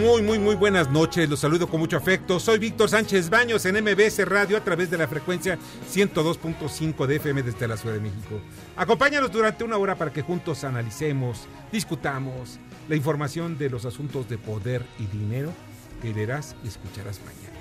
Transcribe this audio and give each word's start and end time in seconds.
Muy, 0.00 0.22
muy, 0.22 0.38
muy 0.38 0.54
buenas 0.54 0.90
noches. 0.90 1.28
Los 1.28 1.40
saludo 1.40 1.68
con 1.68 1.78
mucho 1.78 1.98
afecto. 1.98 2.40
Soy 2.40 2.58
Víctor 2.58 2.88
Sánchez 2.88 3.28
Baños 3.28 3.66
en 3.66 3.84
MBS 3.84 4.26
Radio 4.26 4.56
a 4.56 4.64
través 4.64 4.90
de 4.90 4.96
la 4.96 5.06
frecuencia 5.06 5.58
102.5 5.92 7.06
de 7.06 7.16
FM 7.16 7.42
desde 7.42 7.68
la 7.68 7.76
Ciudad 7.76 7.96
de 7.96 8.00
México. 8.00 8.40
Acompáñanos 8.76 9.30
durante 9.30 9.62
una 9.62 9.76
hora 9.76 9.96
para 9.96 10.10
que 10.10 10.22
juntos 10.22 10.64
analicemos, 10.64 11.46
discutamos 11.70 12.58
la 12.88 12.96
información 12.96 13.58
de 13.58 13.68
los 13.68 13.84
asuntos 13.84 14.26
de 14.26 14.38
poder 14.38 14.86
y 14.98 15.04
dinero 15.04 15.52
que 16.00 16.14
leerás 16.14 16.56
y 16.64 16.68
escucharás 16.68 17.20
mañana. 17.20 17.60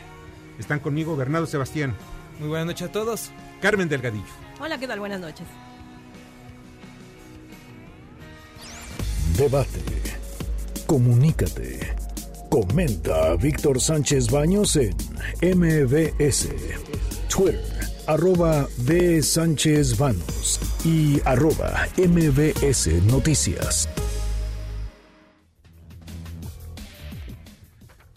Están 0.58 0.80
conmigo 0.80 1.18
Bernardo 1.18 1.46
Sebastián, 1.46 1.94
Muy 2.40 2.48
buenas 2.48 2.68
noches 2.68 2.88
a 2.88 2.92
todos. 2.94 3.32
Carmen 3.60 3.90
Delgadillo. 3.90 4.24
Hola, 4.62 4.78
¿qué 4.78 4.88
tal? 4.88 5.00
Buenas 5.00 5.20
noches. 5.20 5.46
Debate. 9.36 9.82
Comunícate. 10.88 12.09
Comenta 12.50 13.32
a 13.32 13.36
Víctor 13.36 13.80
Sánchez 13.80 14.32
Baños 14.32 14.76
en 14.76 14.96
MBS. 15.42 16.50
Twitter, 17.30 17.64
arroba 18.08 18.68
B. 18.78 19.22
Sánchez 19.22 19.96
Baños 19.96 20.60
y 20.84 21.22
arroba 21.26 21.88
MBS 21.96 22.88
Noticias. 23.04 23.88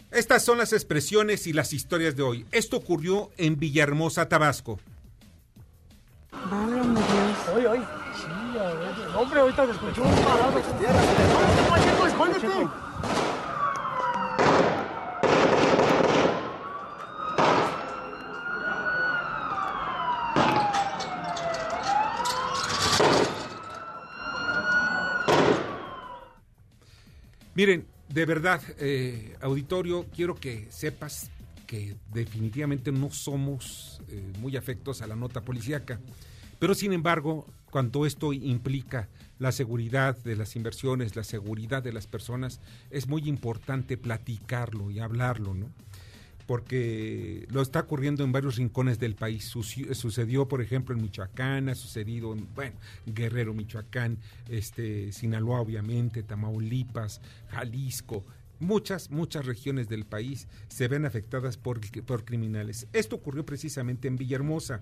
Estas 0.09 0.43
son 0.43 0.57
las 0.57 0.73
expresiones 0.73 1.45
y 1.45 1.53
las 1.53 1.71
historias 1.71 2.15
de 2.15 2.23
hoy. 2.23 2.45
Esto 2.51 2.77
ocurrió 2.77 3.29
en 3.37 3.59
Villahermosa, 3.59 4.27
Tabasco. 4.29 4.79
Válgame 6.31 6.99
Dios. 6.99 7.55
Oye, 7.55 7.67
oye. 7.67 7.83
Sí, 8.15 8.57
a 8.57 8.63
ver. 8.63 9.15
Hombre, 9.15 9.39
ahorita 9.41 9.65
te 9.67 9.71
escuché 9.73 10.01
un 10.01 10.11
parado. 10.23 10.53
Miren, 27.55 27.85
de 28.09 28.25
verdad, 28.25 28.61
eh, 28.79 29.35
auditorio, 29.41 30.05
quiero 30.15 30.35
que 30.35 30.67
sepas 30.71 31.29
que 31.67 31.95
definitivamente 32.11 32.91
no 32.91 33.11
somos 33.11 34.01
eh, 34.09 34.31
muy 34.39 34.57
afectos 34.57 35.01
a 35.01 35.07
la 35.07 35.15
nota 35.15 35.41
policíaca. 35.41 35.99
Pero 36.59 36.75
sin 36.75 36.93
embargo, 36.93 37.47
cuando 37.69 38.05
esto 38.05 38.33
implica 38.33 39.09
la 39.39 39.51
seguridad 39.51 40.17
de 40.23 40.35
las 40.35 40.55
inversiones, 40.55 41.15
la 41.15 41.23
seguridad 41.23 41.83
de 41.83 41.93
las 41.93 42.07
personas, 42.07 42.59
es 42.89 43.07
muy 43.07 43.27
importante 43.27 43.97
platicarlo 43.97 44.89
y 44.89 44.99
hablarlo, 44.99 45.53
¿no? 45.53 45.69
Porque 46.45 47.47
lo 47.49 47.61
está 47.61 47.81
ocurriendo 47.81 48.23
en 48.23 48.31
varios 48.31 48.57
rincones 48.57 48.99
del 48.99 49.15
país. 49.15 49.45
Sucedió, 49.45 50.47
por 50.47 50.61
ejemplo, 50.61 50.95
en 50.95 51.01
Michoacán, 51.01 51.69
ha 51.69 51.75
sucedido 51.75 52.33
en, 52.33 52.47
bueno, 52.53 52.75
Guerrero, 53.05 53.53
Michoacán, 53.53 54.17
este, 54.49 55.11
Sinaloa, 55.11 55.61
obviamente, 55.61 56.23
Tamaulipas, 56.23 57.21
Jalisco. 57.49 58.25
Muchas, 58.59 59.09
muchas 59.09 59.45
regiones 59.45 59.89
del 59.89 60.05
país 60.05 60.47
se 60.69 60.87
ven 60.87 61.05
afectadas 61.05 61.57
por, 61.57 61.81
por 62.03 62.23
criminales. 62.23 62.87
Esto 62.93 63.17
ocurrió 63.17 63.45
precisamente 63.45 64.07
en 64.07 64.15
Villahermosa, 64.15 64.81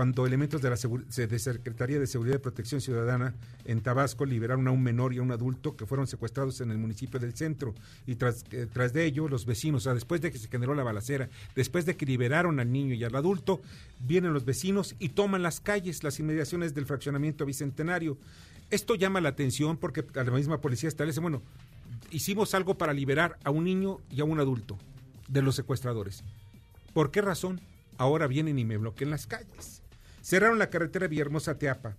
cuando 0.00 0.26
elementos 0.26 0.62
de 0.62 0.70
la 0.70 0.78
Secretaría 0.78 1.98
de 1.98 2.06
Seguridad 2.06 2.36
y 2.36 2.38
Protección 2.38 2.80
Ciudadana 2.80 3.34
en 3.66 3.82
Tabasco 3.82 4.24
liberaron 4.24 4.66
a 4.66 4.70
un 4.70 4.82
menor 4.82 5.12
y 5.12 5.18
a 5.18 5.22
un 5.22 5.30
adulto 5.30 5.76
que 5.76 5.84
fueron 5.84 6.06
secuestrados 6.06 6.62
en 6.62 6.70
el 6.70 6.78
municipio 6.78 7.20
del 7.20 7.36
centro. 7.36 7.74
Y 8.06 8.14
tras, 8.14 8.46
eh, 8.50 8.66
tras 8.72 8.94
de 8.94 9.04
ello, 9.04 9.28
los 9.28 9.44
vecinos, 9.44 9.82
o 9.82 9.84
sea, 9.84 9.92
después 9.92 10.22
de 10.22 10.32
que 10.32 10.38
se 10.38 10.48
generó 10.48 10.74
la 10.74 10.84
balacera, 10.84 11.28
después 11.54 11.84
de 11.84 11.98
que 11.98 12.06
liberaron 12.06 12.60
al 12.60 12.72
niño 12.72 12.94
y 12.94 13.04
al 13.04 13.14
adulto, 13.14 13.60
vienen 13.98 14.32
los 14.32 14.46
vecinos 14.46 14.96
y 14.98 15.10
toman 15.10 15.42
las 15.42 15.60
calles, 15.60 16.02
las 16.02 16.18
inmediaciones 16.18 16.72
del 16.72 16.86
fraccionamiento 16.86 17.44
bicentenario. 17.44 18.16
Esto 18.70 18.94
llama 18.94 19.20
la 19.20 19.28
atención 19.28 19.76
porque 19.76 20.02
la 20.14 20.24
misma 20.24 20.62
policía 20.62 20.88
establece, 20.88 21.20
bueno, 21.20 21.42
hicimos 22.10 22.54
algo 22.54 22.78
para 22.78 22.94
liberar 22.94 23.36
a 23.44 23.50
un 23.50 23.64
niño 23.64 23.98
y 24.10 24.22
a 24.22 24.24
un 24.24 24.40
adulto 24.40 24.78
de 25.28 25.42
los 25.42 25.56
secuestradores. 25.56 26.24
¿Por 26.94 27.10
qué 27.10 27.20
razón? 27.20 27.60
Ahora 27.98 28.26
vienen 28.28 28.58
y 28.58 28.64
me 28.64 28.78
bloquean 28.78 29.10
las 29.10 29.26
calles. 29.26 29.79
Cerraron 30.22 30.58
la 30.58 30.70
carretera 30.70 31.08
Villahermosa-Teapa. 31.08 31.96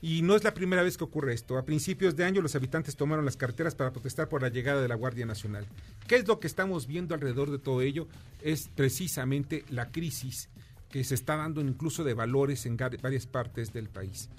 Y 0.00 0.22
no 0.22 0.36
es 0.36 0.44
la 0.44 0.54
primera 0.54 0.82
vez 0.82 0.96
que 0.96 1.04
ocurre 1.04 1.34
esto. 1.34 1.58
A 1.58 1.64
principios 1.64 2.14
de 2.14 2.24
año 2.24 2.40
los 2.40 2.54
habitantes 2.54 2.94
tomaron 2.94 3.24
las 3.24 3.36
carreteras 3.36 3.74
para 3.74 3.92
protestar 3.92 4.28
por 4.28 4.42
la 4.42 4.48
llegada 4.48 4.80
de 4.80 4.86
la 4.86 4.94
Guardia 4.94 5.26
Nacional. 5.26 5.66
¿Qué 6.06 6.16
es 6.16 6.28
lo 6.28 6.38
que 6.38 6.46
estamos 6.46 6.86
viendo 6.86 7.14
alrededor 7.14 7.50
de 7.50 7.58
todo 7.58 7.80
ello? 7.82 8.06
Es 8.40 8.68
precisamente 8.68 9.64
la 9.70 9.90
crisis 9.90 10.50
que 10.88 11.02
se 11.02 11.16
está 11.16 11.36
dando 11.36 11.60
incluso 11.60 12.04
de 12.04 12.14
valores 12.14 12.64
en 12.64 12.76
varias 12.76 13.26
partes 13.26 13.72
del 13.72 13.88
país. 13.88 14.30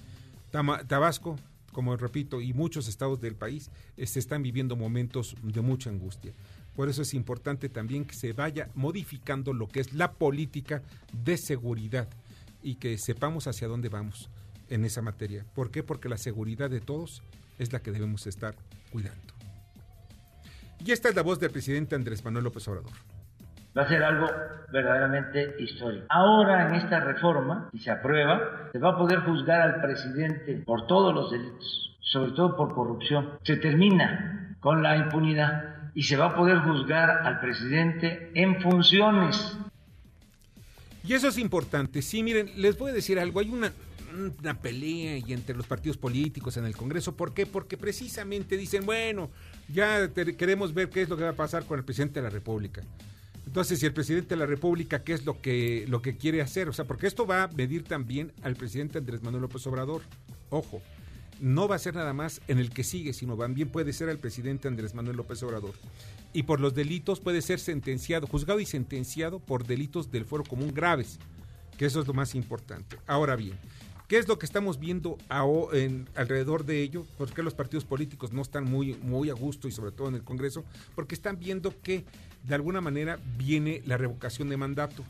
Tabasco, 0.87 1.35
como 1.73 1.95
repito, 1.97 2.39
y 2.39 2.53
muchos 2.53 2.87
estados 2.87 3.19
del 3.19 3.35
país 3.35 3.69
eh, 3.97 4.07
se 4.07 4.19
están 4.19 4.41
viviendo 4.41 4.77
momentos 4.77 5.35
de 5.43 5.61
mucha 5.61 5.89
angustia. 5.89 6.31
Por 6.75 6.87
eso 6.87 7.01
es 7.01 7.13
importante 7.13 7.67
también 7.67 8.05
que 8.05 8.15
se 8.15 8.31
vaya 8.31 8.69
modificando 8.75 9.51
lo 9.51 9.67
que 9.67 9.81
es 9.81 9.93
la 9.93 10.13
política 10.13 10.81
de 11.11 11.37
seguridad 11.37 12.07
y 12.61 12.75
que 12.75 12.97
sepamos 12.97 13.47
hacia 13.47 13.67
dónde 13.67 13.89
vamos 13.89 14.29
en 14.69 14.85
esa 14.85 15.01
materia. 15.01 15.45
¿Por 15.55 15.71
qué? 15.71 15.83
Porque 15.83 16.09
la 16.09 16.17
seguridad 16.17 16.69
de 16.69 16.81
todos 16.81 17.23
es 17.57 17.73
la 17.73 17.79
que 17.79 17.91
debemos 17.91 18.27
estar 18.27 18.55
cuidando. 18.91 19.33
Y 20.85 20.91
esta 20.91 21.09
es 21.09 21.15
la 21.15 21.23
voz 21.23 21.39
del 21.39 21.51
presidente 21.51 21.95
Andrés 21.95 22.23
Manuel 22.23 22.45
López 22.45 22.67
Obrador. 22.67 22.91
va 23.77 23.83
a 23.83 23.87
ser 23.87 24.03
algo 24.03 24.27
verdaderamente 24.71 25.55
histórico. 25.59 26.05
Ahora 26.09 26.67
en 26.67 26.75
esta 26.75 27.01
reforma, 27.01 27.69
si 27.71 27.79
se 27.79 27.91
aprueba, 27.91 28.69
se 28.71 28.79
va 28.79 28.91
a 28.91 28.97
poder 28.97 29.19
juzgar 29.19 29.61
al 29.61 29.81
presidente 29.81 30.63
por 30.65 30.87
todos 30.87 31.13
los 31.13 31.31
delitos, 31.31 31.97
sobre 31.99 32.31
todo 32.31 32.55
por 32.55 32.73
corrupción. 32.73 33.31
Se 33.43 33.57
termina 33.57 34.55
con 34.59 34.81
la 34.81 34.95
impunidad 34.97 35.91
y 35.93 36.03
se 36.03 36.15
va 36.17 36.27
a 36.27 36.35
poder 36.35 36.59
juzgar 36.59 37.09
al 37.09 37.39
presidente 37.39 38.31
en 38.35 38.61
funciones. 38.61 39.57
Y 41.09 41.15
eso 41.15 41.27
es 41.27 41.39
importante. 41.39 42.03
Sí, 42.03 42.21
miren, 42.21 42.51
les 42.55 42.77
voy 42.77 42.91
a 42.91 42.93
decir 42.93 43.17
algo. 43.17 43.39
Hay 43.39 43.49
una, 43.49 43.73
una 44.39 44.61
pelea 44.61 45.17
y 45.17 45.33
entre 45.33 45.55
los 45.55 45.65
partidos 45.65 45.97
políticos 45.97 46.55
en 46.57 46.65
el 46.65 46.77
Congreso. 46.77 47.15
¿Por 47.15 47.33
qué? 47.33 47.47
Porque 47.47 47.77
precisamente 47.77 48.57
dicen, 48.57 48.85
bueno, 48.85 49.31
ya 49.73 50.13
queremos 50.13 50.71
ver 50.71 50.91
qué 50.91 51.01
es 51.01 51.09
lo 51.09 51.17
que 51.17 51.23
va 51.23 51.31
a 51.31 51.35
pasar 51.35 51.65
con 51.65 51.79
el 51.79 51.83
presidente 51.83 52.19
de 52.19 52.25
la 52.25 52.29
República. 52.29 52.83
Entonces, 53.47 53.79
si 53.79 53.87
el 53.87 53.93
presidente 53.93 54.35
de 54.35 54.35
la 54.35 54.45
República, 54.45 55.03
¿qué 55.03 55.13
es 55.13 55.25
lo 55.25 55.41
que, 55.41 55.85
lo 55.87 56.03
que 56.03 56.15
quiere 56.15 56.43
hacer? 56.43 56.69
O 56.69 56.73
sea, 56.73 56.85
porque 56.85 57.07
esto 57.07 57.25
va 57.25 57.41
a 57.41 57.47
medir 57.47 57.85
también 57.85 58.31
al 58.43 58.55
presidente 58.55 58.99
Andrés 58.99 59.23
Manuel 59.23 59.41
López 59.41 59.65
Obrador. 59.65 60.03
Ojo, 60.51 60.79
no 61.39 61.67
va 61.67 61.77
a 61.77 61.79
ser 61.79 61.95
nada 61.95 62.13
más 62.13 62.39
en 62.47 62.59
el 62.59 62.69
que 62.69 62.83
sigue, 62.83 63.13
sino 63.13 63.35
también 63.35 63.69
puede 63.69 63.93
ser 63.93 64.09
al 64.09 64.19
presidente 64.19 64.67
Andrés 64.67 64.93
Manuel 64.93 65.17
López 65.17 65.41
Obrador. 65.41 65.73
Y 66.31 66.43
por 66.43 66.59
los 66.59 66.75
delitos 66.75 67.19
puede 67.19 67.41
ser 67.41 67.59
sentenciado, 67.59 68.27
juzgado 68.27 68.59
y 68.59 68.65
sentenciado 68.65 69.39
por 69.39 69.65
delitos 69.65 70.11
del 70.11 70.25
fuero 70.25 70.43
común 70.43 70.73
graves, 70.73 71.19
que 71.77 71.85
eso 71.85 72.01
es 72.01 72.07
lo 72.07 72.13
más 72.13 72.35
importante. 72.35 72.97
Ahora 73.07 73.35
bien, 73.35 73.57
¿qué 74.07 74.17
es 74.19 74.27
lo 74.27 74.37
que 74.37 74.45
estamos 74.45 74.79
viendo 74.79 75.17
alrededor 75.27 76.65
de 76.65 76.83
ello? 76.83 77.05
¿Por 77.17 77.33
qué 77.33 77.41
los 77.41 77.55
partidos 77.55 77.85
políticos 77.85 78.31
no 78.31 78.43
están 78.43 78.65
muy, 78.65 78.93
muy 78.95 79.29
a 79.29 79.33
gusto 79.33 79.67
y 79.67 79.71
sobre 79.71 79.91
todo 79.91 80.09
en 80.09 80.15
el 80.15 80.23
Congreso? 80.23 80.63
Porque 80.93 81.15
están 81.15 81.39
viendo 81.39 81.73
que 81.81 82.05
de 82.43 82.55
alguna 82.55 82.79
manera 82.79 83.19
viene 83.37 83.81
la 83.85 83.97
revocación 83.97 84.49
de 84.49 84.57
mandato. 84.57 85.03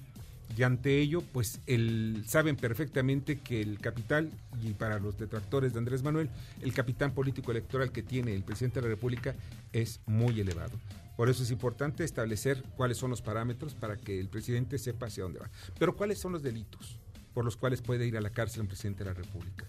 Y 0.57 0.63
ante 0.63 0.99
ello, 0.99 1.21
pues 1.21 1.59
el, 1.67 2.23
saben 2.27 2.55
perfectamente 2.55 3.39
que 3.39 3.61
el 3.61 3.79
capital, 3.79 4.31
y 4.61 4.73
para 4.73 4.99
los 4.99 5.17
detractores 5.17 5.73
de 5.73 5.79
Andrés 5.79 6.01
Manuel, 6.01 6.29
el 6.61 6.73
capital 6.73 7.13
político 7.13 7.51
electoral 7.51 7.91
que 7.91 8.03
tiene 8.03 8.33
el 8.33 8.43
presidente 8.43 8.79
de 8.79 8.87
la 8.87 8.95
República 8.95 9.35
es 9.73 10.01
muy 10.05 10.39
elevado. 10.39 10.77
Por 11.19 11.27
eso 11.29 11.43
es 11.43 11.51
importante 11.51 12.05
establecer 12.05 12.63
cuáles 12.77 12.95
son 12.97 13.09
los 13.09 13.21
parámetros 13.21 13.73
para 13.75 13.97
que 13.97 14.21
el 14.21 14.29
presidente 14.29 14.77
sepa 14.77 15.07
hacia 15.07 15.23
dónde 15.23 15.39
va. 15.39 15.49
Pero 15.77 15.93
cuáles 15.97 16.17
son 16.17 16.31
los 16.31 16.41
delitos 16.41 16.97
por 17.33 17.43
los 17.43 17.57
cuales 17.57 17.81
puede 17.81 18.07
ir 18.07 18.15
a 18.15 18.21
la 18.21 18.29
cárcel 18.29 18.61
un 18.61 18.67
presidente 18.67 19.03
de 19.03 19.09
la 19.09 19.13
República. 19.13 19.65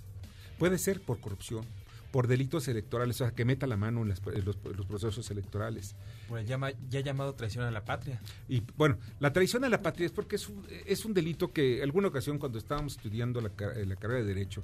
Puede 0.61 0.79
ser 0.79 1.00
por 1.00 1.19
corrupción, 1.19 1.64
por 2.12 2.29
delitos 2.29 2.69
electorales, 2.69 3.17
o 3.20 3.25
sea, 3.25 3.35
que 3.35 3.44
meta 3.44 3.67
la 3.67 3.76
mano 3.76 4.02
en, 4.02 4.11
las- 4.11 4.23
en 4.32 4.44
los, 4.44 4.58
en 4.64 4.76
los 4.76 4.87
procesos 4.87 5.29
electorales. 5.32 5.97
Bueno, 6.29 6.47
llama, 6.49 6.70
ya 6.88 7.00
llamado 7.00 7.35
traición 7.35 7.64
a 7.64 7.73
la 7.73 7.85
patria. 7.85 8.20
Y 8.49 8.62
bueno, 8.76 8.97
la 9.19 9.32
traición 9.32 9.64
a 9.64 9.69
la 9.69 9.82
patria 9.82 10.06
es 10.06 10.12
porque 10.12 10.37
es 10.37 10.49
un, 10.49 10.64
es 10.87 11.05
un 11.05 11.14
delito 11.14 11.52
que 11.52 11.82
alguna 11.82 12.06
ocasión 12.06 12.38
cuando 12.38 12.58
estábamos 12.58 12.93
estudiando 12.93 13.41
la, 13.41 13.49
ca- 13.49 13.75
la 13.75 13.97
carrera 13.97 14.20
de 14.20 14.26
Derecho, 14.26 14.62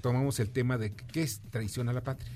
tomamos 0.00 0.40
el 0.40 0.48
tema 0.48 0.78
de 0.78 0.94
qué 0.94 1.20
es 1.20 1.42
traición 1.50 1.90
a 1.90 1.92
la 1.92 2.00
patria. 2.02 2.32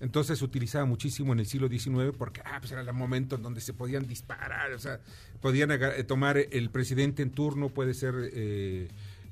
Entonces 0.00 0.38
se 0.38 0.44
utilizaba 0.44 0.84
muchísimo 0.84 1.32
en 1.32 1.40
el 1.40 1.46
siglo 1.46 1.68
XIX 1.68 2.16
porque 2.16 2.40
ah, 2.44 2.58
pues 2.60 2.72
era 2.72 2.82
el 2.82 2.92
momento 2.92 3.36
en 3.36 3.42
donde 3.42 3.60
se 3.60 3.72
podían 3.74 4.06
disparar, 4.06 4.72
o 4.72 4.78
sea, 4.78 5.00
podían 5.40 5.70
eh, 5.72 6.04
tomar 6.04 6.38
el 6.38 6.70
presidente 6.70 7.22
en 7.22 7.30
turno, 7.30 7.68
puede 7.68 7.94
ser 7.94 8.14
eh, 8.32 8.88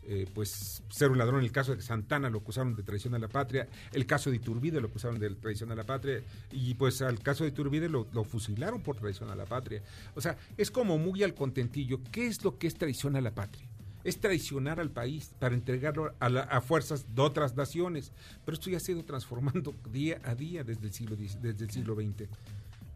eh, 0.09 0.27
pues 0.35 0.83
ser 0.89 1.11
un 1.11 1.19
ladrón. 1.19 1.43
El 1.43 1.53
caso 1.53 1.75
de 1.75 1.83
Santana 1.83 2.31
lo 2.31 2.39
acusaron 2.39 2.75
de 2.75 2.83
traición 2.83 3.15
a 3.15 3.19
la 3.19 3.29
patria, 3.29 3.69
el 3.93 4.07
caso 4.07 4.31
de 4.31 4.37
Iturbide 4.37 4.81
lo 4.81 4.89
acusaron 4.89 5.19
de 5.19 5.31
traición 5.31 5.71
a 5.73 5.75
la 5.75 5.85
patria 5.85 6.23
y 6.53 6.75
pues 6.75 7.03
al 7.03 7.21
caso 7.21 7.45
de 7.45 7.51
Iturbide 7.51 7.89
lo, 7.89 8.07
lo 8.13 8.25
fusilaron 8.25 8.83
por 8.83 8.97
traición 8.97 9.31
a 9.31 9.37
la 9.37 9.47
patria. 9.47 9.83
O 10.15 10.21
sea, 10.21 10.37
es 10.57 10.71
como 10.71 10.99
muy 10.99 11.23
al 11.23 11.35
contentillo. 11.35 12.01
¿Qué 12.13 12.27
es 12.27 12.45
lo 12.45 12.59
que 12.59 12.67
es 12.67 12.75
traición 12.75 13.17
a 13.17 13.21
la 13.21 13.35
patria? 13.35 13.66
Es 14.09 14.19
traicionar 14.21 14.79
al 14.81 14.91
país 14.91 15.33
para 15.39 15.55
entregarlo 15.55 16.15
a, 16.21 16.29
la- 16.29 16.43
a 16.43 16.61
fuerzas 16.61 17.05
de 17.15 17.23
otras 17.23 17.57
naciones. 17.57 18.13
Pero 18.45 18.55
esto 18.55 18.71
ya 18.71 18.79
ha 18.79 18.91
ido 18.91 19.05
transformando 19.05 19.75
día 19.91 20.21
a 20.25 20.35
día 20.35 20.63
desde 20.65 20.87
el 20.87 20.93
siglo, 20.93 21.17
desde 21.17 21.65
el 21.65 21.71
siglo 21.71 21.95
XX. 21.95 22.29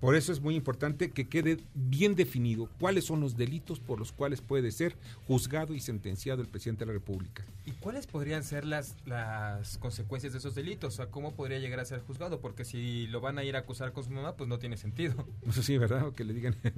Por 0.00 0.16
eso 0.16 0.32
es 0.32 0.40
muy 0.40 0.56
importante 0.56 1.10
que 1.10 1.28
quede 1.28 1.58
bien 1.74 2.14
definido 2.14 2.70
cuáles 2.80 3.04
son 3.04 3.20
los 3.20 3.36
delitos 3.36 3.80
por 3.80 3.98
los 3.98 4.12
cuales 4.12 4.40
puede 4.40 4.70
ser 4.72 4.96
juzgado 5.26 5.74
y 5.74 5.80
sentenciado 5.80 6.40
el 6.40 6.48
presidente 6.48 6.80
de 6.80 6.86
la 6.86 6.92
República. 6.94 7.44
¿Y 7.66 7.72
cuáles 7.72 8.06
podrían 8.06 8.42
ser 8.42 8.64
las, 8.64 8.96
las 9.04 9.76
consecuencias 9.76 10.32
de 10.32 10.38
esos 10.38 10.54
delitos? 10.54 10.94
O 10.94 10.96
sea, 10.96 11.06
¿cómo 11.06 11.34
podría 11.34 11.58
llegar 11.58 11.80
a 11.80 11.84
ser 11.84 12.00
juzgado? 12.00 12.40
Porque 12.40 12.64
si 12.64 13.06
lo 13.08 13.20
van 13.20 13.38
a 13.38 13.44
ir 13.44 13.56
a 13.56 13.60
acusar 13.60 13.92
con 13.92 14.02
su 14.02 14.10
mamá, 14.10 14.36
pues 14.36 14.48
no 14.48 14.58
tiene 14.58 14.76
sentido. 14.76 15.26
Sí, 15.60 15.76
¿verdad? 15.76 16.06
O 16.06 16.14
que 16.14 16.24
le 16.24 16.32
digan. 16.32 16.56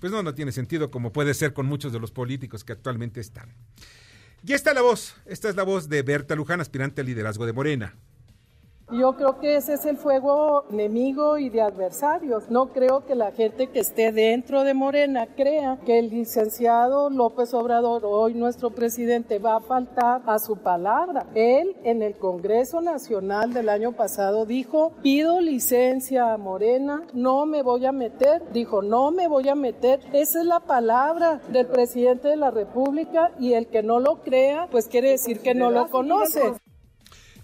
Pues 0.00 0.12
no, 0.12 0.22
no 0.22 0.34
tiene 0.34 0.50
sentido 0.50 0.90
como 0.90 1.12
puede 1.12 1.34
ser 1.34 1.52
con 1.52 1.66
muchos 1.66 1.92
de 1.92 2.00
los 2.00 2.10
políticos 2.10 2.64
que 2.64 2.72
actualmente 2.72 3.20
están. 3.20 3.54
Ya 4.42 4.56
está 4.56 4.74
la 4.74 4.82
voz. 4.82 5.14
Esta 5.24 5.48
es 5.48 5.54
la 5.54 5.62
voz 5.62 5.88
de 5.88 6.02
Berta 6.02 6.34
Luján, 6.34 6.60
aspirante 6.60 7.00
al 7.00 7.06
liderazgo 7.06 7.46
de 7.46 7.52
Morena. 7.52 7.94
Yo 8.92 9.14
creo 9.14 9.40
que 9.40 9.56
ese 9.56 9.72
es 9.72 9.86
el 9.86 9.96
fuego 9.96 10.64
enemigo 10.70 11.38
y 11.38 11.48
de 11.48 11.62
adversarios. 11.62 12.50
No 12.50 12.74
creo 12.74 13.06
que 13.06 13.14
la 13.14 13.32
gente 13.32 13.68
que 13.68 13.80
esté 13.80 14.12
dentro 14.12 14.64
de 14.64 14.74
Morena 14.74 15.28
crea 15.34 15.78
que 15.86 15.98
el 15.98 16.10
licenciado 16.10 17.08
López 17.08 17.54
Obrador, 17.54 18.02
hoy 18.04 18.34
nuestro 18.34 18.68
presidente, 18.70 19.38
va 19.38 19.56
a 19.56 19.60
faltar 19.60 20.20
a 20.26 20.38
su 20.38 20.58
palabra. 20.58 21.24
Él 21.34 21.74
en 21.84 22.02
el 22.02 22.16
Congreso 22.16 22.82
Nacional 22.82 23.54
del 23.54 23.70
año 23.70 23.92
pasado 23.92 24.44
dijo, 24.44 24.92
pido 25.02 25.40
licencia 25.40 26.34
a 26.34 26.36
Morena, 26.36 27.02
no 27.14 27.46
me 27.46 27.62
voy 27.62 27.86
a 27.86 27.92
meter. 27.92 28.42
Dijo, 28.52 28.82
no 28.82 29.10
me 29.10 29.26
voy 29.26 29.48
a 29.48 29.54
meter. 29.54 30.00
Esa 30.12 30.40
es 30.40 30.46
la 30.46 30.60
palabra 30.60 31.40
del 31.48 31.66
presidente 31.66 32.28
de 32.28 32.36
la 32.36 32.50
República 32.50 33.32
y 33.40 33.54
el 33.54 33.68
que 33.68 33.82
no 33.82 34.00
lo 34.00 34.16
crea, 34.16 34.68
pues 34.70 34.86
quiere 34.86 35.08
decir 35.12 35.40
que 35.40 35.54
no 35.54 35.70
lo 35.70 35.88
conoce. 35.88 36.52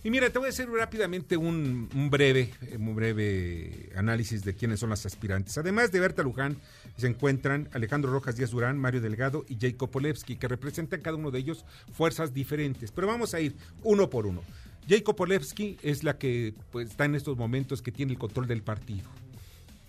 Y 0.04 0.10
mira, 0.10 0.30
te 0.30 0.38
voy 0.38 0.46
a 0.46 0.50
hacer 0.50 0.70
rápidamente 0.70 1.36
un, 1.36 1.88
breve, 2.08 2.54
eh, 2.62 2.76
un 2.78 2.94
breve 2.94 3.90
análisis 3.96 4.44
de 4.44 4.54
quiénes 4.54 4.78
son 4.78 4.90
las 4.90 5.04
aspirantes. 5.04 5.58
Además 5.58 5.90
de 5.90 5.98
Berta 5.98 6.22
Luján, 6.22 6.56
se 6.96 7.08
encuentran 7.08 7.68
Alejandro 7.72 8.12
Rojas 8.12 8.36
Díaz 8.36 8.52
Durán, 8.52 8.78
Mario 8.78 9.00
Delgado 9.00 9.44
y 9.48 9.58
Jacob 9.60 9.90
Polewski, 9.90 10.36
que 10.36 10.46
representan 10.46 11.00
cada 11.00 11.16
uno 11.16 11.32
de 11.32 11.40
ellos 11.40 11.64
fuerzas 11.92 12.32
diferentes. 12.32 12.92
Pero 12.92 13.08
vamos 13.08 13.34
a 13.34 13.40
ir 13.40 13.56
uno 13.82 14.08
por 14.08 14.26
uno. 14.26 14.42
Jacob 14.88 15.16
Polewski 15.16 15.78
es 15.82 16.04
la 16.04 16.16
que 16.16 16.54
pues, 16.70 16.90
está 16.90 17.04
en 17.04 17.16
estos 17.16 17.36
momentos 17.36 17.82
que 17.82 17.90
tiene 17.90 18.12
el 18.12 18.18
control 18.18 18.46
del 18.46 18.62
partido 18.62 19.08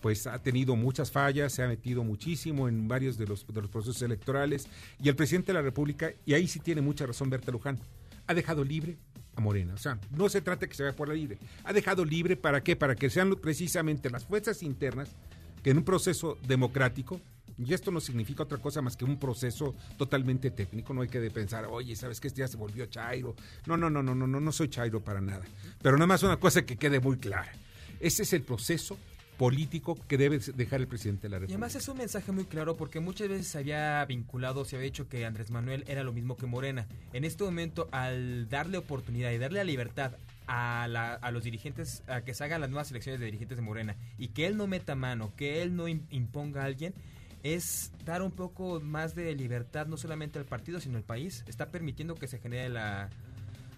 pues 0.02 0.28
ha 0.28 0.40
tenido 0.40 0.78
muchas 0.78 1.12
fallas, 1.12 1.52
se 1.52 1.62
ha 1.62 1.68
metido 1.68 2.06
muchísimo 2.06 2.70
en 2.70 2.88
varios 2.88 3.18
de 3.18 3.28
los, 3.28 3.46
de 3.46 3.62
los 3.62 3.70
procesos 3.70 4.02
electorales 4.02 4.66
y 5.04 5.10
el 5.10 5.16
presidente 5.18 5.48
de 5.48 5.56
la 5.56 5.62
República, 5.62 6.14
y 6.26 6.36
ahí 6.36 6.48
sí 6.48 6.62
tiene 6.62 6.80
mucha 6.80 7.06
razón 7.06 7.30
Berta 7.30 7.52
Luján, 7.52 7.78
ha 8.26 8.34
dejado 8.34 8.64
libre 8.64 8.98
Morena. 9.40 9.74
O 9.74 9.78
sea, 9.78 10.00
no 10.12 10.30
se 10.30 10.42
trata 10.42 10.68
que 10.68 10.76
se 10.76 10.84
vaya 10.84 10.96
por 10.96 11.08
la 11.08 11.14
libre. 11.14 11.38
Ha 11.64 11.74
dejado 11.74 12.06
libre 12.06 12.36
para 12.36 12.62
qué? 12.62 12.76
Para 12.76 12.96
que 12.96 13.10
sean 13.10 13.36
precisamente 13.36 14.10
las 14.10 14.26
fuerzas 14.26 14.64
internas 14.64 15.10
que 15.64 15.72
en 15.72 15.78
un 15.78 15.84
proceso 15.84 16.38
democrático, 16.48 17.20
y 17.58 17.74
esto 17.74 17.92
no 17.92 18.00
significa 18.00 18.44
otra 18.44 18.58
cosa 18.58 18.82
más 18.82 18.96
que 18.96 19.04
un 19.04 19.20
proceso 19.20 19.76
totalmente 19.98 20.52
técnico, 20.52 20.94
no 20.94 21.02
hay 21.02 21.10
que 21.10 21.20
pensar, 21.30 21.66
oye, 21.66 21.96
¿sabes 21.96 22.22
que 22.22 22.30
este 22.30 22.40
ya 22.40 22.48
se 22.48 22.56
volvió 22.56 22.86
Chairo? 22.86 23.36
No, 23.66 23.76
no, 23.76 23.90
no, 23.90 24.02
no, 24.02 24.16
no, 24.16 24.28
no, 24.28 24.40
no 24.40 24.52
soy 24.52 24.70
Chairo 24.70 25.02
para 25.02 25.20
nada. 25.20 25.46
Pero 25.82 25.98
nada 25.98 26.08
más 26.08 26.24
una 26.24 26.38
cosa 26.38 26.62
que 26.62 26.78
quede 26.78 27.00
muy 27.00 27.18
clara. 27.18 27.52
Ese 28.00 28.24
es 28.24 28.32
el 28.34 28.44
proceso 28.44 28.98
político 29.40 29.98
que 30.08 30.18
debe 30.18 30.38
dejar 30.38 30.82
el 30.82 30.88
presidente 30.88 31.24
de 31.24 31.30
la 31.30 31.38
Y 31.38 31.40
República. 31.40 31.56
además 31.56 31.76
es 31.76 31.88
un 31.88 31.98
mensaje 31.98 32.32
muy 32.34 32.44
claro 32.44 32.76
porque 32.76 33.00
muchas 33.00 33.30
veces 33.30 33.48
se 33.48 33.58
había 33.58 34.04
vinculado, 34.06 34.66
se 34.66 34.76
había 34.76 34.84
dicho 34.88 35.08
que 35.08 35.26
Andrés 35.26 35.50
Manuel 35.50 35.86
era 35.88 36.04
lo 36.04 36.12
mismo 36.12 36.36
que 36.36 36.46
Morena. 36.46 36.86
En 37.14 37.24
este 37.24 37.46
momento, 37.46 37.88
al 37.94 38.50
darle 38.50 38.78
oportunidad 38.78 39.32
y 39.32 39.38
darle 39.38 39.60
la 39.60 39.64
libertad 39.64 40.12
a, 40.46 40.88
la- 40.90 41.14
a 41.14 41.32
los 41.32 41.44
dirigentes, 41.46 42.04
a 42.08 42.22
que 42.22 42.34
se 42.34 42.44
hagan 42.44 42.60
las 42.60 42.70
nuevas 42.70 42.92
elecciones 42.92 43.20
de 43.22 43.28
dirigentes 43.28 43.58
de 43.58 43.62
Morena 43.64 43.96
y 44.18 44.28
que 44.28 44.46
él 44.46 44.58
no 44.58 44.68
meta 44.68 44.94
mano, 44.96 45.32
que 45.38 45.62
él 45.62 45.74
no 45.76 45.88
im- 45.88 46.04
imponga 46.12 46.64
a 46.64 46.66
alguien, 46.66 46.94
es 47.42 47.94
dar 48.04 48.22
un 48.22 48.32
poco 48.32 48.82
más 48.82 49.16
de 49.16 49.34
libertad 49.36 49.88
no 49.88 49.96
solamente 49.96 50.38
al 50.38 50.44
partido, 50.46 50.82
sino 50.82 50.98
al 50.98 51.04
país. 51.04 51.46
Está 51.48 51.68
permitiendo 51.68 52.16
que 52.16 52.28
se 52.28 52.40
genere 52.40 52.68
la 52.68 53.10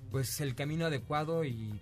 pues 0.09 0.41
el 0.41 0.55
camino 0.55 0.87
adecuado 0.87 1.45
y 1.45 1.79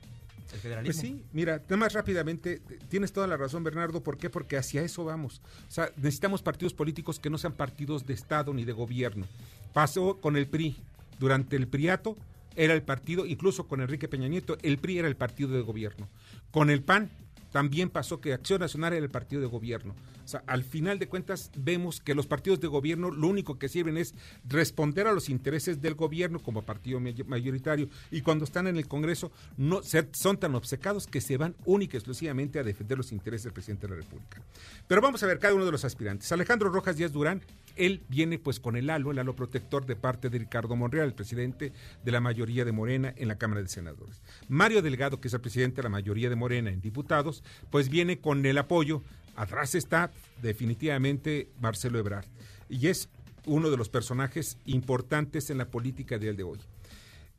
el 0.53 0.59
federalismo. 0.59 1.01
Pues 1.01 1.11
sí, 1.11 1.23
mira, 1.31 1.57
nada 1.57 1.77
más 1.77 1.93
rápidamente, 1.93 2.61
tienes 2.89 3.11
toda 3.13 3.27
la 3.27 3.37
razón, 3.37 3.63
Bernardo. 3.63 4.01
¿Por 4.01 4.17
qué? 4.17 4.29
Porque 4.29 4.57
hacia 4.57 4.81
eso 4.81 5.03
vamos. 5.05 5.41
O 5.67 5.71
sea, 5.71 5.91
necesitamos 5.97 6.41
partidos 6.41 6.73
políticos 6.73 7.19
que 7.19 7.29
no 7.29 7.37
sean 7.37 7.53
partidos 7.53 8.05
de 8.05 8.13
Estado 8.13 8.53
ni 8.53 8.65
de 8.65 8.73
gobierno. 8.73 9.25
Pasó 9.73 10.17
con 10.19 10.35
el 10.35 10.47
PRI. 10.47 10.77
Durante 11.19 11.55
el 11.55 11.67
PRIATO 11.67 12.15
era 12.55 12.73
el 12.73 12.81
partido, 12.81 13.25
incluso 13.25 13.67
con 13.67 13.81
Enrique 13.81 14.07
Peña 14.07 14.27
Nieto, 14.27 14.57
el 14.61 14.77
PRI 14.77 14.99
era 14.99 15.07
el 15.07 15.15
partido 15.15 15.51
de 15.51 15.61
gobierno. 15.61 16.07
Con 16.51 16.69
el 16.69 16.81
PAN 16.81 17.09
también 17.51 17.89
pasó 17.89 18.21
que 18.21 18.33
Acción 18.33 18.59
Nacional 18.61 18.93
era 18.93 19.03
el 19.03 19.11
partido 19.11 19.41
de 19.41 19.47
gobierno. 19.47 19.95
O 20.23 20.27
sea, 20.27 20.43
al 20.45 20.63
final 20.63 20.99
de 20.99 21.07
cuentas 21.07 21.51
vemos 21.57 21.99
que 22.01 22.13
los 22.13 22.27
partidos 22.27 22.59
de 22.59 22.67
gobierno 22.67 23.09
lo 23.09 23.27
único 23.27 23.57
que 23.57 23.69
sirven 23.69 23.97
es 23.97 24.13
responder 24.47 25.07
a 25.07 25.11
los 25.13 25.29
intereses 25.29 25.81
del 25.81 25.95
gobierno 25.95 26.39
como 26.39 26.61
partido 26.61 26.99
may- 26.99 27.23
mayoritario 27.25 27.89
y 28.11 28.21
cuando 28.21 28.45
están 28.45 28.67
en 28.67 28.77
el 28.77 28.87
Congreso 28.87 29.31
no 29.57 29.81
son 30.11 30.37
tan 30.37 30.53
obcecados 30.55 31.07
que 31.07 31.21
se 31.21 31.37
van 31.37 31.55
única 31.65 31.97
y 31.97 31.99
exclusivamente 31.99 32.59
a 32.59 32.63
defender 32.63 32.97
los 32.97 33.11
intereses 33.11 33.45
del 33.45 33.53
presidente 33.53 33.87
de 33.87 33.95
la 33.95 34.01
República. 34.01 34.41
Pero 34.87 35.01
vamos 35.01 35.23
a 35.23 35.27
ver 35.27 35.39
cada 35.39 35.55
uno 35.55 35.65
de 35.65 35.71
los 35.71 35.83
aspirantes. 35.85 36.31
Alejandro 36.31 36.69
Rojas 36.69 36.97
Díaz 36.97 37.11
Durán, 37.11 37.41
él 37.79 38.03
viene 38.09 38.37
pues 38.37 38.59
con 38.59 38.75
el 38.75 38.89
halo, 38.89 39.11
el 39.11 39.19
halo 39.19 39.35
protector 39.35 39.85
de 39.85 39.95
parte 39.95 40.29
de 40.29 40.37
Ricardo 40.37 40.75
Monreal, 40.75 41.07
el 41.07 41.13
presidente 41.13 41.71
de 42.03 42.11
la 42.11 42.19
mayoría 42.19 42.65
de 42.65 42.71
Morena 42.71 43.13
en 43.15 43.27
la 43.27 43.37
Cámara 43.37 43.61
de 43.61 43.69
Senadores. 43.69 44.21
Mario 44.49 44.81
Delgado, 44.81 45.21
que 45.21 45.29
es 45.29 45.33
el 45.33 45.41
presidente 45.41 45.77
de 45.77 45.83
la 45.83 45.89
mayoría 45.89 46.29
de 46.29 46.35
Morena 46.35 46.69
en 46.69 46.81
diputados, 46.81 47.43
pues 47.69 47.89
viene 47.89 48.19
con 48.19 48.45
el 48.45 48.57
apoyo. 48.57 49.01
Atrás 49.35 49.75
está 49.75 50.11
definitivamente 50.41 51.49
Marcelo 51.61 51.99
Ebrard. 51.99 52.25
Y 52.67 52.87
es 52.87 53.09
uno 53.45 53.69
de 53.71 53.77
los 53.77 53.89
personajes 53.89 54.57
importantes 54.65 55.49
en 55.49 55.57
la 55.57 55.71
política 55.71 56.17
del 56.17 56.35
de 56.35 56.43
hoy. 56.43 56.59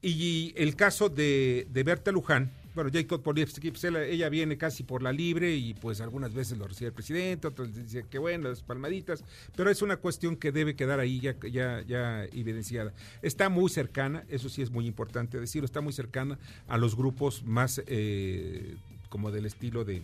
Y 0.03 0.55
el 0.57 0.77
caso 0.77 1.11
de, 1.11 1.67
de 1.71 1.83
Berta 1.83 2.11
Luján, 2.11 2.51
bueno, 2.75 2.91
Jacob 2.93 3.23
Polievsky, 3.23 3.71
pues 3.71 3.85
ella, 3.85 4.29
viene 4.29 4.57
casi 4.57 4.83
por 4.83 5.03
la 5.03 5.13
libre 5.13 5.55
y 5.57 5.75
pues 5.75 6.01
algunas 6.01 6.33
veces 6.33 6.59
lo 6.59 6.67
recibe 6.67 6.89
el 6.89 6.95
presidente, 6.95 7.49
otras 7.49 7.75
dice 7.75 8.05
que 8.09 8.19
bueno, 8.19 8.49
las 8.49 8.63
palmaditas, 8.63 9.25
pero 9.57 9.71
es 9.71 9.83
una 9.83 9.97
cuestión 9.97 10.37
que 10.37 10.53
debe 10.53 10.77
quedar 10.77 11.01
ahí 11.01 11.21
ya, 11.21 11.37
ya, 11.41 11.83
ya 11.83 12.25
evidenciada. 12.27 12.93
Está 13.23 13.49
muy 13.49 13.71
cercana, 13.71 14.25
eso 14.29 14.49
sí 14.49 14.63
es 14.63 14.71
muy 14.71 14.87
importante 14.87 15.41
decirlo, 15.41 15.67
está 15.67 15.81
muy 15.81 15.93
cercana 15.93 16.39
a 16.69 16.79
los 16.79 16.97
grupos 16.97 17.43
más 17.45 17.83
eh, 17.87 18.77
como 19.09 19.31
del 19.31 19.47
estilo 19.47 19.85
de, 19.85 20.03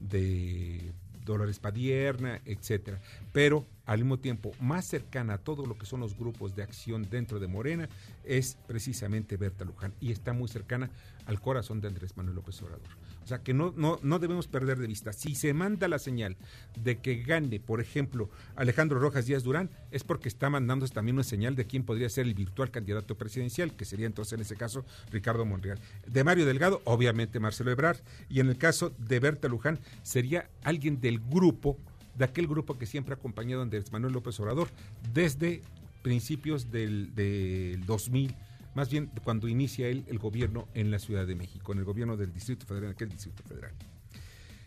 de 0.00 0.80
Dolores 1.26 1.58
Padierna, 1.58 2.40
etcétera. 2.46 2.98
Pero 3.32 3.66
al 3.84 3.98
mismo 3.98 4.18
tiempo, 4.18 4.52
más 4.58 4.86
cercana 4.86 5.34
a 5.34 5.38
todo 5.38 5.66
lo 5.66 5.76
que 5.76 5.84
son 5.84 6.00
los 6.00 6.16
grupos 6.16 6.56
de 6.56 6.62
acción 6.62 7.06
dentro 7.10 7.38
de 7.38 7.48
Morena, 7.48 7.88
es 8.24 8.56
precisamente 8.66 9.36
Berta 9.36 9.66
Luján. 9.66 9.92
Y 10.00 10.12
está 10.12 10.32
muy 10.32 10.48
cercana 10.48 10.90
al 11.26 11.40
corazón 11.40 11.82
de 11.82 11.88
Andrés 11.88 12.16
Manuel 12.16 12.36
López 12.36 12.62
Obrador. 12.62 12.88
O 13.26 13.28
sea 13.28 13.42
que 13.42 13.52
no, 13.54 13.74
no, 13.76 13.98
no 14.04 14.20
debemos 14.20 14.46
perder 14.46 14.78
de 14.78 14.86
vista. 14.86 15.12
Si 15.12 15.34
se 15.34 15.52
manda 15.52 15.88
la 15.88 15.98
señal 15.98 16.36
de 16.80 16.98
que 16.98 17.16
gane, 17.24 17.58
por 17.58 17.80
ejemplo, 17.80 18.30
Alejandro 18.54 19.00
Rojas 19.00 19.26
Díaz 19.26 19.42
Durán, 19.42 19.68
es 19.90 20.04
porque 20.04 20.28
está 20.28 20.48
mandándose 20.48 20.94
también 20.94 21.16
una 21.16 21.24
señal 21.24 21.56
de 21.56 21.64
quién 21.64 21.82
podría 21.82 22.08
ser 22.08 22.26
el 22.26 22.34
virtual 22.34 22.70
candidato 22.70 23.16
presidencial, 23.16 23.74
que 23.74 23.84
sería 23.84 24.06
entonces 24.06 24.34
en 24.34 24.42
ese 24.42 24.54
caso 24.54 24.84
Ricardo 25.10 25.44
Monreal. 25.44 25.80
De 26.06 26.22
Mario 26.22 26.46
Delgado, 26.46 26.82
obviamente 26.84 27.40
Marcelo 27.40 27.72
Ebrard. 27.72 27.98
Y 28.28 28.38
en 28.38 28.48
el 28.48 28.58
caso 28.58 28.92
de 28.96 29.18
Berta 29.18 29.48
Luján, 29.48 29.80
sería 30.04 30.48
alguien 30.62 31.00
del 31.00 31.18
grupo 31.18 31.78
de 32.16 32.26
aquel 32.26 32.46
grupo 32.46 32.78
que 32.78 32.86
siempre 32.86 33.12
ha 33.12 33.16
acompañado 33.16 33.60
a 33.60 33.64
Andrés 33.64 33.90
Manuel 33.90 34.12
López 34.12 34.38
Obrador 34.38 34.68
desde 35.12 35.62
principios 36.02 36.70
del, 36.70 37.12
del 37.16 37.84
2000, 37.86 38.36
más 38.76 38.90
bien 38.90 39.10
cuando 39.24 39.48
inicia 39.48 39.88
él 39.88 40.04
el 40.06 40.18
gobierno 40.18 40.68
en 40.74 40.90
la 40.90 40.98
Ciudad 40.98 41.26
de 41.26 41.34
México, 41.34 41.72
en 41.72 41.78
el 41.78 41.84
gobierno 41.84 42.18
del 42.18 42.30
Distrito 42.30 42.66
Federal, 42.66 42.90
aquel 42.90 43.08
Distrito 43.08 43.42
Federal. 43.42 43.72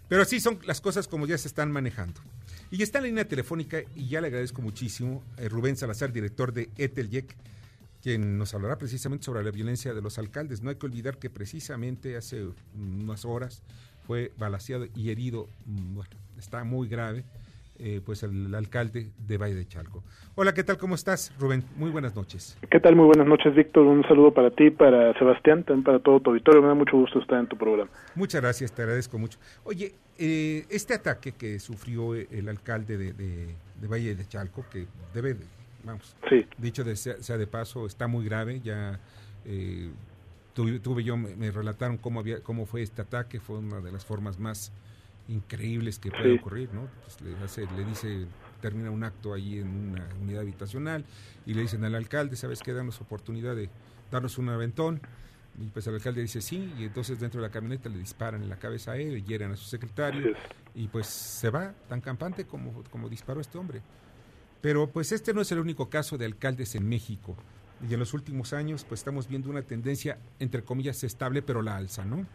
Pero 0.07 0.23
así 0.23 0.39
son 0.39 0.57
las 0.65 0.81
cosas 0.81 1.07
como 1.07 1.27
ya 1.27 1.37
se 1.37 1.47
están 1.47 1.71
manejando. 1.71 2.19
Y 2.71 2.81
está 2.81 2.97
en 2.97 3.03
la 3.03 3.07
línea 3.09 3.27
telefónica, 3.27 3.83
y 3.95 4.07
ya 4.07 4.19
le 4.19 4.27
agradezco 4.27 4.63
muchísimo, 4.63 5.23
eh, 5.37 5.47
Rubén 5.47 5.77
Salazar, 5.77 6.11
director 6.11 6.51
de 6.51 6.71
Eteljec, 6.77 7.35
quien 8.01 8.39
nos 8.39 8.55
hablará 8.55 8.79
precisamente 8.79 9.25
sobre 9.25 9.43
la 9.43 9.51
violencia 9.51 9.93
de 9.93 10.01
los 10.01 10.17
alcaldes. 10.17 10.63
No 10.63 10.71
hay 10.71 10.77
que 10.77 10.87
olvidar 10.87 11.19
que 11.19 11.29
precisamente 11.29 12.17
hace 12.17 12.47
unas 12.75 13.25
horas 13.25 13.61
fue 14.07 14.31
balaseado 14.39 14.87
y 14.95 15.11
herido, 15.11 15.47
mm, 15.67 15.93
bueno, 15.93 16.09
está 16.39 16.63
muy 16.63 16.87
grave, 16.87 17.25
eh, 17.79 18.01
pues 18.05 18.23
el, 18.23 18.53
alcalde 18.53 19.11
de 19.25 19.37
Valle 19.37 19.55
de 19.55 19.65
Chalco. 19.65 20.03
Hola, 20.35 20.53
¿qué 20.53 20.63
tal? 20.63 20.77
¿Cómo 20.77 20.95
estás, 20.95 21.33
Rubén? 21.39 21.63
Muy 21.77 21.89
buenas 21.89 22.15
noches. 22.15 22.57
¿Qué 22.69 22.79
tal? 22.79 22.95
Muy 22.95 23.05
buenas 23.05 23.25
noches, 23.25 23.55
Víctor. 23.55 23.85
Un 23.85 24.03
saludo 24.03 24.33
para 24.33 24.51
ti, 24.51 24.69
para 24.69 25.17
Sebastián, 25.17 25.63
también 25.63 25.83
para 25.83 25.99
todo 25.99 26.19
tu 26.19 26.31
auditorio. 26.31 26.61
Me 26.61 26.67
da 26.67 26.73
mucho 26.73 26.97
gusto 26.97 27.19
estar 27.19 27.39
en 27.39 27.47
tu 27.47 27.57
programa. 27.57 27.89
Muchas 28.15 28.41
gracias, 28.41 28.73
te 28.73 28.81
agradezco 28.81 29.17
mucho. 29.17 29.39
Oye, 29.63 29.93
eh, 30.17 30.65
este 30.69 30.93
ataque 30.93 31.31
que 31.31 31.57
sufrió 31.59 32.15
el 32.15 32.49
alcalde 32.49 32.97
de, 32.97 33.13
de, 33.13 33.87
Valle 33.87 34.13
de 34.15 34.27
Chalco, 34.27 34.65
que 34.69 34.85
debe, 35.13 35.37
vamos, 35.83 36.15
sí. 36.29 36.45
dicho 36.57 36.83
de, 36.83 36.97
sea, 36.97 37.37
de 37.37 37.47
paso, 37.47 37.85
está 37.85 38.07
muy 38.07 38.25
grave, 38.25 38.59
ya... 38.61 38.99
Eh, 39.45 39.89
tuve, 40.53 41.03
yo, 41.03 41.15
me, 41.15 41.51
relataron 41.51 41.97
cómo, 41.97 42.19
había, 42.19 42.41
cómo 42.41 42.65
fue 42.65 42.81
este 42.81 43.01
ataque, 43.01 43.39
fue 43.39 43.59
una 43.59 43.79
de 43.79 43.91
las 43.91 44.03
formas 44.03 44.39
más 44.39 44.73
increíbles 45.29 45.99
que 45.99 46.11
puede 46.11 46.39
ocurrir, 46.39 46.73
¿no? 46.73 46.87
Pues 47.03 47.21
le, 47.21 47.35
hace, 47.43 47.67
le 47.77 47.85
dice, 47.85 48.25
termina 48.61 48.91
un 48.91 49.03
acto 49.03 49.33
ahí 49.33 49.59
en 49.59 49.67
una 49.67 50.07
unidad 50.21 50.41
habitacional 50.41 51.05
y 51.45 51.53
le 51.53 51.61
dicen 51.61 51.83
al 51.85 51.95
alcalde, 51.95 52.35
¿sabes 52.35 52.61
qué? 52.61 52.73
Danos 52.73 52.99
oportunidad 52.99 53.55
de 53.55 53.69
darnos 54.11 54.37
un 54.37 54.49
aventón. 54.49 55.01
Y 55.59 55.67
pues 55.71 55.85
el 55.87 55.95
alcalde 55.95 56.21
dice 56.21 56.41
sí, 56.41 56.73
y 56.77 56.85
entonces 56.85 57.19
dentro 57.19 57.41
de 57.41 57.47
la 57.47 57.51
camioneta 57.51 57.89
le 57.89 57.97
disparan 57.97 58.43
en 58.43 58.49
la 58.49 58.57
cabeza 58.57 58.93
a 58.93 58.97
él, 58.97 59.17
y 59.17 59.23
hieren 59.23 59.51
a 59.51 59.55
su 59.57 59.65
secretario, 59.65 60.33
y 60.73 60.87
pues 60.87 61.07
se 61.07 61.49
va 61.49 61.73
tan 61.89 61.99
campante 61.99 62.45
como, 62.45 62.83
como 62.89 63.09
disparó 63.09 63.41
este 63.41 63.57
hombre. 63.57 63.81
Pero 64.61 64.89
pues 64.89 65.11
este 65.11 65.33
no 65.33 65.41
es 65.41 65.51
el 65.51 65.59
único 65.59 65.89
caso 65.89 66.17
de 66.17 66.25
alcaldes 66.25 66.75
en 66.75 66.87
México. 66.87 67.35
Y 67.87 67.93
en 67.93 67.99
los 67.99 68.13
últimos 68.13 68.53
años 68.53 68.85
pues 68.85 69.01
estamos 69.01 69.27
viendo 69.27 69.49
una 69.49 69.63
tendencia, 69.63 70.17
entre 70.39 70.63
comillas, 70.63 71.03
estable, 71.03 71.41
pero 71.41 71.61
la 71.61 71.75
alza, 71.75 72.05
¿no? 72.05 72.25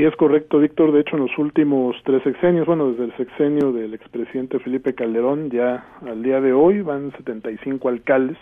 Sí, 0.00 0.06
es 0.06 0.16
correcto, 0.16 0.60
Víctor. 0.60 0.92
De 0.92 1.00
hecho, 1.00 1.16
en 1.16 1.24
los 1.24 1.36
últimos 1.36 1.94
tres 2.04 2.22
sexenios, 2.22 2.66
bueno, 2.66 2.90
desde 2.90 3.04
el 3.04 3.16
sexenio 3.18 3.70
del 3.70 3.92
expresidente 3.92 4.58
Felipe 4.58 4.94
Calderón, 4.94 5.50
ya 5.50 5.84
al 6.00 6.22
día 6.22 6.40
de 6.40 6.54
hoy 6.54 6.80
van 6.80 7.12
75 7.18 7.86
alcaldes 7.86 8.38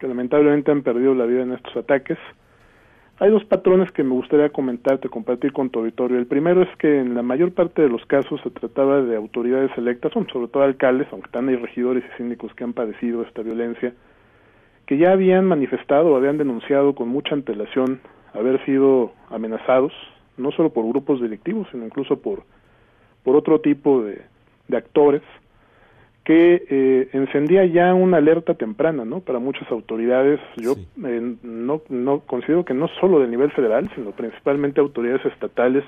que 0.00 0.08
lamentablemente 0.08 0.72
han 0.72 0.82
perdido 0.82 1.14
la 1.14 1.24
vida 1.24 1.42
en 1.42 1.52
estos 1.52 1.76
ataques. 1.76 2.18
Hay 3.20 3.30
dos 3.30 3.44
patrones 3.44 3.92
que 3.92 4.02
me 4.02 4.10
gustaría 4.10 4.48
comentarte, 4.48 5.08
compartir 5.08 5.52
con 5.52 5.70
tu 5.70 5.78
auditorio. 5.78 6.18
El 6.18 6.26
primero 6.26 6.62
es 6.62 6.76
que 6.78 6.98
en 6.98 7.14
la 7.14 7.22
mayor 7.22 7.52
parte 7.52 7.82
de 7.82 7.88
los 7.88 8.04
casos 8.06 8.40
se 8.42 8.50
trataba 8.50 9.02
de 9.02 9.14
autoridades 9.14 9.70
electas, 9.78 10.14
sobre 10.14 10.48
todo 10.48 10.64
alcaldes, 10.64 11.06
aunque 11.12 11.30
también 11.30 11.60
hay 11.60 11.64
regidores 11.64 12.02
y 12.12 12.16
síndicos 12.16 12.52
que 12.54 12.64
han 12.64 12.72
padecido 12.72 13.22
esta 13.22 13.42
violencia, 13.42 13.94
que 14.84 14.98
ya 14.98 15.12
habían 15.12 15.46
manifestado 15.46 16.16
habían 16.16 16.38
denunciado 16.38 16.96
con 16.96 17.06
mucha 17.06 17.36
antelación 17.36 18.00
haber 18.34 18.64
sido 18.64 19.12
amenazados 19.30 19.92
no 20.36 20.52
solo 20.52 20.70
por 20.70 20.86
grupos 20.86 21.20
delictivos, 21.20 21.68
sino 21.70 21.84
incluso 21.84 22.20
por, 22.20 22.44
por 23.22 23.36
otro 23.36 23.60
tipo 23.60 24.02
de, 24.02 24.22
de 24.68 24.76
actores, 24.76 25.22
que 26.26 26.66
eh, 26.68 27.08
encendía 27.12 27.64
ya 27.66 27.94
una 27.94 28.16
alerta 28.16 28.54
temprana, 28.54 29.04
¿no? 29.04 29.20
Para 29.20 29.38
muchas 29.38 29.70
autoridades, 29.70 30.40
yo 30.56 30.74
eh, 31.04 31.36
no, 31.44 31.82
no 31.88 32.20
considero 32.20 32.64
que 32.64 32.74
no 32.74 32.88
solo 33.00 33.20
de 33.20 33.28
nivel 33.28 33.52
federal, 33.52 33.88
sino 33.94 34.10
principalmente 34.10 34.80
autoridades 34.80 35.24
estatales, 35.24 35.84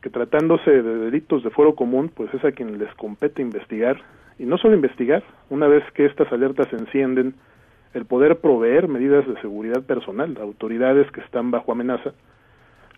que 0.00 0.10
tratándose 0.10 0.70
de 0.70 0.98
delitos 0.98 1.42
de 1.42 1.50
fuero 1.50 1.74
común, 1.74 2.08
pues 2.14 2.32
es 2.32 2.44
a 2.44 2.52
quien 2.52 2.78
les 2.78 2.94
compete 2.94 3.42
investigar, 3.42 4.00
y 4.38 4.44
no 4.44 4.58
solo 4.58 4.76
investigar, 4.76 5.24
una 5.50 5.66
vez 5.66 5.82
que 5.92 6.06
estas 6.06 6.32
alertas 6.32 6.68
se 6.68 6.76
encienden, 6.76 7.34
el 7.94 8.04
poder 8.04 8.38
proveer 8.38 8.86
medidas 8.86 9.26
de 9.26 9.40
seguridad 9.40 9.82
personal 9.82 10.36
a 10.38 10.42
autoridades 10.44 11.10
que 11.10 11.20
están 11.20 11.50
bajo 11.50 11.72
amenaza, 11.72 12.12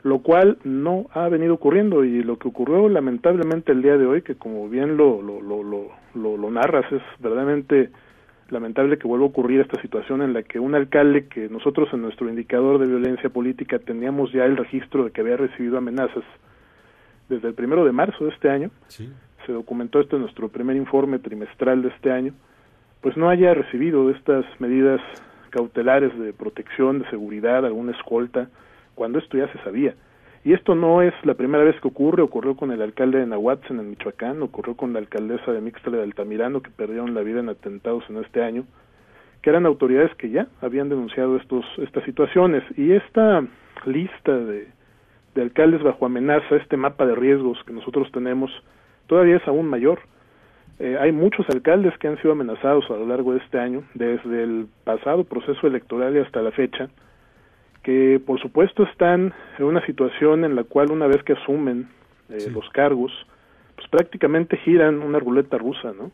lo 0.03 0.21
cual 0.21 0.59
no 0.65 1.07
ha 1.13 1.29
venido 1.29 1.55
ocurriendo 1.55 2.05
y 2.05 2.23
lo 2.23 2.39
que 2.39 2.49
ocurrió 2.49 2.89
lamentablemente 2.89 3.73
el 3.73 3.83
día 3.83 3.97
de 3.97 4.07
hoy, 4.07 4.23
que 4.23 4.35
como 4.35 4.69
bien 4.69 4.97
lo, 4.97 5.21
lo, 5.21 5.43
lo, 5.43 5.63
lo, 6.15 6.37
lo 6.37 6.51
narras, 6.51 6.91
es 6.91 7.03
verdaderamente 7.19 7.91
lamentable 8.49 8.99
que 8.99 9.07
vuelva 9.07 9.27
a 9.27 9.29
ocurrir 9.29 9.61
esta 9.61 9.81
situación 9.81 10.23
en 10.23 10.33
la 10.33 10.43
que 10.43 10.59
un 10.59 10.75
alcalde 10.75 11.27
que 11.27 11.49
nosotros 11.49 11.89
en 11.93 12.03
nuestro 12.03 12.29
indicador 12.29 12.79
de 12.79 12.87
violencia 12.87 13.31
política 13.31 13.79
teníamos 13.79 14.33
ya 14.33 14.45
el 14.45 14.57
registro 14.57 15.05
de 15.05 15.11
que 15.11 15.21
había 15.21 15.37
recibido 15.37 15.79
amenazas 15.79 16.25
desde 17.29 17.49
el 17.49 17.55
primero 17.55 17.85
de 17.85 17.93
marzo 17.93 18.25
de 18.25 18.31
este 18.31 18.51
año, 18.51 18.71
se 18.89 19.53
documentó 19.53 20.01
esto 20.01 20.17
en 20.17 20.23
nuestro 20.23 20.49
primer 20.49 20.77
informe 20.77 21.21
trimestral 21.21 21.83
de 21.83 21.89
este 21.89 22.11
año, 22.11 22.33
pues 23.01 23.17
no 23.17 23.31
haya 23.31 23.55
recibido 23.55 24.11
estas 24.11 24.45
medidas 24.59 25.01
cautelares 25.51 26.17
de 26.19 26.33
protección, 26.33 27.01
de 27.01 27.11
seguridad, 27.11 27.65
alguna 27.65 27.93
escolta, 27.93 28.49
cuando 29.01 29.19
esto 29.19 29.39
ya 29.39 29.51
se 29.51 29.59
sabía. 29.61 29.95
Y 30.45 30.53
esto 30.53 30.75
no 30.75 31.01
es 31.01 31.15
la 31.25 31.33
primera 31.33 31.65
vez 31.65 31.75
que 31.81 31.89
ocurre, 31.89 32.21
ocurrió 32.21 32.55
con 32.55 32.71
el 32.71 32.83
alcalde 32.83 33.19
de 33.19 33.25
Nahuatl 33.25 33.73
en 33.73 33.89
Michoacán, 33.89 34.43
ocurrió 34.43 34.77
con 34.77 34.93
la 34.93 34.99
alcaldesa 34.99 35.53
de 35.53 35.63
Mixtla 35.63 35.97
de 35.97 36.03
Altamirano, 36.03 36.61
que 36.61 36.69
perdieron 36.69 37.15
la 37.15 37.23
vida 37.23 37.41
en 37.41 37.49
atentados 37.49 38.05
en 38.11 38.19
este 38.19 38.43
año, 38.43 38.67
que 39.41 39.49
eran 39.49 39.65
autoridades 39.65 40.15
que 40.17 40.29
ya 40.29 40.49
habían 40.61 40.91
denunciado 40.91 41.39
estos, 41.39 41.65
estas 41.79 42.05
situaciones. 42.05 42.63
Y 42.77 42.93
esta 42.93 43.43
lista 43.87 44.37
de, 44.37 44.69
de 45.35 45.41
alcaldes 45.41 45.83
bajo 45.83 46.05
amenaza, 46.05 46.57
este 46.57 46.77
mapa 46.77 47.07
de 47.07 47.15
riesgos 47.15 47.57
que 47.65 47.73
nosotros 47.73 48.13
tenemos, 48.13 48.51
todavía 49.07 49.37
es 49.37 49.49
aún 49.49 49.67
mayor. 49.67 50.01
Eh, 50.79 50.99
hay 51.01 51.13
muchos 51.13 51.49
alcaldes 51.49 51.97
que 51.97 52.09
han 52.09 52.19
sido 52.19 52.33
amenazados 52.33 52.85
a 52.91 52.99
lo 52.99 53.07
largo 53.07 53.33
de 53.33 53.39
este 53.39 53.59
año, 53.59 53.83
desde 53.95 54.43
el 54.43 54.67
pasado 54.85 55.25
proceso 55.25 55.67
electoral 55.67 56.15
y 56.17 56.19
hasta 56.19 56.43
la 56.43 56.51
fecha, 56.51 56.91
que 57.83 58.21
por 58.25 58.41
supuesto 58.41 58.83
están 58.85 59.33
en 59.59 59.65
una 59.65 59.85
situación 59.87 60.45
en 60.45 60.55
la 60.55 60.65
cual 60.65 60.91
una 60.91 61.07
vez 61.07 61.23
que 61.23 61.33
asumen 61.33 61.89
eh, 62.29 62.51
los 62.53 62.69
cargos, 62.71 63.13
pues 63.75 63.89
prácticamente 63.89 64.57
giran 64.59 65.03
una 65.03 65.19
ruleta 65.19 65.59
rusa, 65.59 65.93
¿no? 65.93 66.11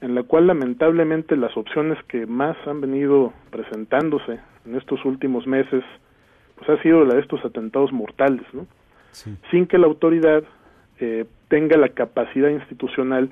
En 0.00 0.14
la 0.14 0.24
cual 0.24 0.46
lamentablemente 0.48 1.36
las 1.36 1.56
opciones 1.56 1.98
que 2.08 2.26
más 2.26 2.56
han 2.66 2.80
venido 2.80 3.32
presentándose 3.50 4.40
en 4.66 4.74
estos 4.76 5.04
últimos 5.04 5.46
meses, 5.46 5.84
pues 6.56 6.68
ha 6.68 6.82
sido 6.82 7.04
la 7.04 7.14
de 7.14 7.20
estos 7.20 7.44
atentados 7.44 7.92
mortales, 7.92 8.46
¿no? 8.52 8.66
Sin 9.50 9.66
que 9.66 9.78
la 9.78 9.86
autoridad 9.86 10.44
eh, 11.00 11.24
tenga 11.48 11.78
la 11.78 11.88
capacidad 11.88 12.50
institucional 12.50 13.30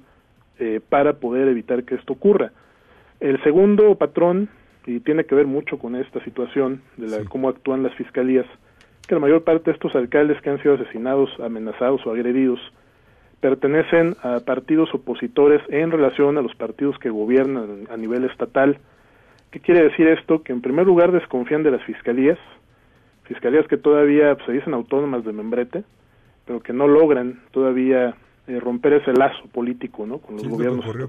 eh, 0.58 0.80
para 0.88 1.14
poder 1.14 1.48
evitar 1.48 1.84
que 1.84 1.96
esto 1.96 2.14
ocurra. 2.14 2.52
El 3.20 3.42
segundo 3.42 3.94
patrón 3.96 4.48
y 4.86 5.00
tiene 5.00 5.24
que 5.24 5.34
ver 5.34 5.46
mucho 5.46 5.78
con 5.78 5.96
esta 5.96 6.22
situación 6.24 6.82
de 6.96 7.08
la, 7.08 7.24
cómo 7.24 7.48
actúan 7.48 7.82
las 7.82 7.94
fiscalías, 7.94 8.46
que 9.06 9.14
la 9.14 9.20
mayor 9.20 9.44
parte 9.44 9.70
de 9.70 9.72
estos 9.72 9.94
alcaldes 9.94 10.40
que 10.42 10.50
han 10.50 10.62
sido 10.62 10.74
asesinados, 10.74 11.30
amenazados 11.40 12.06
o 12.06 12.10
agredidos 12.10 12.60
pertenecen 13.40 14.16
a 14.22 14.40
partidos 14.40 14.94
opositores 14.94 15.60
en 15.68 15.90
relación 15.90 16.38
a 16.38 16.42
los 16.42 16.54
partidos 16.54 16.98
que 16.98 17.10
gobiernan 17.10 17.86
a 17.90 17.96
nivel 17.96 18.24
estatal. 18.24 18.78
¿Qué 19.50 19.60
quiere 19.60 19.82
decir 19.82 20.08
esto? 20.08 20.42
Que 20.42 20.52
en 20.52 20.62
primer 20.62 20.86
lugar 20.86 21.12
desconfían 21.12 21.62
de 21.62 21.70
las 21.70 21.82
fiscalías, 21.84 22.38
fiscalías 23.24 23.66
que 23.68 23.76
todavía 23.76 24.34
pues, 24.34 24.46
se 24.46 24.52
dicen 24.52 24.72
autónomas 24.72 25.24
de 25.24 25.32
membrete, 25.32 25.84
pero 26.46 26.60
que 26.60 26.72
no 26.72 26.88
logran 26.88 27.40
todavía 27.50 28.14
eh, 28.46 28.60
romper 28.60 28.94
ese 28.94 29.12
lazo 29.12 29.46
político 29.52 30.06
¿no? 30.06 30.18
con 30.18 30.36
los 30.36 30.46
gobiernos. 30.46 30.84
ocurrió 30.84 31.08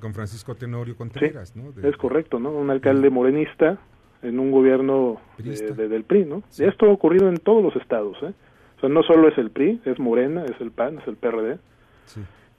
con, 0.00 0.14
Francisco 0.14 0.54
Tenorio 0.54 0.96
Contreras, 0.96 1.56
¿no? 1.56 1.72
es 1.82 1.96
correcto, 1.96 2.38
¿no? 2.38 2.50
Un 2.50 2.70
alcalde 2.70 3.10
morenista 3.10 3.78
en 4.22 4.38
un 4.38 4.50
gobierno 4.50 5.20
del 5.38 6.04
PRI, 6.04 6.24
¿no? 6.24 6.42
Y 6.58 6.64
esto 6.64 6.86
ha 6.86 6.90
ocurrido 6.92 7.28
en 7.28 7.36
todos 7.36 7.62
los 7.62 7.76
estados, 7.76 8.16
¿eh? 8.22 8.32
O 8.76 8.80
sea, 8.80 8.88
no 8.88 9.02
solo 9.02 9.28
es 9.28 9.38
el 9.38 9.50
PRI, 9.50 9.80
es 9.84 9.98
Morena, 9.98 10.44
es 10.44 10.60
el 10.60 10.70
PAN, 10.70 10.98
es 10.98 11.08
el 11.08 11.16
PRD. 11.16 11.58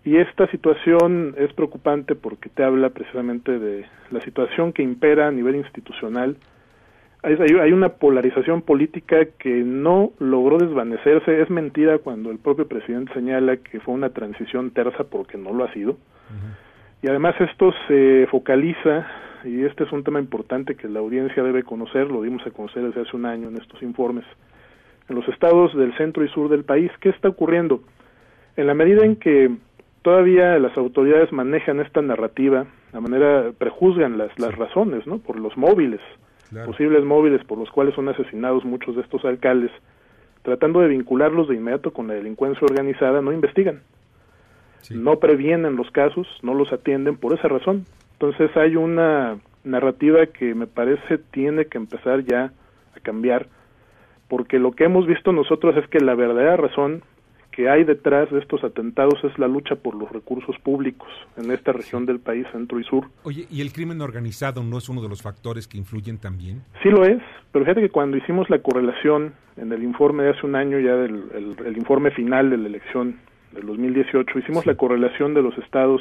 Y 0.04 0.18
esta 0.18 0.50
situación 0.52 1.36
es 1.38 1.54
preocupante 1.54 2.16
porque 2.16 2.50
te 2.50 2.64
habla 2.64 2.90
precisamente 2.90 3.60
de 3.60 3.86
la 4.12 4.22
situación 4.22 4.72
que 4.74 4.82
impera 4.82 5.28
a 5.28 5.32
nivel 5.32 5.56
institucional 5.56 6.38
hay, 7.36 7.72
una 7.74 7.90
polarización 7.90 8.62
política 8.62 9.26
que 9.38 9.64
no 9.64 10.12
logró 10.20 10.58
desvanecerse. 10.58 11.42
Es 11.42 11.50
mentira 11.50 12.00
cuando 12.00 12.32
el 12.32 12.38
propio 12.38 12.68
presidente 12.68 13.14
señala 13.14 13.58
que 13.58 13.80
fue 13.80 13.94
una 13.94 14.10
transición 14.10 14.72
tersa 14.72 15.04
porque 15.04 15.38
no 15.38 15.54
lo 15.54 15.66
ha 15.66 15.74
sido. 15.74 15.98
Y 17.02 17.08
además 17.08 17.36
esto 17.40 17.74
se 17.88 18.28
focaliza, 18.32 19.08
y 19.44 19.64
este 19.64 19.84
es 19.84 19.92
un 19.92 20.04
tema 20.04 20.20
importante 20.20 20.76
que 20.76 20.88
la 20.88 21.00
audiencia 21.00 21.44
debe 21.44 21.64
conocer, 21.64 22.10
lo 22.10 22.22
dimos 22.24 22.46
a 22.48 22.52
conocer 22.52 22.84
desde 22.84 23.02
hace 23.02 23.16
un 23.16 23.26
año 23.26 23.50
en 23.50 23.58
estos 23.58 23.82
informes, 23.84 24.26
en 25.08 25.16
los 25.16 25.28
estados 25.28 25.76
del 25.76 25.96
centro 25.98 26.24
y 26.24 26.30
sur 26.30 26.50
del 26.50 26.64
país. 26.64 26.92
¿Qué 27.00 27.10
está 27.10 27.30
ocurriendo? 27.30 27.82
En 28.56 28.68
la 28.68 28.74
medida 28.74 29.06
en 29.06 29.16
que 29.16 29.52
todavía 30.02 30.58
las 30.60 30.76
autoridades 30.78 31.32
manejan 31.32 31.80
esta 31.80 32.02
narrativa, 32.02 32.66
la 32.94 33.00
manera 33.00 33.52
prejuzgan 33.58 34.18
las, 34.18 34.38
las 34.40 34.56
razones, 34.56 35.06
¿no? 35.06 35.20
Por 35.20 35.40
los 35.40 35.56
móviles, 35.56 36.02
posibles 36.66 37.04
móviles 37.04 37.44
por 37.46 37.58
los 37.58 37.70
cuales 37.72 37.96
son 37.96 38.10
asesinados 38.10 38.66
muchos 38.66 38.96
de 38.96 39.02
estos 39.02 39.24
alcaldes, 39.26 39.72
tratando 40.44 40.80
de 40.80 40.88
vincularlos 40.88 41.48
de 41.48 41.56
inmediato 41.56 41.92
con 41.92 42.08
la 42.08 42.14
delincuencia 42.14 42.66
organizada, 42.66 43.22
no 43.22 43.34
investigan. 43.34 43.82
No 44.90 45.20
previenen 45.20 45.76
los 45.76 45.92
casos, 45.92 46.28
no 46.42 46.54
los 46.54 46.72
atienden 46.72 47.18
por 47.18 47.34
esa 47.34 47.48
razón. 47.48 47.86
Entonces 48.14 48.56
hay 48.56 48.76
una 48.76 49.38
narrativa 49.64 50.26
que 50.28 50.56
me 50.56 50.66
parece 50.66 51.18
tiene 51.18 51.66
que 51.66 51.78
empezar 51.78 52.24
ya 52.24 52.54
a 52.96 53.00
cambiar, 53.02 53.48
porque 54.30 54.60
lo 54.60 54.72
que 54.72 54.86
hemos 54.86 55.06
visto 55.06 55.32
nosotros 55.32 55.76
es 55.78 55.88
que 55.90 56.00
la 56.00 56.16
verdadera 56.16 56.56
razón 56.56 57.04
que 57.58 57.68
hay 57.68 57.84
detrás 57.84 58.30
de 58.30 58.38
estos 58.38 58.64
atentados 58.64 59.16
es 59.24 59.36
la 59.40 59.48
lucha 59.48 59.76
por 59.76 59.96
los 59.96 60.12
recursos 60.12 60.56
públicos 60.60 61.10
en 61.38 61.50
esta 61.50 61.72
región 61.72 62.06
del 62.06 62.20
país, 62.20 62.46
centro 62.52 62.80
y 62.80 62.84
sur. 62.84 63.08
Oye, 63.24 63.48
¿y 63.50 63.62
el 63.62 63.74
crimen 63.74 64.00
organizado 64.00 64.62
no 64.62 64.78
es 64.78 64.88
uno 64.90 65.02
de 65.02 65.10
los 65.10 65.24
factores 65.24 65.68
que 65.68 65.76
influyen 65.80 66.20
también? 66.20 66.62
Sí 66.84 66.90
lo 66.90 67.04
es, 67.04 67.18
pero 67.52 67.66
fíjate 67.66 67.82
que 67.82 67.90
cuando 67.90 68.16
hicimos 68.16 68.48
la 68.52 68.60
correlación 68.60 69.34
en 69.56 69.74
el 69.74 69.82
informe 69.82 70.26
de 70.26 70.30
hace 70.30 70.46
un 70.46 70.56
año, 70.56 70.78
ya 70.78 70.98
del 70.98 71.56
el, 71.66 71.78
informe 71.78 72.12
final 72.12 72.52
de 72.52 72.58
la 72.58 72.68
elección 72.68 73.16
del 73.54 73.66
2018, 73.66 74.38
hicimos 74.38 74.68
la 74.68 74.76
correlación 74.76 75.34
de 75.34 75.42
los 75.42 75.58
estados 75.58 76.00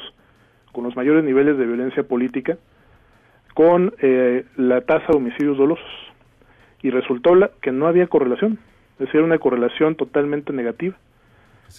con 0.73 0.85
los 0.85 0.95
mayores 0.95 1.25
niveles 1.25 1.57
de 1.57 1.65
violencia 1.65 2.03
política 2.03 2.59
con 3.55 3.95
eh, 4.03 4.45
la 4.59 4.83
tasa 4.83 5.07
de 5.09 5.17
homicidios 5.17 5.57
dolosos 5.57 5.89
y 6.83 6.91
resultó 6.91 7.35
la, 7.35 7.51
que 7.63 7.73
no 7.73 7.87
había 7.87 8.09
correlación, 8.09 8.59
es 9.01 9.07
decir, 9.07 9.23
una 9.23 9.39
correlación 9.39 9.95
totalmente 9.95 10.53
negativa 10.53 10.99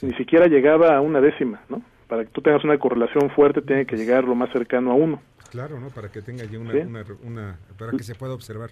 ni 0.01 0.13
siquiera 0.13 0.48
llegaba 0.48 0.96
a 0.96 1.01
una 1.01 1.22
décima, 1.22 1.62
¿no? 1.70 1.82
Para 2.08 2.24
que 2.24 2.32
tú 2.32 2.41
tengas 2.41 2.63
una 2.63 2.77
correlación 2.77 3.29
fuerte 3.32 3.62
tiene 3.62 3.86
que 3.86 3.98
llegar 3.98 4.24
lo 4.24 4.36
más 4.36 4.51
cercano 4.51 4.91
a 4.91 4.96
uno. 4.96 5.22
Claro, 5.51 5.79
¿no? 5.79 5.89
Para 5.89 6.10
que 6.12 6.22
tenga 6.22 6.44
ya 6.46 6.60
una, 6.60 6.74
una, 7.24 7.58
para 7.77 7.91
que 7.91 8.03
se 8.03 8.15
pueda 8.15 8.34
observar. 8.34 8.72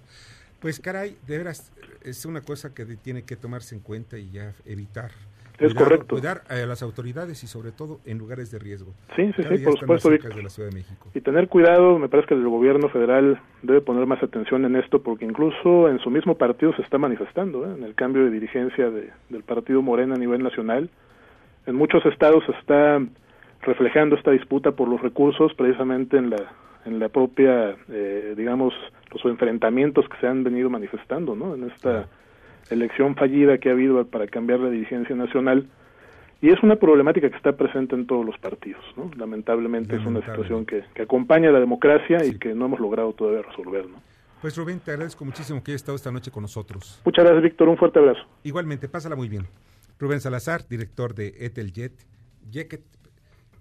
Pues 0.60 0.80
caray, 0.80 1.18
de 1.28 1.38
veras, 1.38 1.72
es 2.04 2.26
una 2.26 2.42
cosa 2.42 2.74
que 2.74 2.86
tiene 2.86 3.24
que 3.24 3.36
tomarse 3.36 3.76
en 3.76 3.82
cuenta 3.82 4.18
y 4.18 4.32
ya 4.32 4.54
evitar. 4.66 5.12
Es 5.60 5.74
correcto. 5.74 6.16
Cuidar 6.16 6.44
a 6.50 6.56
las 6.66 6.82
autoridades 6.82 7.44
y 7.44 7.48
sobre 7.48 7.72
todo 7.72 8.00
en 8.06 8.18
lugares 8.18 8.52
de 8.52 8.60
riesgo. 8.60 8.94
Sí, 9.16 9.32
sí, 9.36 9.44
sí, 9.44 9.64
por 9.64 9.80
supuesto. 9.80 10.10
Y 11.14 11.22
tener 11.22 11.48
cuidado, 11.48 11.98
me 11.98 12.10
parece 12.10 12.30
que 12.30 12.34
el 12.34 12.48
gobierno 12.48 12.90
federal 12.90 13.40
debe 13.62 13.82
poner 13.82 14.06
más 14.06 14.22
atención 14.22 14.66
en 14.66 14.76
esto 14.76 15.02
porque 15.02 15.26
incluso 15.26 15.90
en 15.90 16.00
su 16.00 16.10
mismo 16.10 16.36
partido 16.36 16.76
se 16.76 16.82
está 16.82 16.98
manifestando, 16.98 17.66
¿eh? 17.66 17.76
en 17.78 17.84
el 17.84 17.96
cambio 17.96 18.26
de 18.26 18.32
dirigencia 18.32 18.90
de, 18.90 19.12
del 19.30 19.44
partido 19.44 19.82
Morena 19.82 20.16
a 20.16 20.18
nivel 20.18 20.44
nacional 20.44 20.90
en 21.66 21.76
muchos 21.76 22.06
estados 22.06 22.44
se 22.46 22.52
está 22.54 23.02
reflejando 23.62 24.16
esta 24.16 24.32
disputa 24.32 24.72
por 24.72 24.88
los 24.88 25.02
recursos 25.02 25.54
precisamente 25.56 26.18
en 26.18 26.30
la 26.30 26.52
en 26.86 27.00
la 27.00 27.10
propia 27.10 27.76
eh, 27.90 28.36
digamos 28.38 28.74
los 29.12 29.26
enfrentamientos 29.26 30.08
que 30.08 30.18
se 30.18 30.28
han 30.28 30.44
venido 30.44 30.70
manifestando 30.70 31.36
no 31.36 31.56
en 31.56 31.70
esta 31.72 32.08
elección 32.70 33.16
fallida 33.16 33.58
que 33.58 33.70
ha 33.70 33.74
habido 33.74 34.06
para 34.06 34.28
cambiar 34.28 34.60
la 34.60 34.70
dirigencia 34.70 35.16
nacional 35.16 35.68
y 36.42 36.50
es 36.50 36.62
una 36.62 36.76
problemática 36.76 37.30
que 37.30 37.38
está 37.38 37.54
presente 37.54 37.96
en 37.96 38.06
todos 38.06 38.26
los 38.26 38.38
partidos 38.38 38.84
¿no? 38.96 39.10
lamentablemente 39.18 39.96
es 39.96 40.06
una 40.06 40.22
situación 40.22 40.66
que, 40.66 40.84
que 40.94 41.02
acompaña 41.02 41.50
a 41.50 41.54
la 41.54 41.60
democracia 41.60 42.24
y 42.24 42.38
que 42.38 42.54
no 42.54 42.66
hemos 42.66 42.80
logrado 42.80 43.14
todavía 43.14 43.42
resolver 43.42 43.90
¿no? 43.90 43.98
Pues 44.42 44.56
Rubén, 44.58 44.80
te 44.80 44.92
agradezco 44.92 45.26
muchísimo 45.26 45.64
que 45.64 45.72
hayas 45.72 45.82
estado 45.82 45.96
esta 45.96 46.12
noche 46.12 46.30
con 46.30 46.44
nosotros. 46.44 47.02
Muchas 47.04 47.26
gracias, 47.26 47.42
Víctor. 47.42 47.68
Un 47.68 47.78
fuerte 47.78 47.98
abrazo. 47.98 48.22
Igualmente, 48.44 48.88
pásala 48.88 49.16
muy 49.16 49.28
bien. 49.28 49.48
Rubén 50.00 50.20
Salazar, 50.20 50.68
director 50.68 51.16
de 51.16 51.34
Eteljet, 51.40 51.94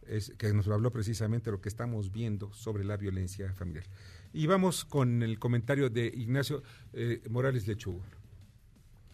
es, 0.06 0.34
que 0.36 0.52
nos 0.52 0.68
habló 0.68 0.90
precisamente 0.90 1.50
lo 1.50 1.60
que 1.60 1.68
estamos 1.68 2.12
viendo 2.12 2.52
sobre 2.52 2.84
la 2.84 2.96
violencia 2.96 3.52
familiar. 3.52 3.84
Y 4.32 4.46
vamos 4.46 4.84
con 4.84 5.22
el 5.22 5.38
comentario 5.38 5.90
de 5.90 6.06
Ignacio 6.06 6.62
eh, 6.92 7.22
Morales 7.30 7.68
Lechuga. 7.68 8.04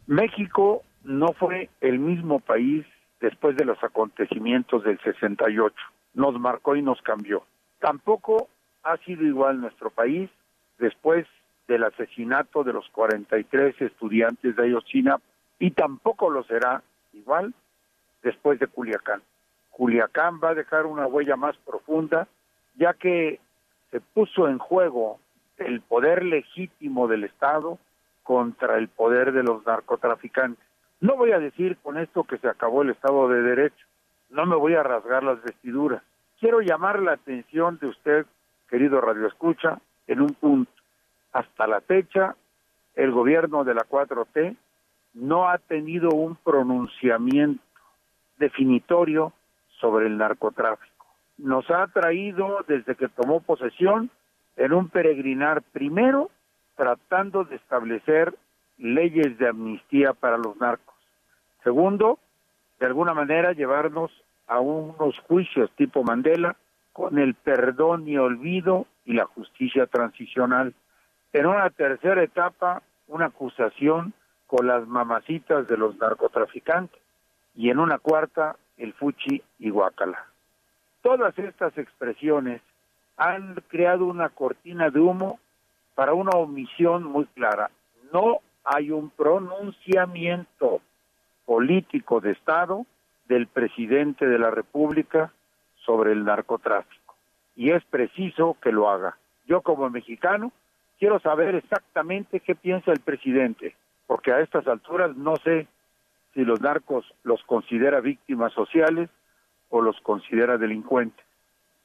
México 0.07 0.83
no 1.05 1.28
fue 1.35 1.69
el 1.80 1.99
mismo 1.99 2.41
país 2.41 2.85
después 3.21 3.56
de 3.56 3.65
los 3.65 3.83
acontecimientos 3.85 4.83
del 4.83 4.99
68. 5.00 5.75
Nos 6.15 6.41
marcó 6.41 6.75
y 6.75 6.83
nos 6.83 7.00
cambió. 7.02 7.45
Tampoco 7.80 8.49
ha 8.83 8.97
sido 8.99 9.25
igual 9.25 9.61
nuestro 9.61 9.91
país 9.91 10.30
después 10.78 11.26
del 11.69 11.85
asesinato 11.85 12.65
de 12.65 12.73
los 12.73 12.89
43 12.91 13.80
estudiantes 13.80 14.56
de 14.56 14.65
Ayotzinapa 14.65 15.23
y 15.59 15.71
tampoco 15.73 16.30
lo 16.30 16.43
será 16.45 16.83
igual 17.13 17.55
después 18.23 18.59
de 18.59 18.67
Culiacán. 18.67 19.23
Culiacán 19.71 20.41
va 20.43 20.51
a 20.51 20.55
dejar 20.55 20.87
una 20.87 21.07
huella 21.07 21.37
más 21.37 21.57
profunda, 21.59 22.29
ya 22.77 22.95
que 22.95 23.41
se 23.91 24.01
puso 24.01 24.49
en 24.49 24.59
juego 24.59 25.19
el 25.59 25.81
poder 25.81 26.25
legítimo 26.25 27.09
del 27.09 27.25
Estado 27.25 27.79
contra 28.23 28.79
el 28.79 28.89
poder 28.89 29.33
de 29.33 29.43
los 29.43 29.65
narcotraficantes. 29.67 30.65
No 31.01 31.17
voy 31.17 31.33
a 31.33 31.39
decir 31.39 31.79
con 31.83 31.99
esto 31.99 32.25
que 32.25 32.39
se 32.39 32.49
acabó 32.49 32.83
el 32.83 32.91
Estado 32.91 33.29
de 33.29 33.43
Derecho, 33.43 33.87
no 34.31 34.47
me 34.47 34.57
voy 34.57 34.75
a 34.75 34.83
rasgar 34.83 35.23
las 35.23 35.43
vestiduras. 35.43 36.03
Quiero 36.39 36.61
llamar 36.61 37.01
la 37.01 37.13
atención 37.13 37.79
de 37.81 37.89
usted, 37.89 38.27
querido 38.69 39.01
Radio 39.01 39.27
Escucha, 39.27 39.79
en 40.07 40.21
un 40.21 40.31
punto. 40.35 40.71
Hasta 41.33 41.67
la 41.67 41.81
fecha, 41.81 42.37
el 42.95 43.11
gobierno 43.11 43.65
de 43.65 43.75
la 43.75 43.83
4T 43.83 44.57
no 45.15 45.49
ha 45.49 45.59
tenido 45.59 46.11
un 46.11 46.37
pronunciamiento 46.37 47.63
definitorio 48.39 49.33
sobre 49.81 50.07
el 50.07 50.17
narcotráfico. 50.19 51.07
Nos 51.39 51.71
ha 51.71 51.87
traído 51.89 52.65
desde 52.69 52.95
que 52.95 53.09
tomó 53.09 53.41
posesión 53.41 54.11
en 54.57 54.73
un 54.73 54.89
peregrinar 54.89 55.63
primero 55.63 56.31
tratando 56.77 57.45
de 57.45 57.57
establecer 57.57 58.35
leyes 58.79 59.39
de 59.39 59.49
amnistía 59.49 60.15
para 60.15 60.39
los 60.39 60.57
narcos. 60.59 60.95
Segundo, 61.63 62.19
de 62.79 62.87
alguna 62.87 63.13
manera 63.13 63.53
llevarnos 63.53 64.11
a 64.47 64.61
unos 64.61 65.19
juicios 65.21 65.71
tipo 65.77 66.03
Mandela 66.03 66.57
con 66.93 67.19
el 67.19 67.35
perdón 67.35 68.09
y 68.09 68.17
olvido 68.17 68.87
y 69.05 69.13
la 69.13 69.27
justicia 69.27 69.87
transicional. 69.87 70.75
En 71.33 71.47
una 71.47 71.71
tercera 71.71 72.23
etapa, 72.23 72.83
una 73.07 73.27
acusación 73.27 74.15
con 74.50 74.67
las 74.67 74.89
mamacitas 74.89 75.69
de 75.69 75.76
los 75.76 75.97
narcotraficantes 75.99 77.00
y 77.54 77.71
en 77.71 77.78
una 77.78 77.99
cuarta 77.99 78.56
el 78.78 78.93
fuchi 78.95 79.41
y 79.60 79.71
guacala. 79.71 80.26
Todas 81.02 81.39
estas 81.39 81.78
expresiones 81.78 82.60
han 83.17 83.54
creado 83.69 84.06
una 84.06 84.28
cortina 84.28 84.91
de 84.91 84.99
humo 84.99 85.39
para 85.95 86.15
una 86.15 86.30
omisión 86.30 87.04
muy 87.04 87.26
clara. 87.26 87.71
No 88.13 88.41
hay 88.65 88.91
un 88.91 89.10
pronunciamiento 89.10 90.80
político 91.47 92.21
de 92.21 92.32
Estado 92.32 92.86
del 93.28 93.47
presidente 93.47 94.26
de 94.26 94.39
la 94.41 94.50
República 94.50 95.32
sobre 95.86 96.10
el 96.10 96.25
narcotráfico. 96.25 97.15
Y 97.54 97.71
es 97.71 97.84
preciso 97.84 98.56
que 98.60 98.73
lo 98.73 98.91
haga. 98.91 99.17
Yo 99.47 99.60
como 99.60 99.89
mexicano 99.91 100.50
quiero 100.99 101.21
saber 101.21 101.54
exactamente 101.54 102.41
qué 102.41 102.56
piensa 102.56 102.91
el 102.91 102.99
presidente 102.99 103.76
porque 104.11 104.33
a 104.33 104.41
estas 104.41 104.67
alturas 104.67 105.17
no 105.17 105.37
sé 105.37 105.69
si 106.35 106.45
los 106.45 106.61
narcos 106.61 107.15
los 107.23 107.45
considera 107.45 108.01
víctimas 108.01 108.53
sociales 108.53 109.09
o 109.69 109.83
los 109.83 110.01
considera 110.01 110.59
delincuentes. 110.59 111.25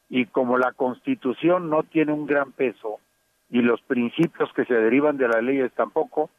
Y 0.09 0.25
como 0.25 0.57
la 0.57 0.71
constitución 0.71 1.69
no 1.69 1.83
tiene 1.83 2.13
un 2.13 2.25
gran 2.25 2.51
peso 2.51 2.97
y 3.51 3.61
los 3.61 3.79
principios 3.83 4.51
que 4.53 4.65
se 4.65 4.73
derivan 4.73 5.17
de 5.17 5.27
las 5.27 5.43
leyes 5.43 5.71
tampoco, 5.73 6.31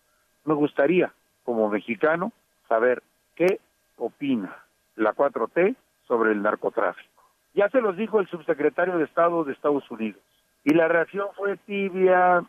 me 0.45 0.55
gustaría, 0.55 1.13
como 1.45 1.69
mexicano, 1.69 2.33
saber 2.69 3.05
qué 3.37 3.61
opina 3.97 4.57
la 4.97 5.15
4T 5.15 5.77
sobre 6.09 6.33
el 6.33 6.43
narcotráfico. 6.43 7.23
Ya 7.55 7.69
se 7.69 7.81
los 7.81 7.97
dijo 7.97 8.19
el 8.19 8.27
subsecretario 8.27 8.99
de 8.99 9.05
Estado 9.05 9.45
de 9.45 9.53
Estados 9.53 9.89
Unidos 9.89 10.21
y 10.65 10.75
la 10.75 10.89
reacción 10.89 11.29
fue 11.37 11.57
tibia 11.59 12.43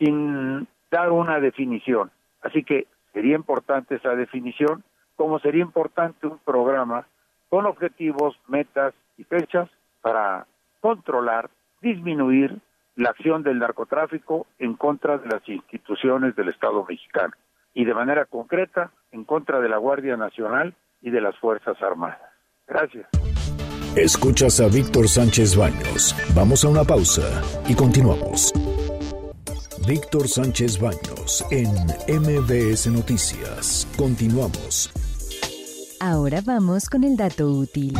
sin 0.00 0.66
dar 0.90 1.12
una 1.12 1.38
definición. 1.38 2.10
Así 2.42 2.64
que 2.64 2.86
sería 3.12 3.36
importante 3.36 3.96
esa 3.96 4.14
definición, 4.14 4.84
como 5.16 5.38
sería 5.38 5.62
importante 5.62 6.26
un 6.26 6.38
programa 6.38 7.06
con 7.48 7.66
objetivos, 7.66 8.38
metas 8.48 8.94
y 9.16 9.24
fechas 9.24 9.68
para 10.00 10.46
controlar, 10.80 11.50
disminuir 11.80 12.58
la 12.96 13.10
acción 13.10 13.42
del 13.42 13.58
narcotráfico 13.58 14.46
en 14.58 14.74
contra 14.74 15.18
de 15.18 15.28
las 15.28 15.48
instituciones 15.48 16.36
del 16.36 16.48
Estado 16.48 16.84
mexicano 16.88 17.32
y 17.74 17.84
de 17.84 17.94
manera 17.94 18.26
concreta 18.26 18.90
en 19.12 19.24
contra 19.24 19.60
de 19.60 19.68
la 19.68 19.78
Guardia 19.78 20.16
Nacional 20.16 20.74
y 21.00 21.10
de 21.10 21.20
las 21.20 21.36
Fuerzas 21.38 21.80
Armadas. 21.82 22.20
Gracias. 22.66 23.06
Escuchas 23.96 24.60
a 24.60 24.68
Víctor 24.68 25.08
Sánchez 25.08 25.56
Baños. 25.56 26.16
Vamos 26.34 26.64
a 26.64 26.68
una 26.68 26.84
pausa 26.84 27.42
y 27.68 27.74
continuamos. 27.74 28.52
Víctor 29.86 30.28
Sánchez 30.28 30.78
Baños 30.78 31.44
en 31.50 31.68
MBS 32.06 32.86
Noticias. 32.86 33.86
Continuamos. 33.96 34.90
Ahora 35.98 36.40
vamos 36.40 36.88
con 36.88 37.02
el 37.02 37.16
dato 37.16 37.50
útil. 37.50 37.94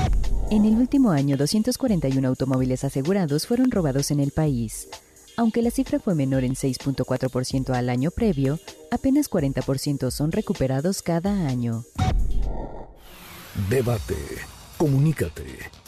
En 0.51 0.65
el 0.65 0.75
último 0.75 1.11
año, 1.11 1.37
241 1.37 2.29
automóviles 2.29 2.85
asegurados 2.85 3.47
fueron 3.47 3.71
robados 3.71 4.11
en 4.13 4.21
el 4.21 4.31
país. 4.31 4.89
Aunque 5.37 5.63
la 5.63 5.71
cifra 5.71 5.99
fue 5.99 6.15
menor 6.15 6.45
en 6.45 6.55
6.4% 6.55 7.71
al 7.75 7.89
año 7.89 8.11
previo, 8.11 8.61
apenas 8.91 9.29
40% 9.29 10.11
son 10.11 10.31
recuperados 10.31 11.03
cada 11.03 11.49
año. 11.49 11.85
Debate. 13.69 14.17
Comunícate. 14.79 15.82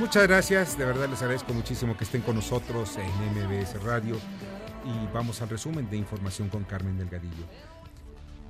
Muchas 0.00 0.26
gracias, 0.26 0.78
de 0.78 0.86
verdad 0.86 1.10
les 1.10 1.20
agradezco 1.20 1.52
muchísimo 1.52 1.94
que 1.94 2.04
estén 2.04 2.22
con 2.22 2.34
nosotros 2.34 2.96
en 2.96 3.04
MBS 3.34 3.82
Radio 3.82 4.16
y 4.86 5.12
vamos 5.12 5.42
al 5.42 5.50
resumen 5.50 5.90
de 5.90 5.98
información 5.98 6.48
con 6.48 6.64
Carmen 6.64 6.96
Delgadillo. 6.96 7.44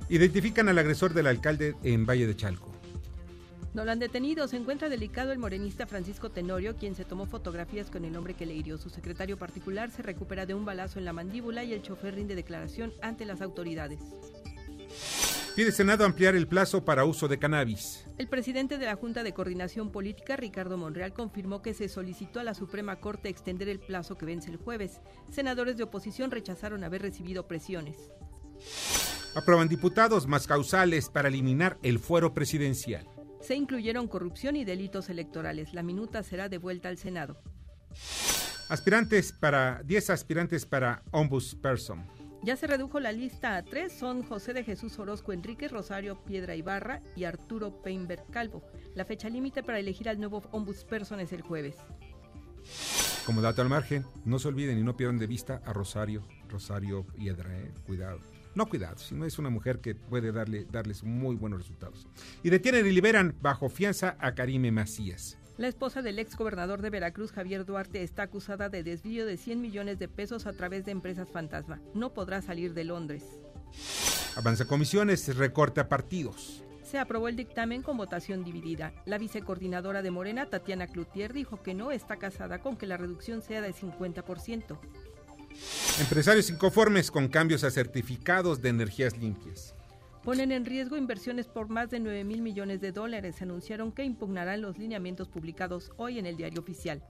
Identifican 0.07 0.69
al 0.69 0.79
agresor 0.79 1.13
del 1.13 1.27
alcalde 1.27 1.75
en 1.83 2.05
Valle 2.05 2.25
de 2.25 2.37
Chalco. 2.37 2.71
No 3.73 3.83
lo 3.83 3.91
han 3.91 3.99
detenido. 3.99 4.47
Se 4.47 4.55
encuentra 4.55 4.87
delicado 4.87 5.33
el 5.33 5.39
morenista 5.39 5.85
Francisco 5.87 6.29
Tenorio, 6.29 6.77
quien 6.77 6.95
se 6.95 7.03
tomó 7.03 7.25
fotografías 7.25 7.89
con 7.89 8.05
el 8.05 8.15
hombre 8.15 8.33
que 8.33 8.45
le 8.45 8.53
hirió. 8.53 8.77
Su 8.77 8.89
secretario 8.89 9.37
particular 9.37 9.91
se 9.91 10.03
recupera 10.03 10.45
de 10.45 10.53
un 10.53 10.63
balazo 10.63 10.99
en 10.99 11.05
la 11.05 11.11
mandíbula 11.11 11.65
y 11.65 11.73
el 11.73 11.81
chofer 11.81 12.15
rinde 12.15 12.33
declaración 12.33 12.93
ante 13.01 13.25
las 13.25 13.41
autoridades. 13.41 13.99
Pide 15.55 15.73
Senado 15.73 16.05
ampliar 16.05 16.35
el 16.35 16.47
plazo 16.47 16.85
para 16.85 17.03
uso 17.03 17.27
de 17.27 17.37
cannabis. 17.37 18.05
El 18.17 18.29
presidente 18.29 18.77
de 18.77 18.85
la 18.85 18.95
Junta 18.95 19.21
de 19.21 19.33
Coordinación 19.33 19.91
Política, 19.91 20.37
Ricardo 20.37 20.77
Monreal, 20.77 21.11
confirmó 21.11 21.61
que 21.61 21.73
se 21.73 21.89
solicitó 21.89 22.39
a 22.39 22.43
la 22.45 22.53
Suprema 22.53 23.01
Corte 23.01 23.27
extender 23.27 23.67
el 23.67 23.79
plazo 23.79 24.17
que 24.17 24.25
vence 24.25 24.49
el 24.49 24.55
jueves. 24.55 25.01
Senadores 25.29 25.75
de 25.75 25.83
oposición 25.83 26.31
rechazaron 26.31 26.85
haber 26.85 27.01
recibido 27.01 27.47
presiones. 27.47 27.97
Aprueban 29.35 29.67
diputados 29.67 30.25
más 30.25 30.47
causales 30.47 31.09
para 31.09 31.27
eliminar 31.27 31.77
el 31.83 31.99
fuero 31.99 32.33
presidencial. 32.33 33.05
Se 33.41 33.55
incluyeron 33.55 34.07
corrupción 34.07 34.55
y 34.55 34.63
delitos 34.63 35.09
electorales. 35.09 35.73
La 35.73 35.83
minuta 35.83 36.23
será 36.23 36.47
devuelta 36.47 36.87
al 36.87 36.97
Senado. 36.97 37.41
Aspirantes 38.69 39.33
para 39.33 39.81
10 39.83 40.11
aspirantes 40.11 40.65
para 40.65 41.03
ombudsperson. 41.11 42.20
Ya 42.43 42.55
se 42.55 42.65
redujo 42.65 42.99
la 42.99 43.11
lista 43.11 43.55
a 43.55 43.63
tres, 43.63 43.93
son 43.93 44.23
José 44.23 44.53
de 44.53 44.63
Jesús 44.63 44.97
Orozco 44.97 45.31
Enríquez, 45.31 45.71
Rosario 45.71 46.23
Piedra 46.23 46.55
Ibarra 46.55 47.03
y 47.15 47.25
Arturo 47.25 47.83
Peinberg 47.83 48.25
Calvo. 48.31 48.63
La 48.95 49.05
fecha 49.05 49.29
límite 49.29 49.61
para 49.61 49.77
elegir 49.77 50.09
al 50.09 50.19
nuevo 50.19 50.41
ombudsperson 50.51 51.19
es 51.19 51.33
el 51.33 51.41
jueves. 51.41 51.75
Como 53.27 53.41
dato 53.41 53.61
al 53.61 53.69
margen, 53.69 54.05
no 54.25 54.39
se 54.39 54.47
olviden 54.47 54.79
y 54.79 54.83
no 54.83 54.97
pierdan 54.97 55.19
de 55.19 55.27
vista 55.27 55.61
a 55.65 55.73
Rosario, 55.73 56.23
Rosario 56.49 57.05
Piedra, 57.05 57.55
eh, 57.59 57.71
cuidado. 57.85 58.19
No 58.55 58.67
cuidado, 58.67 58.97
sino 58.97 59.23
es 59.25 59.37
una 59.37 59.51
mujer 59.51 59.79
que 59.79 59.93
puede 59.93 60.31
darle, 60.31 60.65
darles 60.65 61.03
muy 61.03 61.35
buenos 61.35 61.59
resultados. 61.59 62.07
Y 62.41 62.49
detienen 62.49 62.87
y 62.87 62.91
liberan 62.91 63.35
bajo 63.39 63.69
fianza 63.69 64.17
a 64.19 64.33
Karime 64.33 64.71
Macías. 64.71 65.37
La 65.61 65.67
esposa 65.67 66.01
del 66.01 66.17
ex 66.17 66.35
gobernador 66.35 66.81
de 66.81 66.89
Veracruz, 66.89 67.31
Javier 67.31 67.65
Duarte, 67.65 68.01
está 68.01 68.23
acusada 68.23 68.67
de 68.69 68.81
desvío 68.81 69.27
de 69.27 69.37
100 69.37 69.61
millones 69.61 69.99
de 69.99 70.07
pesos 70.07 70.47
a 70.47 70.53
través 70.53 70.85
de 70.85 70.91
empresas 70.91 71.29
fantasma. 71.29 71.79
No 71.93 72.15
podrá 72.15 72.41
salir 72.41 72.73
de 72.73 72.83
Londres. 72.83 73.21
Avanza 74.35 74.65
comisiones, 74.65 75.37
recorte 75.37 75.79
a 75.79 75.87
partidos. 75.87 76.63
Se 76.81 76.97
aprobó 76.97 77.27
el 77.27 77.35
dictamen 77.35 77.83
con 77.83 77.95
votación 77.95 78.43
dividida. 78.43 78.91
La 79.05 79.19
vicecoordinadora 79.19 80.01
de 80.01 80.09
Morena, 80.09 80.47
Tatiana 80.47 80.87
Cloutier, 80.87 81.31
dijo 81.31 81.61
que 81.61 81.75
no 81.75 81.91
está 81.91 82.17
casada 82.17 82.57
con 82.57 82.75
que 82.75 82.87
la 82.87 82.97
reducción 82.97 83.43
sea 83.43 83.61
de 83.61 83.71
50%. 83.71 84.79
Empresarios 85.99 86.49
inconformes 86.49 87.11
con 87.11 87.27
cambios 87.27 87.63
a 87.63 87.69
certificados 87.69 88.63
de 88.63 88.69
energías 88.69 89.15
limpias 89.15 89.70
ponen 90.23 90.51
en 90.51 90.65
riesgo 90.65 90.97
inversiones 90.97 91.47
por 91.47 91.69
más 91.69 91.89
de 91.89 91.99
9 91.99 92.23
mil 92.23 92.41
millones 92.41 92.81
de 92.81 92.91
dólares. 92.91 93.41
Anunciaron 93.41 93.91
que 93.91 94.03
impugnarán 94.03 94.61
los 94.61 94.77
lineamientos 94.77 95.27
publicados 95.27 95.91
hoy 95.97 96.19
en 96.19 96.25
el 96.25 96.37
diario 96.37 96.61
oficial. 96.61 97.03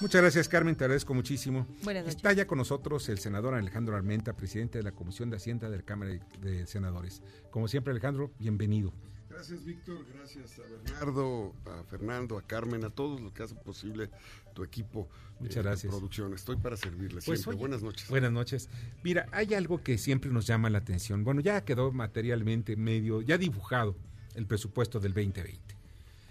Muchas 0.00 0.20
gracias, 0.20 0.48
Carmen. 0.48 0.76
Te 0.76 0.84
agradezco 0.84 1.14
muchísimo. 1.14 1.66
Buenas 1.82 2.04
noches. 2.04 2.16
Está 2.16 2.32
ya 2.32 2.46
con 2.46 2.58
nosotros 2.58 3.08
el 3.08 3.18
senador 3.18 3.54
Alejandro 3.54 3.96
Armenta, 3.96 4.34
presidente 4.34 4.78
de 4.78 4.84
la 4.84 4.92
Comisión 4.92 5.30
de 5.30 5.36
Hacienda 5.36 5.70
de 5.70 5.78
la 5.78 5.82
Cámara 5.82 6.18
de 6.40 6.66
Senadores. 6.66 7.22
Como 7.50 7.66
siempre, 7.66 7.92
Alejandro, 7.92 8.30
bienvenido. 8.38 8.92
Gracias, 9.36 9.64
Víctor. 9.66 9.98
Gracias 10.14 10.58
a 10.58 10.62
Bernardo, 10.62 11.52
a 11.66 11.82
Fernando, 11.84 12.38
a 12.38 12.42
Carmen, 12.42 12.84
a 12.84 12.90
todos 12.90 13.20
los 13.20 13.32
que 13.32 13.42
hacen 13.42 13.58
posible 13.58 14.08
tu 14.54 14.64
equipo 14.64 15.08
Muchas 15.40 15.62
gracias. 15.62 15.82
de 15.82 15.88
producción. 15.90 16.32
Estoy 16.32 16.56
para 16.56 16.76
servirles 16.78 17.24
Pues, 17.26 17.40
siempre. 17.40 17.50
oye, 17.50 17.58
buenas 17.60 17.82
noches. 17.82 18.08
Buenas 18.08 18.32
noches. 18.32 18.70
Mira, 19.04 19.26
hay 19.32 19.52
algo 19.52 19.82
que 19.82 19.98
siempre 19.98 20.30
nos 20.30 20.46
llama 20.46 20.70
la 20.70 20.78
atención. 20.78 21.22
Bueno, 21.22 21.42
ya 21.42 21.62
quedó 21.66 21.92
materialmente 21.92 22.76
medio, 22.76 23.20
ya 23.20 23.36
dibujado 23.36 23.94
el 24.34 24.46
presupuesto 24.46 25.00
del 25.00 25.12
2020. 25.12 25.60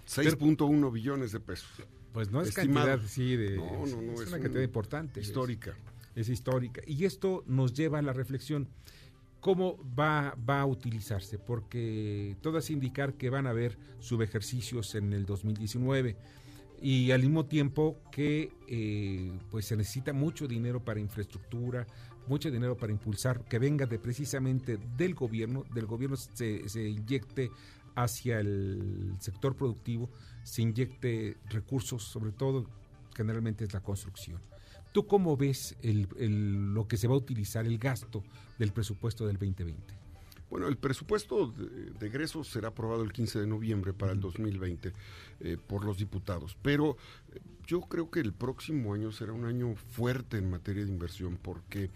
6.1 0.08 0.90
billones 0.92 1.30
de 1.30 1.38
pesos. 1.40 1.68
Pues 2.12 2.30
no 2.32 2.40
es 2.42 2.48
Estimado. 2.48 2.86
cantidad, 2.88 3.08
sí, 3.08 3.36
de, 3.36 3.56
No, 3.56 3.86
no, 3.86 4.02
no, 4.02 4.12
es, 4.14 4.20
es 4.22 4.26
una 4.28 4.36
un- 4.38 4.42
cantidad 4.42 4.62
importante. 4.64 5.20
histórica. 5.20 5.76
Es, 6.16 6.22
es 6.22 6.28
histórica. 6.30 6.82
Y 6.86 7.04
esto 7.04 7.44
nos 7.46 7.72
lleva 7.72 8.00
a 8.00 8.02
la 8.02 8.12
reflexión. 8.12 8.66
¿Cómo 9.40 9.78
va, 9.98 10.36
va 10.48 10.60
a 10.60 10.66
utilizarse? 10.66 11.38
Porque 11.38 12.36
todo 12.40 12.58
hace 12.58 12.72
indicar 12.72 13.14
que 13.14 13.30
van 13.30 13.46
a 13.46 13.50
haber 13.50 13.78
subejercicios 14.00 14.94
en 14.94 15.12
el 15.12 15.24
2019 15.24 16.16
y 16.80 17.10
al 17.10 17.22
mismo 17.22 17.46
tiempo 17.46 17.96
que 18.10 18.52
eh, 18.68 19.32
pues 19.50 19.66
se 19.66 19.76
necesita 19.76 20.12
mucho 20.12 20.46
dinero 20.46 20.84
para 20.84 21.00
infraestructura, 21.00 21.86
mucho 22.26 22.50
dinero 22.50 22.76
para 22.76 22.92
impulsar, 22.92 23.44
que 23.44 23.58
venga 23.58 23.86
de 23.86 23.98
precisamente 23.98 24.78
del 24.96 25.14
gobierno, 25.14 25.64
del 25.72 25.86
gobierno 25.86 26.16
se, 26.16 26.68
se 26.68 26.88
inyecte 26.88 27.50
hacia 27.94 28.40
el 28.40 29.14
sector 29.20 29.56
productivo, 29.56 30.10
se 30.42 30.62
inyecte 30.62 31.36
recursos, 31.48 32.02
sobre 32.02 32.32
todo 32.32 32.66
generalmente 33.14 33.64
es 33.64 33.72
la 33.72 33.80
construcción. 33.80 34.40
¿Tú 34.96 35.06
cómo 35.06 35.36
ves 35.36 35.76
el- 35.82 36.08
el- 36.16 36.72
lo 36.72 36.88
que 36.88 36.96
se 36.96 37.06
va 37.06 37.12
a 37.12 37.18
utilizar, 37.18 37.66
el 37.66 37.76
gasto 37.76 38.24
del 38.58 38.72
presupuesto 38.72 39.26
del 39.26 39.36
2020? 39.36 39.92
Bueno, 40.48 40.68
el 40.68 40.78
presupuesto 40.78 41.48
de, 41.48 41.90
de 41.90 42.06
egresos 42.06 42.48
será 42.48 42.68
aprobado 42.68 43.02
el 43.02 43.12
15 43.12 43.40
de 43.40 43.46
noviembre 43.46 43.92
para 43.92 44.12
el 44.12 44.20
2020 44.20 44.94
eh, 45.40 45.58
por 45.66 45.84
los 45.84 45.98
diputados, 45.98 46.56
pero 46.62 46.96
eh, 47.34 47.40
yo 47.66 47.82
creo 47.82 48.10
que 48.10 48.20
el 48.20 48.32
próximo 48.32 48.94
año 48.94 49.12
será 49.12 49.34
un 49.34 49.44
año 49.44 49.74
fuerte 49.74 50.38
en 50.38 50.48
materia 50.48 50.82
de 50.82 50.90
inversión 50.90 51.36
porque 51.42 51.90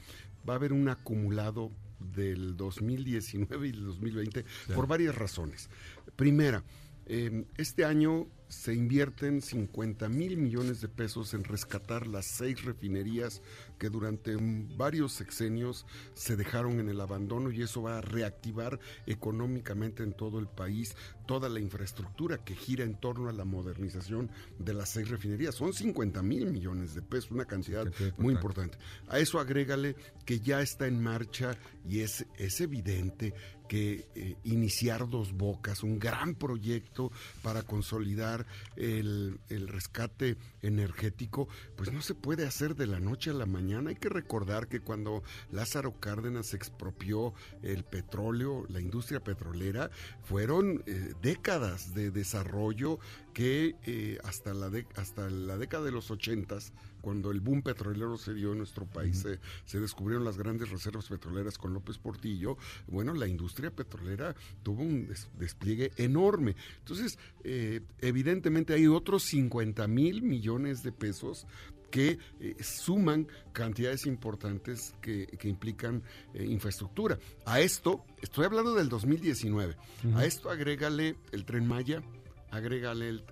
va 0.46 0.52
a 0.52 0.56
haber 0.56 0.74
un 0.74 0.86
acumulado 0.90 1.70
del 2.14 2.54
2019 2.58 3.66
y 3.66 3.70
el 3.70 3.82
2020 3.86 4.44
por 4.74 4.86
varias 4.86 5.14
razones. 5.14 5.70
Primera, 6.16 6.62
eh, 7.06 7.46
este 7.56 7.86
año 7.86 8.26
se 8.50 8.74
invierten 8.74 9.40
50 9.40 10.08
mil 10.08 10.36
millones 10.36 10.80
de 10.80 10.88
pesos 10.88 11.34
en 11.34 11.44
rescatar 11.44 12.08
las 12.08 12.26
seis 12.26 12.64
refinerías 12.64 13.42
que 13.78 13.88
durante 13.88 14.36
varios 14.76 15.12
sexenios 15.12 15.86
se 16.14 16.36
dejaron 16.36 16.80
en 16.80 16.88
el 16.88 17.00
abandono 17.00 17.52
y 17.52 17.62
eso 17.62 17.82
va 17.82 17.98
a 17.98 18.00
reactivar 18.00 18.80
económicamente 19.06 20.02
en 20.02 20.12
todo 20.12 20.40
el 20.40 20.48
país 20.48 20.96
toda 21.26 21.48
la 21.48 21.60
infraestructura 21.60 22.44
que 22.44 22.56
gira 22.56 22.82
en 22.82 22.96
torno 22.96 23.28
a 23.28 23.32
la 23.32 23.44
modernización 23.44 24.28
de 24.58 24.74
las 24.74 24.88
seis 24.88 25.08
refinerías. 25.08 25.54
Son 25.54 25.72
50 25.72 26.20
mil 26.22 26.50
millones 26.50 26.92
de 26.94 27.02
pesos, 27.02 27.30
una 27.30 27.44
cantidad 27.44 27.84
muy 28.18 28.34
importante. 28.34 28.40
importante. 28.40 28.78
A 29.06 29.20
eso 29.20 29.38
agrégale 29.38 29.94
que 30.26 30.40
ya 30.40 30.60
está 30.60 30.88
en 30.88 31.00
marcha 31.00 31.56
y 31.88 32.00
es, 32.00 32.26
es 32.36 32.60
evidente 32.60 33.32
que 33.70 34.08
eh, 34.16 34.36
iniciar 34.42 35.08
Dos 35.08 35.32
Bocas, 35.32 35.84
un 35.84 36.00
gran 36.00 36.34
proyecto 36.34 37.12
para 37.40 37.62
consolidar 37.62 38.39
el, 38.76 39.38
rescate 39.68 40.37
energético, 40.62 41.48
pues 41.76 41.92
no 41.92 42.03
se 42.03 42.14
puede 42.14 42.46
hacer 42.46 42.76
de 42.76 42.87
la 42.87 43.00
noche 43.00 43.31
a 43.31 43.35
la 43.35 43.46
mañana. 43.46 43.90
Hay 43.90 43.96
que 43.96 44.09
recordar 44.09 44.68
que 44.68 44.81
cuando 44.81 45.22
Lázaro 45.50 45.98
Cárdenas 46.00 46.55
expropió 46.55 47.35
el 47.62 47.85
petróleo, 47.85 48.64
la 48.68 48.81
industria 48.81 49.20
petrolera, 49.20 49.90
fueron 50.22 50.83
eh, 50.87 51.14
décadas 51.22 51.94
de 51.94 52.11
desarrollo 52.11 52.98
que 53.35 53.40
que 53.40 53.74
eh, 53.87 54.18
hasta, 54.24 54.53
la 54.53 54.70
hasta 54.96 55.31
la 55.31 55.57
década 55.57 55.85
de 55.85 55.92
los 55.92 56.11
ochentas, 56.11 56.72
cuando 57.00 57.30
el 57.30 57.40
boom 57.40 57.62
petrolero 57.62 58.16
se 58.16 58.34
dio 58.34 58.52
en 58.52 58.58
nuestro 58.58 58.86
país, 58.86 59.26
se 59.64 59.80
descubrieron 59.80 60.24
las 60.24 60.36
grandes 60.36 60.70
reservas 60.70 61.08
petroleras 61.08 61.58
con 61.58 61.72
López 61.72 61.98
Portillo, 61.98 62.56
bueno, 62.86 63.14
la 63.14 63.26
industria 63.26 63.70
petrolera 63.70 64.34
tuvo 64.62 64.82
un 64.82 65.08
despliegue 65.38 65.92
enorme. 65.96 66.56
Entonces, 66.78 67.18
eh, 67.44 67.80
evidentemente 68.00 68.74
hay 68.74 68.86
otros 68.86 69.24
50 69.24 69.86
mil 69.88 70.22
millones 70.22 70.82
de 70.82 70.92
pesos 70.92 71.46
que 71.90 72.18
eh, 72.38 72.56
suman 72.62 73.26
cantidades 73.52 74.06
importantes 74.06 74.94
que, 75.00 75.26
implican 75.42 76.02
eh, 76.34 76.44
infraestructura. 76.44 77.18
A 77.44 77.60
esto, 77.60 78.04
estoy 78.22 78.44
hablando 78.44 78.74
del 78.74 78.88
2019, 78.88 79.76
a 80.14 80.24
esto 80.24 80.50
agrégale 80.50 81.16
el 81.32 81.44
tren 81.44 81.66
Maya, 81.66 82.02
agrégale 82.50 83.08
el, 83.08 83.24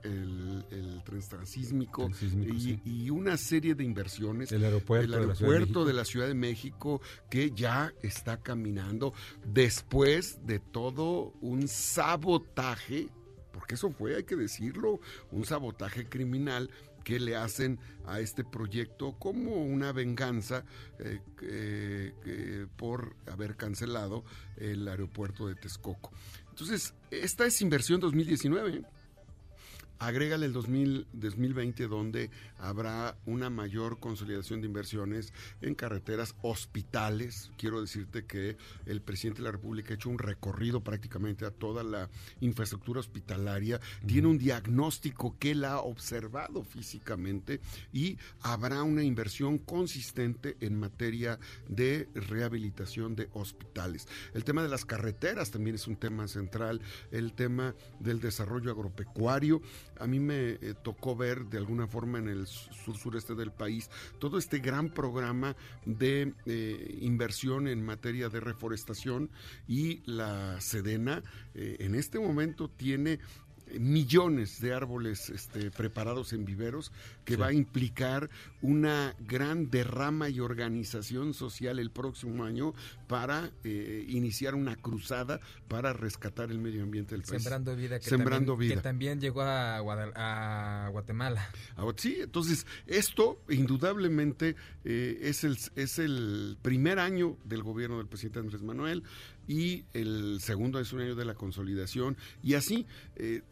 el, 0.71 1.03
tren 1.05 1.21
transísmico, 1.29 2.11
y, 2.23 3.11
una 3.11 3.37
serie 3.37 3.75
de 3.75 3.85
inversiones. 3.85 4.53
El 4.53 4.65
aeropuerto, 4.65 5.85
de, 5.85 5.93
la 5.93 6.05
Ciudad 6.05 6.29
de 6.29 6.35
México 6.35 7.01
que 7.29 7.51
ya 7.51 7.93
está 8.03 8.39
caminando 8.39 9.13
después 9.45 10.47
de 10.47 10.61
todo 10.61 11.33
un 11.41 11.67
sabotaje, 11.67 13.09
porque 13.53 13.75
eso 13.75 13.91
fue, 13.91 14.17
hay 14.17 14.25
que 14.25 14.37
decirlo, 14.37 15.01
un 15.33 15.45
sabotaje 15.45 16.09
criminal 16.09 16.71
que 17.03 17.19
le 17.19 17.37
hacen 17.37 17.79
a 18.07 18.21
este 18.21 18.45
proyecto 18.45 19.15
como 19.19 19.65
una 19.65 19.93
venganza 19.93 20.65
eh, 20.99 22.67
por 22.77 23.17
haber 23.27 23.57
cancelado 23.57 24.25
el 24.57 24.87
aeropuerto 24.87 25.49
de 25.49 25.55
Texcoco. 25.55 26.13
Entonces, 26.51 26.95
esta 27.11 27.47
es 27.47 27.63
inversión 27.63 28.01
2019. 28.01 28.83
Agrégale 29.99 30.47
el 30.47 30.53
2020 30.53 31.89
donde 31.89 32.31
habrá 32.59 33.17
una 33.27 33.51
mayor 33.51 33.99
consolidación 33.99 34.61
de 34.61 34.69
inversiones 34.69 35.33
en 35.61 35.75
carreteras, 35.75 36.37
hospitales. 36.43 37.51
Quiero 37.59 37.81
decirte 37.81 38.25
que 38.25 38.57
el 38.87 39.01
presidente 39.01 39.41
de 39.41 39.47
la 39.47 39.53
República 39.53 39.93
ha 39.93 39.97
hecho 39.97 40.09
un 40.09 40.19
recorrido 40.19 40.83
prácticamente 40.83 41.45
a 41.45 41.51
toda 41.51 41.83
la 41.83 42.09
infraestructura 42.41 43.01
hospitalaria, 43.01 43.81
tiene 44.07 44.29
un 44.29 44.39
diagnóstico 44.39 45.37
que 45.39 45.51
él 45.51 45.65
ha 45.65 45.81
observado 45.81 46.63
físicamente 46.63 47.61
y 47.93 48.19
habrá 48.43 48.85
una 48.85 49.03
inversión 49.03 49.59
consistente 49.59 50.57
en 50.61 50.79
materia 50.79 51.41
de 51.69 52.09
rehabilitación 52.15 53.17
de 53.17 53.29
hospitales. 53.33 54.07
El 54.33 54.45
tema 54.45 54.63
de 54.63 54.69
las 54.69 54.85
carreteras 54.85 55.51
también 55.51 55.75
es 55.75 55.89
un 55.89 55.97
tema 55.97 56.29
central, 56.29 56.81
el 57.11 57.33
tema 57.33 57.75
del 57.99 58.21
desarrollo 58.21 58.71
agropecuario 58.71 59.61
a 59.99 60.07
mí 60.07 60.21
me 60.21 60.51
eh, 60.51 60.75
tocó 60.83 61.17
ver 61.17 61.47
de 61.47 61.59
alguna 61.59 61.87
forma 61.87 62.19
en 62.19 62.29
el 62.29 62.47
sur 62.47 62.97
sureste 62.97 63.35
del 63.35 63.51
país 63.51 63.91
todo 64.19 64.39
este 64.39 64.59
gran 64.59 64.91
programa 64.91 65.57
de 65.85 66.35
eh, 66.47 66.99
inversión 67.01 67.69
en 67.69 67.85
materia 67.85 68.29
de 68.29 68.41
reforestación 68.41 69.31
y 69.67 70.03
la 70.11 70.61
Sedena 70.61 71.23
eh, 71.55 71.77
en 71.81 71.95
este 71.95 72.19
momento 72.19 72.69
tiene 72.69 73.19
millones 73.79 74.61
de 74.61 74.73
árboles 74.75 75.31
este, 75.31 75.71
preparados 75.71 76.33
en 76.33 76.45
viveros 76.45 76.93
que 77.25 77.37
va 77.37 77.49
a 77.49 77.53
implicar 77.53 78.31
una 78.63 79.15
gran 79.21 79.71
derrama 79.71 80.29
y 80.29 80.41
organización 80.41 81.35
social 81.35 81.79
el 81.79 81.91
próximo 81.91 82.45
año 82.45 82.75
para 83.07 83.51
eh, 83.65 84.05
iniciar 84.09 84.55
una 84.55 84.77
cruzada 84.77 85.41
para 85.69 85.93
rescatar 85.93 86.51
el 86.51 86.59
medio 86.59 86.83
ambiente 86.83 87.15
del 87.15 87.23
país. 87.23 87.43
Sembrando 87.43 87.77
vida, 87.77 87.99
que, 87.99 88.09
Sembrando 88.09 88.53
también, 88.53 88.69
vida. 88.69 88.77
que 88.77 88.83
también 88.83 89.21
llegó 89.21 89.43
a, 89.43 90.89
Guatemala. 90.91 91.51
Ah, 91.77 91.87
sí, 91.97 92.19
entonces 92.21 92.67
esto 92.87 93.41
indudablemente 93.49 94.57
eh, 94.85 95.19
es, 95.23 95.45
el, 95.45 95.59
es 95.77 95.99
el 95.99 96.59
primer 96.63 96.99
año 96.99 97.37
del 97.45 97.63
gobierno 97.63 97.99
del 97.99 98.07
presidente 98.07 98.41
Andrés 98.41 98.63
Manuel 98.63 99.03
y 99.47 99.85
el 99.93 100.41
segundo 100.41 100.81
es 100.81 100.93
un 100.93 101.01
año 101.01 101.15
de 101.15 101.25
la 101.25 101.35
consolidación 101.35 102.17
y 102.43 102.55
así... 102.55 102.87
Eh, 103.17 103.43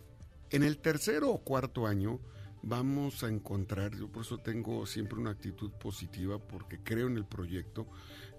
en 0.51 0.63
el 0.63 0.79
tercero 0.79 1.31
o 1.31 1.39
cuarto 1.39 1.87
año 1.87 2.21
vamos 2.63 3.23
a 3.23 3.29
encontrar, 3.29 3.97
yo 3.97 4.09
por 4.09 4.23
eso 4.23 4.39
tengo 4.39 4.87
siempre 4.87 5.19
una 5.19 5.31
actitud 5.31 5.71
positiva 5.73 6.39
porque 6.39 6.81
creo 6.83 7.07
en 7.07 7.17
el 7.17 7.25
proyecto, 7.25 7.87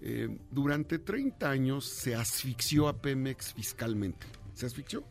eh, 0.02 0.38
durante 0.50 0.98
30 0.98 1.50
años 1.50 1.86
se 1.86 2.14
asfixió 2.14 2.88
a 2.88 3.00
Pemex 3.00 3.54
fiscalmente, 3.54 4.26
se 4.54 4.66
asfixió. 4.66 5.04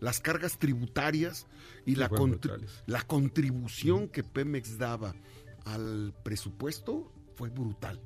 Las 0.00 0.20
cargas 0.20 0.58
tributarias 0.58 1.46
y 1.86 1.94
la, 1.94 2.10
la 2.86 3.02
contribución 3.02 4.08
que 4.08 4.24
Pemex 4.24 4.76
daba 4.76 5.14
al 5.64 6.14
presupuesto 6.22 7.12
fue 7.36 7.48
brutal. 7.48 8.00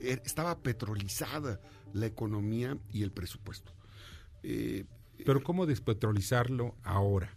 Er, 0.00 0.22
estaba 0.24 0.62
petrolizada 0.62 1.60
la 1.92 2.06
economía 2.06 2.78
y 2.90 3.02
el 3.02 3.12
presupuesto. 3.12 3.72
Eh, 4.42 4.84
Pero 5.24 5.42
¿cómo 5.42 5.66
despetrolizarlo 5.66 6.76
ahora? 6.82 7.34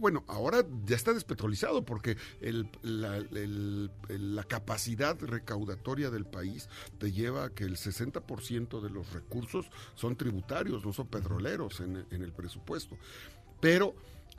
Bueno, 0.00 0.24
ahora 0.26 0.64
ya 0.84 0.96
está 0.96 1.12
despetrolizado 1.12 1.84
porque 1.84 2.16
la, 2.82 4.44
capacidad 4.48 5.16
recaudatoria 5.20 6.10
del 6.10 6.26
país 6.26 6.68
te 6.98 7.12
lleva 7.12 7.44
a 7.44 7.50
que 7.50 7.64
el 7.64 7.76
60% 7.76 8.80
de 8.80 8.90
los 8.90 9.12
recursos 9.12 9.66
son 9.94 10.16
tributarios, 10.16 10.84
no 10.84 10.92
son 10.92 11.06
petroleros 11.06 11.80
en, 11.80 12.04
en 12.10 12.22
el 12.22 12.32
presupuesto. 12.32 12.98
Pero 13.60 13.94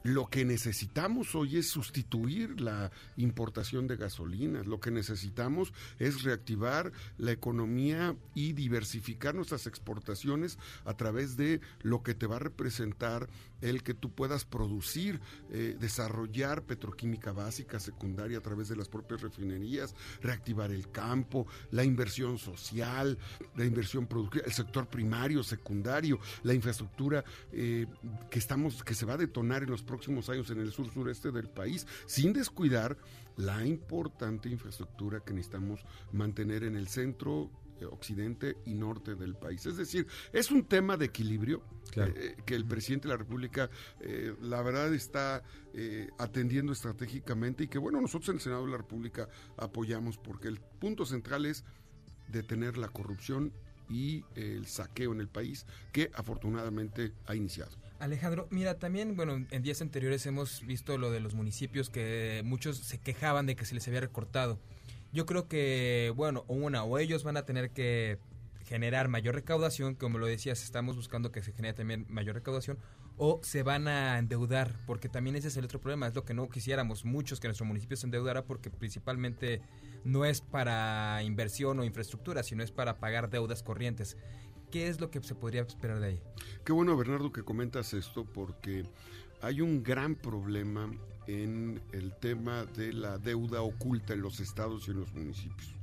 lo 0.06 0.28
que 0.28 0.46
necesitamos 0.46 1.34
hoy 1.34 1.58
es 1.58 1.68
sustituir 1.68 2.62
la 2.62 2.92
importación 3.18 3.88
de 3.88 3.98
gasolinas. 3.98 4.68
Lo 4.68 4.80
que 4.80 4.92
necesitamos 4.92 5.74
es 5.98 6.22
reactivar 6.22 6.92
la 7.18 7.32
economía 7.32 8.16
y 8.36 8.54
diversificar 8.54 9.34
nuestras 9.34 9.66
exportaciones 9.66 10.60
a 10.86 10.94
través 10.94 11.38
de 11.38 11.60
lo 11.82 12.04
que 12.04 12.14
te 12.14 12.28
va 12.28 12.36
a 12.36 12.40
representar 12.40 13.28
el 13.62 13.82
que 13.82 13.96
tú 13.96 14.12
puedas 14.12 14.46
producir, 14.46 15.20
eh, 15.50 15.76
desarrollar 15.80 16.62
petroquímica 16.62 17.32
básica, 17.32 17.80
secundaria 17.80 18.38
a 18.38 18.42
través 18.42 18.68
de 18.68 18.76
las 18.76 18.90
propias 18.90 19.22
refinerías, 19.22 19.96
reactivar 20.22 20.72
el 20.72 20.92
campo, 20.92 21.48
la 21.72 21.84
inversión 21.84 22.38
social, 22.38 23.18
la 23.56 23.66
inversión 23.66 24.06
productiva, 24.06 24.46
el 24.46 24.54
sector 24.54 24.88
primario, 24.88 25.42
secundario, 25.42 26.20
la 26.44 26.54
infraestructura 26.54 27.24
eh, 27.52 27.88
que 28.30 28.38
estamos, 28.38 28.84
que 28.84 28.94
se 28.94 29.08
va 29.08 29.14
a 29.14 29.18
detonar 29.18 29.64
en 29.64 29.72
los 29.72 29.82
próximos 29.96 30.30
años 30.30 30.50
en 30.50 30.60
el 30.60 30.74
sur 30.74 30.92
sureste 30.92 31.32
del 31.32 31.48
país, 31.48 31.88
sin 32.06 32.34
descuidar 32.34 32.98
la 33.38 33.66
importante 33.66 34.50
infraestructura 34.50 35.22
que 35.22 35.34
necesitamos 35.34 35.86
mantener 36.12 36.66
en 36.66 36.76
el 36.76 36.90
centro 36.90 37.50
eh, 37.80 37.86
occidente 37.86 38.58
y 38.66 38.74
norte 38.74 39.16
del 39.16 39.36
país. 39.36 39.66
Es 39.66 39.78
decir, 39.78 40.06
es 40.34 40.52
un 40.52 40.66
tema 40.66 40.98
de 40.98 41.06
equilibrio 41.06 41.64
eh, 41.96 42.36
que 42.46 42.56
el 42.56 42.66
presidente 42.66 43.08
de 43.08 43.14
la 43.14 43.18
República, 43.18 43.70
eh, 44.02 44.36
la 44.42 44.62
verdad, 44.62 44.94
está 44.94 45.44
atendiendo 46.18 46.72
estratégicamente 46.72 47.66
y 47.66 47.68
que, 47.68 47.78
bueno, 47.78 48.00
nosotros 48.00 48.30
en 48.30 48.36
el 48.36 48.42
Senado 48.42 48.66
de 48.66 48.72
la 48.72 48.78
República 48.78 49.28
apoyamos 49.58 50.18
porque 50.18 50.48
el 50.48 50.60
punto 50.60 51.06
central 51.06 51.46
es 51.46 51.66
detener 52.30 52.78
la 52.78 52.88
corrupción 52.88 53.52
y 53.90 54.24
el 54.36 54.68
saqueo 54.68 55.12
en 55.12 55.20
el 55.20 55.28
país 55.28 55.66
que 55.92 56.12
afortunadamente 56.14 57.12
ha 57.28 57.36
iniciado. 57.36 57.85
Alejandro, 58.00 58.48
mira, 58.52 58.78
también, 58.78 59.16
bueno, 59.16 59.46
en 59.50 59.64
días 59.64 59.82
anteriores 59.82 60.26
hemos 60.26 60.66
visto 60.66 60.98
lo 60.98 61.12
de 61.12 61.22
los 61.22 61.34
municipios 61.34 61.90
que 61.90 62.42
muchos 62.44 62.78
se 62.78 62.98
quejaban 62.98 63.46
de 63.46 63.56
que 63.56 63.66
se 63.66 63.74
les 63.74 63.88
había 63.88 64.02
recortado. 64.02 64.60
Yo 65.14 65.26
creo 65.26 65.48
que, 65.48 66.12
bueno, 66.16 66.44
una, 66.48 66.84
o 66.84 66.98
ellos 67.00 67.24
van 67.24 67.38
a 67.38 67.46
tener 67.46 67.72
que 67.72 68.20
generar 68.66 69.08
mayor 69.08 69.36
recaudación, 69.36 69.96
como 69.96 70.18
lo 70.18 70.26
decías, 70.26 70.64
estamos 70.64 70.96
buscando 70.96 71.32
que 71.32 71.42
se 71.42 71.54
genere 71.54 71.74
también 71.74 72.06
mayor 72.10 72.36
recaudación, 72.36 72.80
o 73.18 73.40
se 73.44 73.64
van 73.64 73.88
a 73.88 74.18
endeudar, 74.20 74.74
porque 74.86 75.08
también 75.08 75.36
ese 75.38 75.48
es 75.48 75.56
el 75.56 75.66
otro 75.66 75.80
problema, 75.80 76.08
es 76.08 76.16
lo 76.16 76.26
que 76.26 76.34
no 76.34 76.50
quisiéramos 76.50 77.06
muchos 77.06 77.40
que 77.40 77.48
nuestro 77.48 77.66
municipio 77.66 77.96
se 77.96 78.08
endeudara, 78.08 78.44
porque 78.44 78.70
principalmente 78.70 79.62
no 80.04 80.26
es 80.26 80.42
para 80.42 81.24
inversión 81.24 81.80
o 81.80 81.86
infraestructura, 81.86 82.44
sino 82.44 82.62
es 82.64 82.72
para 82.72 82.98
pagar 83.00 83.30
deudas 83.30 83.64
corrientes. 83.64 84.18
¿Qué 84.72 84.88
es 84.88 85.00
lo 85.00 85.10
que 85.10 85.22
se 85.22 85.36
podría 85.36 85.62
esperar 85.62 86.00
de 86.00 86.08
ahí? 86.08 86.22
Qué 86.64 86.74
bueno, 86.74 86.98
Bernardo, 86.98 87.32
que 87.32 87.44
comentas 87.44 87.94
esto, 87.94 88.26
porque 88.26 88.84
hay 89.42 89.62
un 89.62 89.84
gran 89.84 90.16
problema 90.16 90.92
en 91.28 91.82
el 91.92 92.14
tema 92.16 92.66
de 92.66 92.94
la 92.94 93.18
deuda 93.18 93.62
oculta 93.62 94.14
en 94.14 94.22
los 94.22 94.40
estados 94.40 94.88
y 94.88 94.92
en 94.92 95.00
los 95.00 95.14
municipios. 95.14 95.74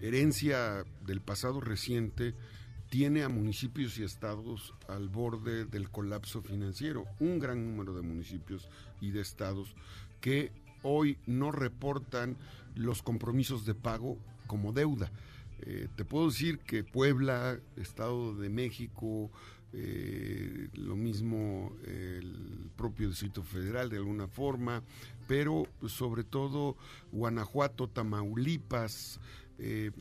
Herencia 0.00 0.84
del 1.04 1.20
pasado 1.20 1.60
reciente 1.60 2.34
tiene 2.88 3.22
a 3.22 3.28
municipios 3.28 3.98
y 3.98 4.02
estados 4.02 4.74
al 4.88 5.08
borde 5.08 5.64
del 5.64 5.90
colapso 5.90 6.42
financiero. 6.42 7.04
Un 7.20 7.38
gran 7.38 7.64
número 7.64 7.94
de 7.94 8.02
municipios 8.02 8.68
y 9.00 9.10
de 9.10 9.20
estados 9.20 9.74
que 10.20 10.52
hoy 10.82 11.18
no 11.26 11.52
reportan 11.52 12.36
los 12.74 13.02
compromisos 13.02 13.64
de 13.64 13.74
pago 13.74 14.18
como 14.46 14.72
deuda. 14.72 15.12
Eh, 15.62 15.88
te 15.94 16.04
puedo 16.04 16.28
decir 16.28 16.58
que 16.60 16.84
Puebla, 16.84 17.60
Estado 17.76 18.34
de 18.34 18.48
México, 18.48 19.30
eh, 19.72 20.68
lo 20.74 20.96
mismo 20.96 21.76
el 21.84 22.70
propio 22.76 23.08
Distrito 23.08 23.42
Federal 23.42 23.90
de 23.90 23.98
alguna 23.98 24.26
forma, 24.26 24.82
pero 25.28 25.66
sobre 25.86 26.24
todo 26.24 26.76
Guanajuato, 27.12 27.88
Tamaulipas, 27.88 29.20
eh, 29.58 29.92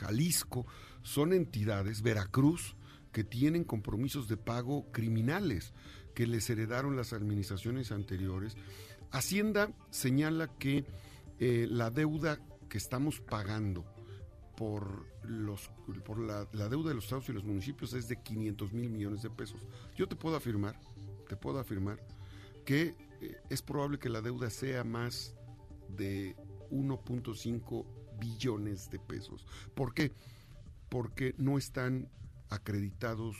Jalisco, 0.00 0.66
son 1.02 1.32
entidades, 1.32 2.02
Veracruz, 2.02 2.76
que 3.10 3.24
tienen 3.24 3.64
compromisos 3.64 4.28
de 4.28 4.36
pago 4.36 4.90
criminales 4.92 5.74
que 6.14 6.26
les 6.26 6.48
heredaron 6.48 6.96
las 6.96 7.12
administraciones 7.12 7.90
anteriores. 7.90 8.56
Hacienda 9.10 9.72
señala 9.90 10.46
que 10.58 10.84
la 11.38 11.90
deuda 11.90 12.38
que 12.68 12.78
estamos 12.78 13.20
pagando 13.20 13.84
por, 14.62 15.08
los, 15.24 15.72
por 16.04 16.20
la, 16.20 16.44
deuda 16.68 16.90
de 16.90 16.94
los 16.94 17.02
estados 17.02 17.28
y 17.28 17.32
los 17.32 17.42
municipios 17.42 17.94
es 17.94 18.06
de 18.06 18.22
500 18.22 18.72
mil 18.72 18.90
millones 18.90 19.20
de 19.20 19.28
pesos. 19.28 19.66
Yo 19.96 20.06
te 20.06 20.14
puedo 20.14 20.36
afirmar, 20.36 20.78
te 21.28 21.36
puedo 21.36 21.58
afirmar 21.58 21.98
que 22.64 22.94
eh, 23.20 23.42
es 23.50 23.60
probable 23.60 23.98
que 23.98 24.08
la 24.08 24.20
deuda 24.20 24.50
sea 24.50 24.84
más 24.84 25.34
de 25.88 26.36
1.5 26.70 27.84
billones 28.20 28.88
de 28.88 29.00
pesos. 29.00 29.44
¿Por 29.74 29.94
qué? 29.94 30.12
Porque 30.88 31.34
no 31.38 31.58
están 31.58 32.08
acreditados 32.48 33.34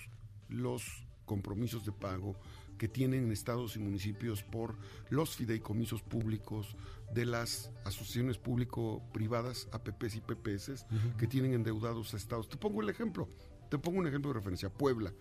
los 0.49 1.07
compromisos 1.25 1.85
de 1.85 1.93
pago 1.93 2.35
que 2.83 2.89
tienen 2.89 3.31
estados 3.31 3.77
y 3.77 3.79
municipios 3.79 4.43
por 4.43 4.75
los 5.09 5.37
fideicomisos 5.37 6.03
públicos 6.03 6.75
de 7.15 7.27
las 7.27 7.71
asociaciones 7.85 8.39
público-privadas, 8.39 9.69
APPs 9.71 10.17
y 10.17 10.21
PPS, 10.21 10.85
que 11.17 11.29
tienen 11.29 11.55
endeudados 11.55 12.13
a 12.13 12.17
estados. 12.17 12.49
Te 12.49 12.57
pongo 12.57 12.83
el 12.83 12.89
ejemplo, 12.89 13.29
te 13.71 13.79
pongo 13.79 14.01
un 14.01 14.09
ejemplo 14.09 14.33
de 14.33 14.35
referencia, 14.41 14.69
Puebla. 14.69 15.13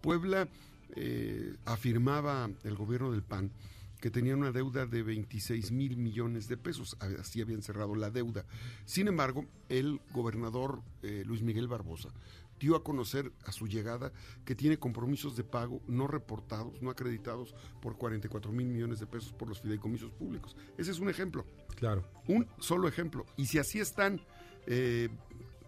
Puebla 0.00 0.46
eh, 0.94 1.56
afirmaba 1.64 2.48
el 2.62 2.76
gobierno 2.76 3.10
del 3.10 3.24
PAN 3.24 3.50
que 4.00 4.12
tenía 4.12 4.36
una 4.36 4.52
deuda 4.52 4.86
de 4.86 5.02
26 5.02 5.72
mil 5.72 5.96
millones 5.96 6.46
de 6.46 6.56
pesos, 6.56 6.96
así 7.18 7.42
habían 7.42 7.62
cerrado 7.62 7.96
la 7.96 8.10
deuda. 8.10 8.44
Sin 8.84 9.08
embargo, 9.08 9.46
el 9.68 10.00
gobernador 10.12 10.80
eh, 11.02 11.24
Luis 11.26 11.42
Miguel 11.42 11.66
Barbosa 11.66 12.10
dio 12.60 12.76
a 12.76 12.84
conocer 12.84 13.32
a 13.44 13.52
su 13.52 13.66
llegada 13.66 14.12
que 14.44 14.54
tiene 14.54 14.78
compromisos 14.78 15.34
de 15.34 15.42
pago 15.42 15.80
no 15.88 16.06
reportados, 16.06 16.80
no 16.80 16.90
acreditados 16.90 17.54
por 17.80 17.96
44 17.96 18.52
mil 18.52 18.68
millones 18.68 19.00
de 19.00 19.06
pesos 19.06 19.32
por 19.32 19.48
los 19.48 19.60
fideicomisos 19.60 20.12
públicos. 20.12 20.56
Ese 20.78 20.92
es 20.92 21.00
un 21.00 21.08
ejemplo. 21.08 21.44
Claro. 21.74 22.04
Un 22.28 22.46
solo 22.60 22.86
ejemplo. 22.86 23.26
Y 23.36 23.46
si 23.46 23.58
así 23.58 23.80
están... 23.80 24.20
Eh, 24.66 25.08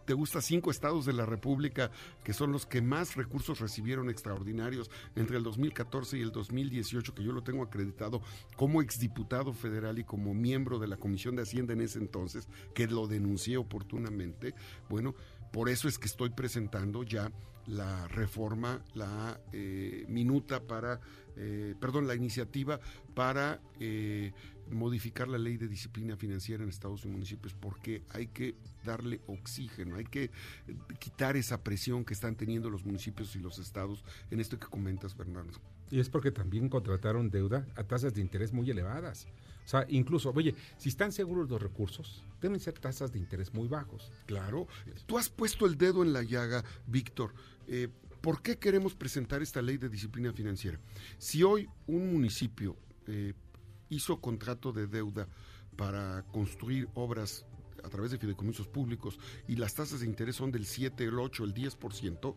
te 0.05 0.15
gusta 0.15 0.41
cinco 0.41 0.71
estados 0.71 1.07
de 1.07 1.13
la 1.13 1.27
República 1.27 1.91
que 2.25 2.33
son 2.33 2.53
los 2.53 2.67
que 2.67 2.83
más 2.83 3.15
recursos 3.15 3.61
recibieron 3.61 4.11
extraordinarios 4.11 4.91
entre 5.15 5.37
el 5.37 5.43
2014 5.43 6.19
y 6.19 6.23
el 6.23 6.33
2018, 6.33 7.15
que 7.15 7.23
yo 7.23 7.33
lo 7.33 7.43
tengo 7.43 7.63
acreditado 7.63 8.21
como 8.57 8.83
exdiputado 8.83 9.53
federal 9.53 9.99
y 9.99 10.05
como 10.05 10.35
miembro 10.35 10.79
de 10.79 10.89
la 10.89 10.97
Comisión 10.97 11.37
de 11.37 11.43
Hacienda 11.43 11.73
en 11.73 11.83
ese 11.83 11.99
entonces, 11.99 12.49
que 12.75 12.87
lo 12.89 13.07
denuncié 13.07 13.57
oportunamente. 13.57 14.55
Bueno, 14.89 15.15
por 15.53 15.69
eso 15.69 15.87
es 15.89 15.99
que 15.99 16.07
estoy 16.07 16.31
presentando 16.31 17.03
ya 17.03 17.31
la 17.67 18.09
reforma, 18.09 18.83
la 18.95 19.41
eh, 19.53 20.05
minuta 20.09 20.61
para, 20.61 21.01
eh, 21.37 21.75
perdón, 21.81 22.07
la 22.07 22.15
iniciativa 22.15 22.81
para 23.15 23.61
eh, 23.79 24.33
modificar 24.71 25.29
la 25.29 25.39
ley 25.39 25.59
de 25.59 25.69
disciplina 25.69 26.17
financiera 26.17 26.65
en 26.65 26.71
estados 26.71 27.05
y 27.05 27.09
municipios, 27.09 27.55
porque 27.55 28.03
hay 28.11 28.29
que 28.29 28.57
darle 28.85 29.21
oxígeno, 29.27 29.97
hay 29.97 30.05
que 30.05 30.31
quitar 30.99 31.37
esa 31.37 31.63
presión 31.63 32.05
que 32.05 32.15
están 32.15 32.35
teniendo 32.35 32.71
los 32.71 32.85
municipios 32.85 33.37
y 33.37 33.39
los 33.39 33.59
estados 33.59 34.05
en 34.31 34.41
esto 34.41 34.59
que 34.59 34.67
comentas, 34.67 35.17
Bernardo. 35.17 35.61
Y 35.91 36.01
es 36.01 36.09
porque 36.09 36.31
también 36.31 36.69
contrataron 36.69 37.31
deuda 37.31 37.67
a 37.77 37.85
tasas 37.85 38.15
de 38.15 38.23
interés 38.23 38.53
muy 38.53 38.71
elevadas. 38.71 39.29
O 39.65 39.69
sea, 39.69 39.87
incluso, 39.89 40.33
oye, 40.35 40.55
si 40.77 40.89
están 40.89 41.13
seguros 41.13 41.49
los 41.49 41.63
recursos, 41.63 42.25
deben 42.41 42.61
ser 42.61 42.79
tasas 42.79 43.13
de 43.13 43.19
interés 43.19 43.55
muy 43.55 43.69
bajos. 43.69 44.11
Claro. 44.27 44.67
Tú 45.07 45.19
has 45.19 45.29
puesto 45.29 45.67
el 45.67 45.79
dedo 45.79 46.03
en 46.03 46.13
la 46.13 46.23
llaga, 46.23 46.65
Víctor. 46.87 47.35
Eh, 47.69 47.89
¿Por 48.21 48.43
qué 48.43 48.59
queremos 48.59 48.95
presentar 48.95 49.43
esta 49.43 49.63
ley 49.63 49.79
de 49.79 49.89
disciplina 49.89 50.33
financiera? 50.33 50.79
Si 51.19 51.43
hoy 51.43 51.69
un 51.87 52.13
municipio 52.13 52.77
eh, 53.07 53.35
hizo 53.89 54.21
contrato 54.21 54.73
de 54.73 54.87
deuda 54.87 55.29
para 55.77 56.23
construir 56.31 56.89
obras 56.95 57.45
a 57.83 57.89
través 57.89 58.13
de 58.13 58.19
fideicomisos 58.19 58.69
públicos 58.69 59.19
y 59.49 59.57
las 59.57 59.75
tasas 59.75 60.01
de 60.01 60.07
interés 60.07 60.37
son 60.37 60.53
del 60.53 60.67
7, 60.67 61.05
el 61.05 61.19
8, 61.19 61.45
el 61.45 61.55
10%, 61.55 62.35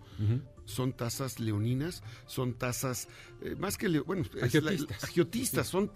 son 0.65 0.93
tasas 0.93 1.39
leoninas, 1.39 2.03
son 2.25 2.53
tasas 2.53 3.07
eh, 3.41 3.55
más 3.55 3.77
que, 3.77 3.87
bueno, 3.99 4.23
agiotistas, 4.41 5.67
son, 5.67 5.91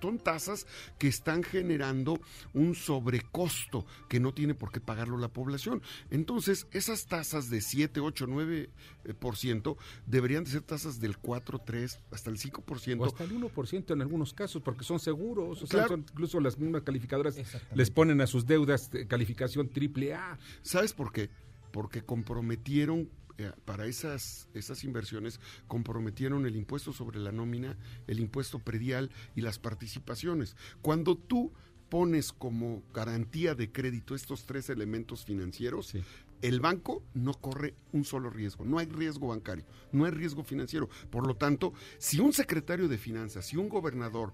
son 0.00 0.18
tasas 0.18 0.66
que 0.98 1.08
están 1.08 1.42
generando 1.42 2.18
un 2.54 2.74
sobrecosto 2.74 3.86
que 4.08 4.20
no 4.20 4.32
tiene 4.32 4.54
por 4.54 4.72
qué 4.72 4.80
pagarlo 4.80 5.18
la 5.18 5.28
población. 5.28 5.82
Entonces, 6.10 6.66
esas 6.72 7.06
tasas 7.06 7.50
de 7.50 7.60
7, 7.60 8.00
8, 8.00 8.26
9% 8.26 9.76
deberían 10.06 10.44
de 10.44 10.50
ser 10.50 10.62
tasas 10.62 10.98
del 10.98 11.18
4, 11.18 11.60
3, 11.64 11.98
hasta 12.10 12.30
el 12.30 12.38
5%. 12.38 13.00
O 13.00 13.04
hasta 13.04 13.24
el 13.24 13.32
1% 13.32 13.92
en 13.92 14.02
algunos 14.02 14.32
casos, 14.32 14.62
porque 14.62 14.84
son 14.84 14.98
seguros, 14.98 15.62
o 15.62 15.66
sea, 15.66 15.86
incluso 15.90 16.40
las 16.40 16.58
mismas 16.58 16.82
calificadoras 16.82 17.36
les 17.74 17.90
ponen 17.90 18.20
a 18.20 18.26
sus 18.26 18.46
deudas 18.46 18.88
este, 18.88 19.06
calificación 19.06 19.68
triple 19.68 20.14
A. 20.14 20.38
¿Sabes 20.62 20.92
por 20.94 21.12
qué? 21.12 21.30
Porque 21.70 22.02
comprometieron 22.02 23.10
eh, 23.38 23.52
para 23.64 23.86
esas, 23.86 24.48
esas 24.52 24.82
inversiones 24.82 25.38
comprometieron 25.68 26.44
el 26.44 26.56
impuesto 26.56 26.92
sobre 26.92 27.20
la 27.20 27.30
nómina, 27.30 27.76
el 28.08 28.18
impuesto 28.18 28.58
predial 28.58 29.10
y 29.36 29.42
las 29.42 29.60
participaciones. 29.60 30.56
Cuando 30.82 31.16
tú 31.16 31.52
pones 31.88 32.32
como 32.32 32.82
garantía 32.92 33.54
de 33.54 33.70
crédito 33.70 34.16
estos 34.16 34.44
tres 34.44 34.68
elementos 34.70 35.24
financieros, 35.24 35.94
el 36.42 36.60
banco 36.60 37.04
no 37.14 37.32
corre 37.34 37.74
un 37.92 38.04
solo 38.04 38.28
riesgo, 38.28 38.64
no 38.64 38.78
hay 38.78 38.86
riesgo 38.86 39.28
bancario, 39.28 39.64
no 39.92 40.04
hay 40.04 40.10
riesgo 40.10 40.42
financiero. 40.42 40.88
Por 41.10 41.24
lo 41.24 41.36
tanto, 41.36 41.72
si 41.98 42.18
un 42.18 42.32
secretario 42.32 42.88
de 42.88 42.98
finanzas, 42.98 43.46
si 43.46 43.56
un 43.56 43.68
gobernador 43.68 44.32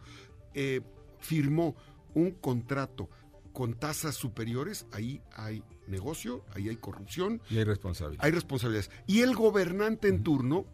eh, 0.55 0.81
firmó 1.21 1.77
un 2.15 2.31
contrato 2.31 3.09
con 3.55 3.75
tasas 3.75 4.17
superiores, 4.17 4.85
ahí 4.93 5.23
hay 5.33 5.63
negocio, 5.87 6.45
ahí 6.55 6.69
hay 6.69 6.77
corrupción. 6.77 7.41
Y 7.49 7.59
hay 7.59 7.65
responsabilidad. 7.65 8.23
Hay 8.23 8.33
responsabilidades. 8.33 8.91
Y 9.07 9.21
el 9.21 9.35
gobernante 9.35 10.09
en 10.09 10.25
turno 10.25 10.67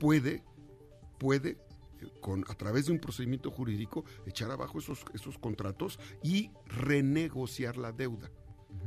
puede, 0.00 0.42
puede 1.18 1.58
con, 2.22 2.44
a 2.48 2.54
través 2.54 2.86
de 2.86 2.92
un 2.92 2.98
procedimiento 2.98 3.50
jurídico, 3.50 4.06
echar 4.26 4.50
abajo 4.50 4.78
esos, 4.78 5.04
esos 5.12 5.36
contratos 5.36 6.00
y 6.22 6.50
renegociar 6.66 7.76
la 7.76 7.92
deuda. 7.92 8.30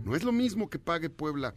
No 0.03 0.15
es 0.15 0.23
lo 0.23 0.31
mismo 0.31 0.67
que 0.67 0.79
pague 0.79 1.11
Puebla 1.11 1.53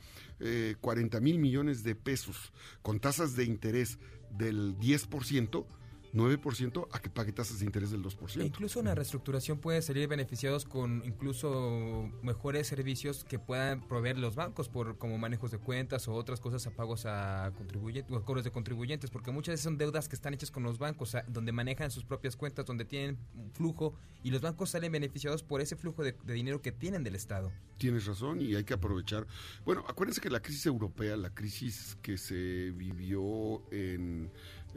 40 0.80 1.16
eh, 1.16 1.20
mil 1.22 1.38
millones 1.38 1.82
de 1.84 1.94
pesos 1.94 2.52
con 2.82 3.00
tasas 3.00 3.34
de 3.34 3.44
interés 3.44 3.98
del 4.30 4.76
10% 4.76 5.66
9% 6.14 6.88
a 6.90 7.00
que 7.00 7.10
pague 7.10 7.32
tasas 7.32 7.60
de 7.60 7.66
interés 7.66 7.90
del 7.90 8.02
2%. 8.02 8.40
E 8.40 8.44
incluso 8.44 8.80
una 8.80 8.94
reestructuración 8.94 9.58
puede 9.58 9.82
salir 9.82 10.08
beneficiados 10.08 10.64
con 10.64 11.02
incluso 11.04 12.10
mejores 12.22 12.66
servicios 12.66 13.24
que 13.24 13.38
puedan 13.38 13.86
proveer 13.86 14.18
los 14.18 14.34
bancos 14.34 14.68
por 14.68 14.98
como 14.98 15.18
manejos 15.18 15.50
de 15.50 15.58
cuentas 15.58 16.08
o 16.08 16.14
otras 16.14 16.40
cosas 16.40 16.66
a 16.66 16.70
pagos 16.70 17.06
a 17.06 17.52
contribuyentes 17.56 18.14
o 18.14 18.24
cobros 18.24 18.44
de 18.44 18.50
contribuyentes, 18.50 19.10
porque 19.10 19.30
muchas 19.30 19.54
veces 19.54 19.64
son 19.64 19.78
deudas 19.78 20.08
que 20.08 20.16
están 20.16 20.34
hechas 20.34 20.50
con 20.50 20.62
los 20.62 20.78
bancos, 20.78 21.16
donde 21.28 21.52
manejan 21.52 21.90
sus 21.90 22.04
propias 22.04 22.36
cuentas, 22.36 22.66
donde 22.66 22.84
tienen 22.84 23.18
flujo 23.54 23.94
y 24.22 24.30
los 24.30 24.40
bancos 24.40 24.70
salen 24.70 24.92
beneficiados 24.92 25.42
por 25.42 25.60
ese 25.60 25.76
flujo 25.76 26.02
de, 26.02 26.14
de 26.24 26.34
dinero 26.34 26.62
que 26.62 26.72
tienen 26.72 27.04
del 27.04 27.14
Estado. 27.14 27.52
Tienes 27.76 28.06
razón 28.06 28.40
y 28.40 28.54
hay 28.54 28.64
que 28.64 28.74
aprovechar. 28.74 29.26
Bueno, 29.64 29.84
acuérdense 29.88 30.20
que 30.20 30.30
la 30.30 30.40
crisis 30.40 30.66
europea, 30.66 31.16
la 31.16 31.30
crisis 31.30 31.96
que 32.02 32.18
se 32.18 32.72
vivió 32.72 33.62
en 33.70 34.30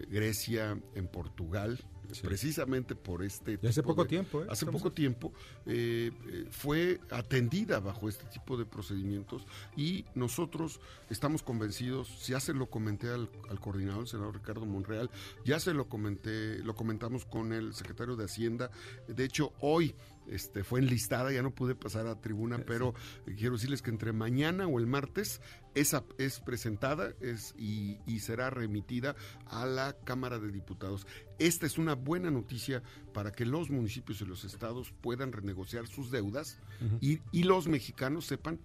Grecia, 0.10 0.80
en 0.95 1.08
Portugal, 1.08 1.80
precisamente 2.21 2.95
por 2.95 3.23
este... 3.23 3.60
hace 3.67 3.84
poco 3.84 4.06
tiempo, 4.06 4.41
¿eh? 4.41 4.47
Hace 4.49 4.65
poco 4.65 4.91
tiempo 4.91 5.32
eh, 5.65 6.12
eh, 6.27 6.45
fue 6.49 6.99
atendida 7.10 7.80
bajo 7.80 8.10
este 8.10 8.25
tipo 8.25 8.58
de 8.58 8.65
procedimientos 8.65 9.45
y 9.77 10.06
nosotros 10.15 10.80
estamos 11.10 11.43
convencidos, 11.43 12.27
ya 12.27 12.39
se 12.39 12.54
lo 12.54 12.69
comenté 12.69 13.10
al, 13.10 13.30
coordinador, 13.60 14.01
el 14.01 14.08
senador 14.08 14.36
Ricardo 14.36 14.65
Monreal, 14.65 15.10
ya 15.45 15.60
se 15.60 15.73
lo 15.73 15.88
comenté, 15.88 16.60
lo 16.60 16.75
comentamos 16.75 17.25
con 17.25 17.54
el 17.54 17.73
secretario 17.73 18.15
de 18.15 18.25
Hacienda, 18.25 18.71
de 19.08 19.23
hecho 19.23 19.54
hoy 19.60 19.95
este, 20.27 20.63
fue 20.63 20.79
enlistada, 20.79 21.31
ya 21.31 21.41
no 21.41 21.51
pude 21.51 21.75
pasar 21.75 22.07
a 22.07 22.19
tribuna, 22.19 22.60
pero 22.60 22.93
quiero 23.25 23.53
decirles 23.53 23.81
que 23.81 23.89
entre 23.89 24.13
mañana 24.13 24.67
o 24.67 24.79
el 24.79 24.88
martes 24.88 25.41
esa 25.74 26.03
es 26.17 26.39
presentada 26.39 27.13
es, 27.22 27.53
y, 27.57 27.97
será 28.19 28.49
remitida 28.49 29.15
a 29.47 29.65
la 29.65 29.95
Cámara 30.03 30.38
de 30.39 30.51
Diputados. 30.51 31.07
Esta 31.39 31.65
es 31.65 31.78
una 31.78 31.95
buena 31.95 32.30
noticia 32.30 32.84
para 33.13 33.32
que 33.32 33.45
los 33.45 33.69
municipios 33.69 34.22
y 34.22 34.26
los 34.26 34.43
estados 34.43 34.93
puedan 35.01 35.32
renegociar 35.32 35.88
sus 35.88 36.11
deudas 36.11 36.59
y, 36.99 37.19
y 37.32 37.43
los 37.43 37.67
mexicanos 37.67 38.26
sepan 38.26 38.59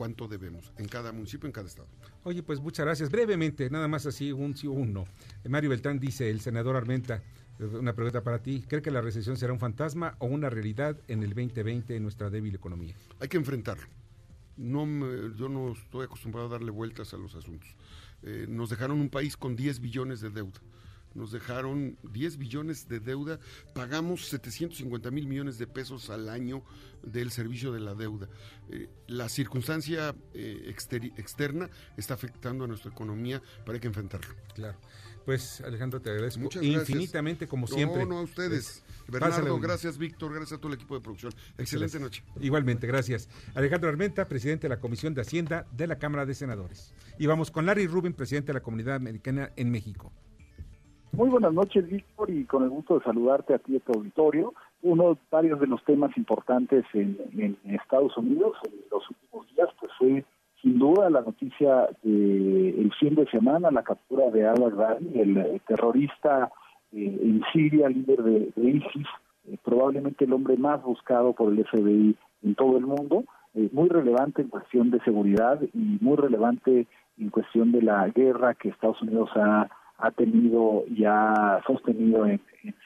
cuánto 0.00 0.28
debemos 0.28 0.72
en 0.78 0.88
cada 0.88 1.12
municipio, 1.12 1.46
en 1.46 1.52
cada 1.52 1.68
estado. 1.68 1.88
Oye, 2.24 2.42
pues 2.42 2.58
muchas 2.58 2.86
gracias. 2.86 3.10
Brevemente, 3.10 3.68
nada 3.68 3.86
más 3.86 4.06
así, 4.06 4.32
un 4.32 4.56
sí 4.56 4.66
o 4.66 4.72
un 4.72 4.92
no. 4.92 5.06
Mario 5.48 5.70
Beltrán 5.70 6.00
dice, 6.00 6.30
el 6.30 6.40
senador 6.40 6.74
Armenta, 6.74 7.22
Una 7.60 7.92
pregunta 7.92 8.22
para 8.22 8.42
ti. 8.42 8.64
¿Cree 8.66 8.80
que 8.80 8.90
la 8.90 9.02
recesión 9.02 9.36
será 9.36 9.52
un 9.52 9.58
fantasma 9.58 10.16
o 10.18 10.26
una 10.26 10.48
realidad 10.48 10.96
en 11.08 11.22
el 11.22 11.30
2020 11.30 11.94
en 11.94 12.02
nuestra 12.02 12.30
débil 12.30 12.54
economía? 12.54 12.94
Hay 13.20 13.28
que 13.28 13.36
enfrentarlo. 13.36 13.86
No 14.56 14.86
yo 15.34 15.48
no 15.48 15.72
estoy 15.72 16.04
acostumbrado 16.04 16.48
a 16.48 16.50
darle 16.52 16.70
vueltas 16.70 17.12
a 17.12 17.18
los 17.18 17.34
asuntos. 17.34 17.68
Eh, 18.22 18.46
nos 18.48 18.70
dejaron 18.70 19.00
un 19.00 19.10
país 19.10 19.36
con 19.36 19.56
10 19.56 19.80
billones 19.80 20.20
de 20.20 20.30
deuda 20.30 20.60
nos 21.14 21.32
dejaron 21.32 21.98
10 22.02 22.36
billones 22.38 22.88
de 22.88 23.00
deuda, 23.00 23.40
pagamos 23.74 24.26
750 24.26 25.10
mil 25.10 25.26
millones 25.26 25.58
de 25.58 25.66
pesos 25.66 26.10
al 26.10 26.28
año 26.28 26.62
del 27.02 27.30
servicio 27.30 27.72
de 27.72 27.80
la 27.80 27.94
deuda. 27.94 28.28
Eh, 28.70 28.88
la 29.08 29.28
circunstancia 29.28 30.14
eh, 30.34 30.74
externa 31.16 31.68
está 31.96 32.14
afectando 32.14 32.64
a 32.64 32.68
nuestra 32.68 32.90
economía, 32.90 33.42
pero 33.64 33.74
hay 33.74 33.80
que 33.80 33.88
enfrentarlo. 33.88 34.34
Claro. 34.54 34.78
Pues 35.24 35.60
Alejandro, 35.60 36.00
te 36.00 36.10
agradezco 36.10 36.48
infinitamente 36.60 37.46
como 37.46 37.66
siempre. 37.66 38.04
No, 38.04 38.10
no 38.10 38.18
a 38.18 38.22
ustedes. 38.22 38.84
Bernardo, 39.08 39.58
gracias 39.58 39.98
Víctor, 39.98 40.32
gracias 40.32 40.58
a 40.58 40.60
todo 40.60 40.68
el 40.68 40.74
equipo 40.74 40.94
de 40.94 41.00
producción. 41.00 41.32
Excelente 41.58 41.98
noche. 41.98 42.22
Igualmente, 42.40 42.86
gracias. 42.86 43.28
Alejandro 43.54 43.88
Armenta, 43.88 44.26
presidente 44.26 44.68
de 44.68 44.74
la 44.74 44.80
Comisión 44.80 45.14
de 45.14 45.22
Hacienda 45.22 45.66
de 45.72 45.86
la 45.86 45.98
Cámara 45.98 46.26
de 46.26 46.34
Senadores. 46.34 46.94
Y 47.18 47.26
vamos 47.26 47.50
con 47.50 47.66
Larry 47.66 47.86
Rubin, 47.86 48.12
presidente 48.12 48.48
de 48.48 48.54
la 48.54 48.62
Comunidad 48.62 48.94
Americana 48.94 49.50
en 49.56 49.70
México. 49.70 50.12
Muy 51.12 51.28
buenas 51.28 51.52
noches, 51.52 51.88
Víctor, 51.88 52.30
y 52.30 52.44
con 52.44 52.62
el 52.62 52.70
gusto 52.70 52.98
de 52.98 53.04
saludarte 53.04 53.54
a 53.54 53.58
ti, 53.58 53.76
a 53.76 53.80
tu 53.80 53.92
auditorio. 53.92 54.54
Uno, 54.82 55.18
varios 55.30 55.60
de 55.60 55.66
los 55.66 55.84
temas 55.84 56.16
importantes 56.16 56.84
en, 56.94 57.58
Estados 57.64 58.16
Unidos 58.16 58.56
en 58.64 58.72
los 58.90 59.02
últimos 59.10 59.46
días, 59.54 59.68
pues 59.80 59.92
fue 59.98 60.24
sin 60.62 60.78
duda 60.78 61.10
la 61.10 61.22
noticia 61.22 61.88
del 62.02 62.92
fin 62.98 63.14
de 63.14 63.26
semana, 63.30 63.70
la 63.70 63.82
captura 63.82 64.30
de 64.30 64.46
al-Baghdadi, 64.46 65.20
el, 65.20 65.60
terrorista 65.66 66.50
eh, 66.92 67.18
en 67.22 67.42
Siria, 67.52 67.88
líder 67.88 68.22
de, 68.22 68.52
ISIS, 68.56 69.06
eh, 69.48 69.56
probablemente 69.64 70.24
el 70.24 70.32
hombre 70.32 70.56
más 70.56 70.82
buscado 70.82 71.32
por 71.32 71.52
el 71.52 71.64
FBI 71.64 72.16
en 72.42 72.54
todo 72.54 72.76
el 72.76 72.86
mundo, 72.86 73.24
eh, 73.54 73.68
muy 73.72 73.88
relevante 73.88 74.42
en 74.42 74.48
cuestión 74.48 74.90
de 74.90 75.00
seguridad 75.00 75.60
y 75.62 75.98
muy 76.00 76.16
relevante 76.16 76.86
en 77.18 77.30
cuestión 77.30 77.72
de 77.72 77.82
la 77.82 78.08
guerra 78.08 78.54
que 78.54 78.68
Estados 78.68 79.00
Unidos 79.02 79.30
ha 79.36 79.68
ha 80.00 80.10
tenido 80.10 80.84
y 80.88 81.04
ha 81.04 81.60
sostenido 81.66 82.26
en, 82.26 82.40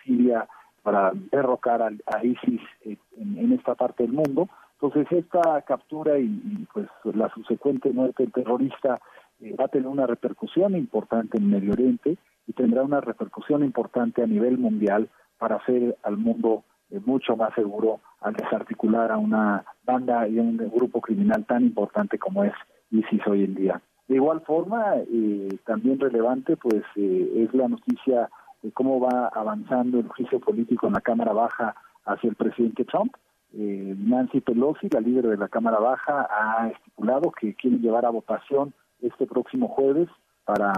Siria 0.04 0.46
para 0.82 1.12
derrocar 1.32 1.82
a, 1.82 2.24
ISIS 2.24 2.60
en, 2.84 3.52
esta 3.52 3.74
parte 3.74 4.02
del 4.02 4.12
mundo. 4.12 4.48
Entonces 4.84 5.24
esta 5.24 5.62
captura 5.62 6.18
y, 6.18 6.66
pues 6.74 6.86
la 7.04 7.32
subsecuente 7.32 7.90
muerte 7.90 8.26
terrorista 8.26 9.00
eh, 9.40 9.56
va 9.58 9.64
a 9.64 9.68
tener 9.68 9.88
una 9.88 10.06
repercusión 10.06 10.76
importante 10.76 11.38
en 11.38 11.48
Medio 11.48 11.72
Oriente 11.72 12.18
y 12.46 12.52
tendrá 12.52 12.82
una 12.82 13.00
repercusión 13.00 13.64
importante 13.64 14.22
a 14.22 14.26
nivel 14.26 14.58
mundial 14.58 15.08
para 15.38 15.56
hacer 15.56 15.96
al 16.02 16.18
mundo 16.18 16.64
eh, 16.90 17.00
mucho 17.06 17.34
más 17.34 17.54
seguro 17.54 18.00
al 18.20 18.34
desarticular 18.34 19.10
a 19.10 19.16
una 19.16 19.64
banda 19.84 20.28
y 20.28 20.38
a 20.38 20.42
un 20.42 20.58
grupo 20.58 21.00
criminal 21.00 21.46
tan 21.46 21.64
importante 21.64 22.18
como 22.18 22.44
es 22.44 22.52
ISIS 22.90 23.26
hoy 23.26 23.44
en 23.44 23.54
día. 23.54 23.80
De 24.06 24.16
igual 24.16 24.42
forma, 24.42 24.96
eh, 24.96 25.48
también 25.64 25.98
relevante, 25.98 26.58
pues 26.58 26.82
eh, 26.96 27.46
es 27.48 27.54
la 27.54 27.68
noticia 27.68 28.28
de 28.62 28.70
cómo 28.72 29.00
va 29.00 29.28
avanzando 29.28 29.98
el 29.98 30.08
juicio 30.08 30.40
político 30.40 30.86
en 30.86 30.92
la 30.92 31.00
Cámara 31.00 31.32
Baja 31.32 31.74
hacia 32.04 32.28
el 32.28 32.36
presidente 32.36 32.84
Trump. 32.84 33.14
Eh, 33.56 33.94
Nancy 33.98 34.40
Pelosi, 34.40 34.88
la 34.90 35.00
líder 35.00 35.28
de 35.28 35.36
la 35.36 35.48
Cámara 35.48 35.78
Baja, 35.78 36.28
ha 36.30 36.68
estipulado 36.68 37.30
que 37.30 37.54
quiere 37.54 37.78
llevar 37.78 38.04
a 38.04 38.10
votación 38.10 38.74
este 39.00 39.26
próximo 39.26 39.68
jueves 39.68 40.08
para 40.44 40.72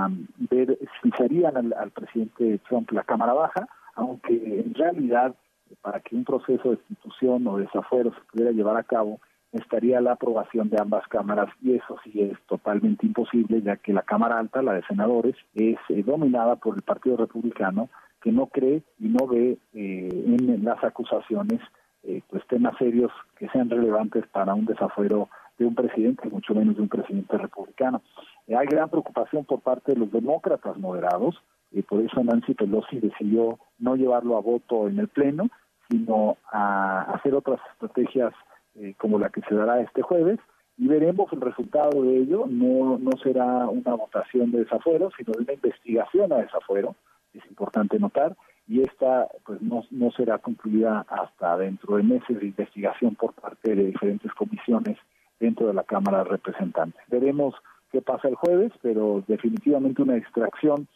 ver 0.51 0.79
si 1.03 1.11
serían 1.13 1.57
al, 1.57 1.73
al 1.73 1.91
presidente 1.91 2.61
Trump 2.69 2.91
la 2.93 3.03
Cámara 3.03 3.33
Baja, 3.33 3.67
aunque 3.95 4.35
en 4.61 4.75
realidad 4.75 5.35
para 5.81 6.01
que 6.01 6.15
un 6.15 6.25
proceso 6.25 6.71
de 6.71 6.79
institución 6.89 7.47
o 7.47 7.59
desafuero 7.59 8.13
se 8.13 8.21
pudiera 8.31 8.53
llevar 8.53 8.77
a 8.77 8.85
cabo, 8.85 9.21
estaría 9.53 10.01
la 10.01 10.13
aprobación 10.13 10.69
de 10.69 10.81
ambas 10.81 11.07
cámaras 11.09 11.49
y 11.63 11.75
eso 11.75 11.97
sí 12.05 12.21
es 12.21 12.39
totalmente 12.47 13.07
imposible 13.07 13.63
ya 13.63 13.77
que 13.77 13.93
la 13.93 14.03
Cámara 14.03 14.39
Alta, 14.39 14.63
la 14.63 14.75
de 14.75 14.83
senadores, 14.85 15.37
es 15.55 15.79
eh, 15.89 16.03
dominada 16.03 16.57
por 16.57 16.77
el 16.77 16.83
Partido 16.83 17.17
Republicano 17.17 17.89
que 18.23 18.33
no 18.33 18.47
cree 18.47 18.83
y 18.99 19.09
no 19.09 19.27
ve 19.27 19.59
eh, 19.73 20.09
en 20.27 20.65
las 20.65 20.83
acusaciones 20.83 21.61
eh, 22.07 22.23
pues 22.31 22.47
temas 22.47 22.77
serios 22.79 23.11
que 23.37 23.49
sean 23.49 23.69
relevantes 23.69 24.25
para 24.29 24.55
un 24.55 24.65
desafuero 24.65 25.29
de 25.59 25.67
un 25.67 25.75
presidente, 25.75 26.29
mucho 26.29 26.55
menos 26.55 26.77
de 26.77 26.83
un 26.83 26.89
presidente 26.89 27.37
republicano. 27.37 28.03
hay 28.49 28.67
gran 28.67 28.89
preocupación 28.91 29.45
por 29.45 29.61
parte 29.61 29.93
de 29.93 29.99
los 29.99 30.13
demócratas 30.13 30.77
moderados, 30.77 31.43
y 31.73 31.83
por 31.83 32.01
eso 32.01 32.23
Nancy 32.23 32.55
Pelosi 32.55 33.01
decidió 33.01 33.59
no 33.79 33.97
llevarlo 33.97 34.37
a 34.37 34.41
voto 34.41 34.87
en 34.87 34.99
el 34.99 35.09
Pleno, 35.09 35.49
sino 35.91 36.37
a 36.53 37.03
hacer 37.15 37.35
otras 37.35 37.61
estrategias 37.73 38.33
eh, 38.77 38.95
como 38.99 39.19
la 39.19 39.31
que 39.31 39.41
se 39.43 39.55
dará 39.55 39.81
este 39.81 40.03
jueves, 40.03 40.39
y 40.79 40.87
veremos 40.87 41.33
el 41.33 41.41
resultado 41.41 42.03
de 42.03 42.19
ello. 42.19 42.45
No, 42.47 42.99
no 42.99 43.13
será 43.23 43.67
una 43.69 43.95
votación 43.95 44.53
de 44.53 44.61
desafuero, 44.61 45.11
sino 45.17 45.33
de 45.33 45.43
una 45.43 45.55
investigación 45.55 46.33
a 46.33 46.37
desafuero, 46.37 46.95
es 47.33 47.45
importante 47.47 47.99
notar, 47.99 48.37
y 48.69 48.83
esta 48.83 49.29
pues 49.45 49.63
no, 49.63 49.85
no 49.91 50.11
será 50.13 50.39
concluida 50.39 51.07
hasta 51.09 51.57
dentro 51.57 51.97
de 51.97 52.03
meses 52.03 52.41
de 52.41 52.47
investigación 52.47 53.15
por 53.15 53.33
parte 53.35 53.75
de 53.75 53.85
diferentes 53.85 54.33
comisiones 54.35 54.99
dentro 55.39 55.67
de 55.67 55.75
la 55.75 55.85
Cámara 55.85 56.19
de 56.19 56.31
Representantes. 56.31 57.01
Veremos 57.09 57.55
qué 57.93 58.03
pasa 58.03 58.29
el 58.29 58.35
jueves, 58.35 58.73
pero 58.83 59.23
definitivamente 59.29 60.03
una 60.03 60.15
distracción, 60.15 60.89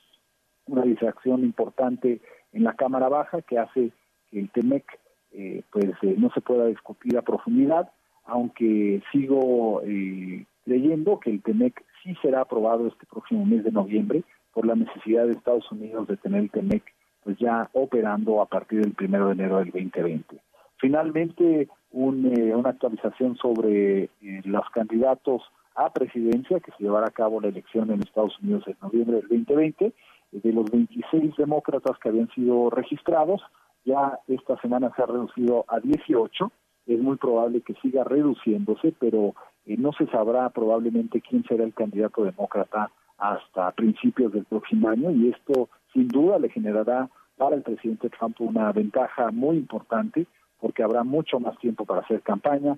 una 0.66 0.82
distracción 0.82 1.42
importante 1.42 2.20
en 2.52 2.64
la 2.64 2.74
Cámara 2.74 3.08
Baja 3.08 3.42
que 3.42 3.58
hace 3.58 3.92
que 4.30 4.40
el 4.40 4.50
TEMEC 4.50 4.84
eh, 5.32 5.62
pues 5.70 5.90
eh, 6.02 6.16
no 6.18 6.30
se 6.30 6.40
pueda 6.40 6.66
discutir 6.66 7.16
a 7.16 7.22
profundidad, 7.22 7.90
aunque 8.24 9.00
sigo 9.12 9.82
eh, 9.84 10.44
creyendo 10.64 11.20
que 11.20 11.30
el 11.30 11.42
TEMEC 11.42 11.84
sí 12.02 12.16
será 12.20 12.40
aprobado 12.40 12.88
este 12.88 13.06
próximo 13.06 13.44
mes 13.44 13.62
de 13.62 13.70
noviembre 13.70 14.24
por 14.52 14.66
la 14.66 14.74
necesidad 14.74 15.26
de 15.26 15.34
Estados 15.34 15.70
Unidos 15.70 16.08
de 16.08 16.16
tener 16.16 16.42
el 16.42 16.50
TEMEC 16.50 16.82
pues 17.24 17.38
ya 17.38 17.68
operando 17.72 18.40
a 18.40 18.46
partir 18.46 18.80
del 18.80 18.92
primero 18.92 19.26
de 19.26 19.32
enero 19.32 19.58
del 19.58 19.70
2020. 19.70 20.40
Finalmente, 20.78 21.68
una 21.92 22.70
actualización 22.70 23.36
sobre 23.36 24.08
los 24.44 24.68
candidatos 24.70 25.42
a 25.74 25.92
presidencia 25.92 26.60
que 26.60 26.72
se 26.72 26.84
llevará 26.84 27.06
a 27.06 27.12
cabo 27.12 27.40
la 27.40 27.48
elección 27.48 27.90
en 27.90 28.02
Estados 28.02 28.38
Unidos 28.40 28.64
en 28.66 28.76
noviembre 28.82 29.16
del 29.16 29.28
2020. 29.28 29.92
De 30.32 30.52
los 30.52 30.70
26 30.70 31.34
demócratas 31.36 31.98
que 31.98 32.08
habían 32.08 32.28
sido 32.30 32.70
registrados, 32.70 33.42
ya 33.84 34.18
esta 34.28 34.60
semana 34.60 34.92
se 34.94 35.02
ha 35.02 35.06
reducido 35.06 35.64
a 35.68 35.80
18, 35.80 36.52
es 36.86 37.00
muy 37.00 37.16
probable 37.16 37.62
que 37.62 37.74
siga 37.74 38.04
reduciéndose, 38.04 38.94
pero 38.98 39.34
eh, 39.66 39.76
no 39.76 39.92
se 39.92 40.06
sabrá 40.06 40.48
probablemente 40.50 41.20
quién 41.20 41.44
será 41.44 41.64
el 41.64 41.74
candidato 41.74 42.24
demócrata 42.24 42.90
hasta 43.18 43.70
principios 43.72 44.32
del 44.32 44.44
próximo 44.44 44.88
año 44.88 45.10
y 45.10 45.28
esto 45.28 45.68
sin 45.92 46.08
duda 46.08 46.38
le 46.38 46.48
generará 46.48 47.08
para 47.36 47.56
el 47.56 47.62
presidente 47.62 48.10
Trump 48.10 48.40
una 48.40 48.70
ventaja 48.72 49.30
muy 49.30 49.56
importante 49.56 50.26
porque 50.60 50.82
habrá 50.82 51.04
mucho 51.04 51.40
más 51.40 51.58
tiempo 51.58 51.84
para 51.84 52.02
hacer 52.02 52.20
campaña 52.22 52.76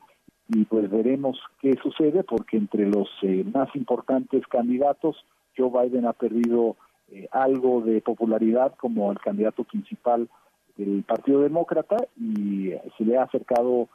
y 0.48 0.64
pues 0.64 0.90
veremos 0.90 1.38
qué 1.60 1.74
sucede 1.82 2.24
porque 2.24 2.56
entre 2.56 2.86
los 2.86 3.08
eh, 3.22 3.44
más 3.52 3.74
importantes 3.74 4.46
candidatos 4.46 5.16
Joe 5.56 5.70
Biden 5.70 6.06
ha 6.06 6.12
perdido 6.12 6.76
eh, 7.10 7.28
algo 7.30 7.80
de 7.82 8.00
popularidad 8.00 8.74
como 8.76 9.10
el 9.10 9.18
candidato 9.18 9.64
principal 9.64 10.28
del 10.76 11.02
Partido 11.02 11.40
Demócrata 11.40 11.96
y 12.16 12.70
se 12.96 13.04
le 13.04 13.18
ha 13.18 13.24
acercado 13.24 13.88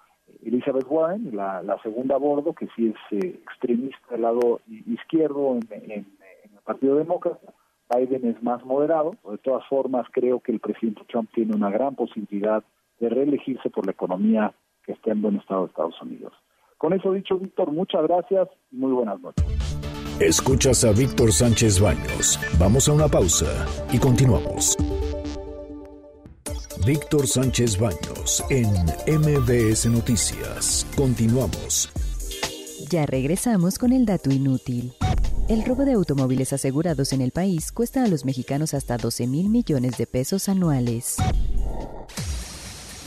Elizabeth 0.43 0.85
Warren, 0.89 1.35
la, 1.35 1.79
segunda 1.81 2.15
a 2.15 2.17
bordo, 2.19 2.53
que 2.53 2.67
sí 2.75 2.93
es 2.93 3.23
eh, 3.23 3.39
extremista 3.43 3.99
del 4.11 4.21
lado 4.21 4.59
izquierdo 4.67 5.57
en, 5.71 5.91
el 5.91 6.05
Partido 6.63 6.95
Demócrata. 6.97 7.53
Biden 7.93 8.27
es 8.27 8.41
más 8.43 8.63
moderado. 8.65 9.15
De 9.29 9.37
todas 9.37 9.65
formas, 9.67 10.05
creo 10.11 10.39
que 10.39 10.51
el 10.51 10.59
presidente 10.59 11.01
Trump 11.09 11.29
tiene 11.33 11.55
una 11.55 11.69
gran 11.69 11.95
posibilidad 11.95 12.63
de 12.99 13.09
reelegirse 13.09 13.69
por 13.69 13.85
la 13.85 13.91
economía 13.91 14.53
que 14.85 14.93
está 14.93 15.11
en 15.11 15.21
buen 15.21 15.37
estado 15.37 15.61
de 15.61 15.67
Estados 15.67 16.01
Unidos. 16.01 16.33
Con 16.77 16.93
eso 16.93 17.11
dicho, 17.11 17.37
Víctor, 17.37 17.71
muchas 17.71 18.03
gracias 18.03 18.49
y 18.71 18.77
muy 18.77 18.91
buenas 18.91 19.19
noches. 19.19 19.43
Escuchas 20.19 20.83
a 20.83 20.91
Víctor 20.91 21.31
Sánchez 21.31 21.79
Baños. 21.79 22.39
Vamos 22.59 22.89
a 22.89 22.93
una 22.93 23.07
pausa 23.07 23.67
y 23.91 23.99
continuamos. 23.99 24.75
Víctor 26.85 27.27
Sánchez 27.27 27.79
Baños 27.79 28.43
en 28.49 28.67
MBS 29.19 29.87
Noticias. 29.87 30.87
Continuamos. 30.95 31.91
Ya 32.89 33.05
regresamos 33.05 33.77
con 33.77 33.91
el 33.91 34.05
dato 34.05 34.31
inútil. 34.31 34.93
El 35.49 35.63
robo 35.63 35.85
de 35.85 35.93
automóviles 35.93 36.51
asegurados 36.51 37.13
en 37.13 37.21
el 37.21 37.31
país 37.31 37.71
cuesta 37.71 38.03
a 38.03 38.07
los 38.09 38.25
mexicanos 38.25 38.73
hasta 38.73 38.97
12 38.97 39.27
mil 39.27 39.47
millones 39.47 39.97
de 39.97 40.05
pesos 40.05 40.49
anuales. 40.49 41.15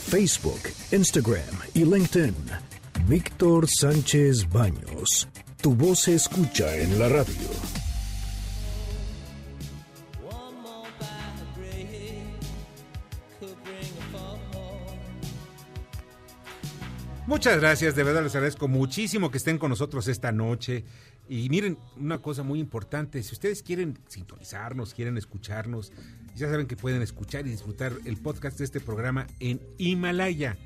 Facebook, 0.07 0.59
Instagram 0.91 1.43
y 1.75 1.85
LinkedIn. 1.85 2.33
Víctor 3.07 3.67
Sánchez 3.69 4.49
Baños. 4.49 5.27
Tu 5.61 5.75
voz 5.75 5.99
se 5.99 6.15
escucha 6.15 6.75
en 6.77 6.97
la 6.97 7.09
radio. 7.09 7.47
Muchas 17.31 17.61
gracias, 17.61 17.95
de 17.95 18.03
verdad 18.03 18.23
les 18.23 18.35
agradezco 18.35 18.67
muchísimo 18.67 19.31
que 19.31 19.37
estén 19.37 19.57
con 19.57 19.69
nosotros 19.69 20.07
esta 20.09 20.33
noche. 20.33 20.83
Y 21.31 21.47
miren, 21.47 21.77
una 21.95 22.21
cosa 22.21 22.43
muy 22.43 22.59
importante, 22.59 23.23
si 23.23 23.31
ustedes 23.31 23.63
quieren 23.63 23.97
sintonizarnos, 24.09 24.93
quieren 24.93 25.17
escucharnos, 25.17 25.93
ya 26.35 26.49
saben 26.49 26.67
que 26.67 26.75
pueden 26.75 27.01
escuchar 27.01 27.47
y 27.47 27.51
disfrutar 27.51 27.93
el 28.03 28.17
podcast 28.17 28.57
de 28.57 28.65
este 28.65 28.81
programa 28.81 29.27
en 29.39 29.61
Himalaya. 29.77 30.57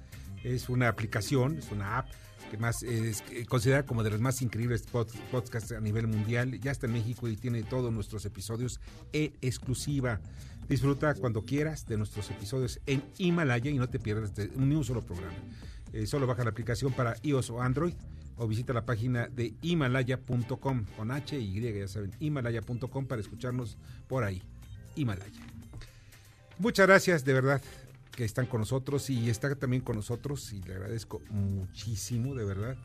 Es 0.43 0.68
una 0.68 0.88
aplicación, 0.88 1.59
es 1.59 1.72
una 1.72 1.99
app 1.99 2.09
que 2.49 2.57
más 2.57 2.82
es 2.82 3.24
considerada 3.47 3.86
como 3.86 4.01
de 4.01 4.09
las 4.09 4.20
más 4.20 4.41
increíbles 4.41 4.88
podcasts 5.32 5.72
a 5.72 5.80
nivel 5.82 6.07
mundial. 6.07 6.59
Ya 6.59 6.72
está 6.72 6.88
en 6.88 6.93
México 6.93 7.28
y 7.28 7.38
tiene 7.38 7.61
todos 7.61 7.93
nuestros 7.93 8.26
episodios 8.26 8.80
en 9.13 9.34
exclusiva. 9.43 10.20
Disfruta 10.68 11.13
cuando 11.13 11.45
quieras 11.45 11.86
de 11.86 11.97
nuestros 11.97 12.32
episodios 12.32 12.80
en 12.88 13.03
Himalaya 13.20 13.70
y 13.70 13.78
no 13.78 13.88
te 13.88 13.99
pierdas 13.99 14.34
ni 14.55 14.74
un 14.74 14.84
solo 14.84 15.05
programa. 15.05 15.38
Eh, 15.93 16.07
solo 16.07 16.26
baja 16.26 16.43
la 16.43 16.49
aplicación 16.49 16.91
para 16.91 17.18
iOS 17.22 17.51
o 17.51 17.61
Android 17.61 17.93
o 18.38 18.47
visita 18.47 18.73
la 18.73 18.86
página 18.86 19.27
de 19.27 19.53
himalaya.com 19.61 20.86
con 20.97 21.11
H 21.11 21.39
y 21.39 21.61
ya 21.61 21.88
saben, 21.88 22.11
himalaya.com 22.19 23.05
para 23.05 23.21
escucharnos 23.21 23.77
por 24.07 24.23
ahí. 24.23 24.41
Himalaya. 24.95 25.31
Muchas 26.57 26.88
gracias, 26.88 27.25
de 27.25 27.33
verdad, 27.33 27.61
que 28.11 28.23
están 28.23 28.45
con 28.45 28.61
nosotros 28.61 29.09
y 29.09 29.29
está 29.29 29.53
también 29.55 29.81
con 29.81 29.95
nosotros 29.95 30.53
y 30.53 30.61
le 30.61 30.73
agradezco 30.75 31.21
muchísimo, 31.29 32.33
de 32.33 32.45
verdad, 32.45 32.77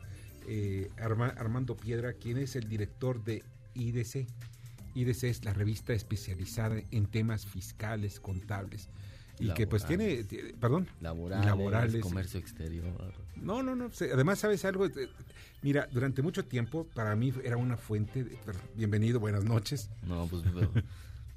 eh, 0.47 0.89
Armando 0.97 1.77
Piedra, 1.77 2.13
quien 2.13 2.37
es 2.37 2.55
el 2.55 2.67
director 2.67 3.23
de 3.23 3.43
IDC. 3.73 4.27
IDC 4.93 5.23
es 5.23 5.45
la 5.45 5.53
revista 5.53 5.93
especializada 5.93 6.81
en 6.91 7.05
temas 7.05 7.45
fiscales, 7.45 8.19
contables 8.19 8.89
y 9.39 9.53
que 9.53 9.67
pues 9.67 9.85
tiene, 9.85 10.25
perdón, 10.59 10.87
laborales, 10.99 12.01
comercio 12.01 12.39
exterior. 12.39 12.85
No, 13.35 13.63
no, 13.63 13.75
no. 13.75 13.89
Además, 14.13 14.39
¿sabes 14.39 14.65
algo? 14.65 14.87
Mira, 15.61 15.87
durante 15.91 16.21
mucho 16.21 16.45
tiempo 16.45 16.85
para 16.93 17.15
mí 17.15 17.33
era 17.43 17.57
una 17.57 17.77
fuente. 17.77 18.25
bienvenido, 18.75 19.19
buenas 19.19 19.43
noches. 19.43 19.89
No, 20.03 20.27
pues 20.27 20.43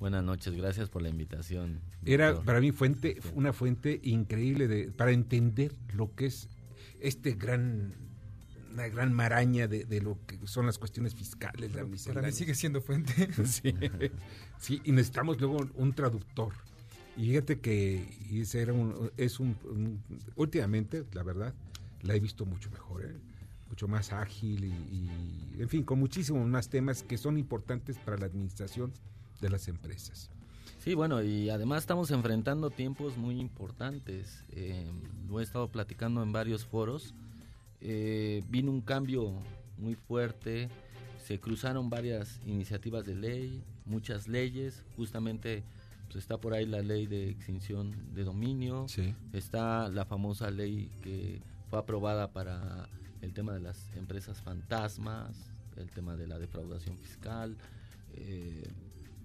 buenas 0.01 0.23
noches, 0.23 0.55
gracias 0.55 0.89
por 0.89 1.03
la 1.03 1.09
invitación. 1.09 1.81
Era 2.05 2.41
para 2.43 2.61
mí 2.61 2.73
fuente, 2.73 3.21
una 3.35 3.53
fuente 3.53 4.01
increíble 4.03 4.69
de 4.69 4.91
para 4.91 5.13
entender 5.13 5.73
lo 5.95 6.15
que 6.15 6.27
es 6.27 6.49
este 7.01 7.33
gran 7.33 7.95
una 8.75 8.89
gran 8.89 9.13
maraña 9.13 9.69
de, 9.69 10.01
lo 10.01 10.19
que 10.27 10.37
son 10.47 10.67
las 10.67 10.79
cuestiones 10.79 11.15
fiscales, 11.15 11.73
la 11.75 11.87
Para 12.13 12.27
mí 12.27 12.33
sigue 12.33 12.57
siendo 12.57 12.81
fuente. 12.81 13.33
sí, 13.45 13.73
sí, 14.59 14.81
y 14.85 14.91
necesitamos 14.91 15.41
luego 15.41 15.69
un 15.77 15.93
traductor 15.95 16.53
y 17.17 17.27
fíjate 17.27 17.61
que 17.61 18.09
ese 18.33 18.63
era 18.63 18.73
un, 18.73 19.11
es 19.17 19.39
un, 19.41 19.57
últimamente, 20.37 21.05
la 21.13 21.23
verdad, 21.23 21.55
la 22.03 22.15
he 22.15 22.21
visto 22.21 22.45
mucho 22.45 22.71
mejor, 22.71 23.05
¿eh? 23.05 23.15
mucho 23.69 23.89
más 23.89 24.13
ágil 24.13 24.65
y, 24.65 25.61
en 25.61 25.69
fin, 25.69 25.83
con 25.83 25.99
muchísimos 25.99 26.47
más 26.47 26.69
temas 26.69 27.03
que 27.03 27.17
son 27.17 27.39
importantes 27.39 27.99
para 27.99 28.17
la 28.17 28.27
administración 28.27 28.93
de 29.41 29.51
las 29.51 29.69
empresas. 29.69 30.31
Sí, 30.79 30.95
bueno, 30.95 31.23
y 31.23 31.51
además 31.51 31.83
estamos 31.83 32.11
enfrentando 32.11 32.71
tiempos 32.71 33.17
muy 33.17 33.41
importantes. 33.41 34.45
Eh, 34.51 34.87
lo 35.29 35.41
he 35.41 35.43
estado 35.43 35.69
platicando 35.69 36.23
en 36.23 36.31
varios 36.31 36.65
foros. 36.67 37.15
Eh, 37.81 38.43
vino 38.49 38.71
un 38.71 38.81
cambio 38.81 39.33
muy 39.79 39.95
fuerte, 39.95 40.69
se 41.25 41.41
cruzaron 41.41 41.91
varias 41.91 42.41
iniciativas 42.47 43.05
de 43.05 43.15
ley, 43.15 43.63
muchas 43.87 44.29
leyes, 44.29 44.83
justamente 44.97 45.65
está 46.17 46.39
por 46.39 46.55
ahí 46.55 46.67
la 46.67 46.81
ley 46.81 47.07
de 47.07 47.31
extinción 47.31 48.15
de 48.15 48.25
dominio, 48.25 48.87
está 49.33 49.89
la 49.89 50.05
famosa 50.05 50.51
ley 50.51 50.91
que 51.03 51.41
fue 51.69 51.79
aprobada 51.79 52.33
para 52.33 52.89
el 53.23 53.33
tema 53.33 53.53
de 53.55 53.61
las 53.61 53.91
empresas 53.97 54.41
fantasmas, 54.41 55.35
el 55.77 55.91
tema 55.91 56.17
de 56.17 56.27
la 56.27 56.39
defraudación 56.39 56.97
fiscal, 56.99 57.57
eh, 58.15 58.63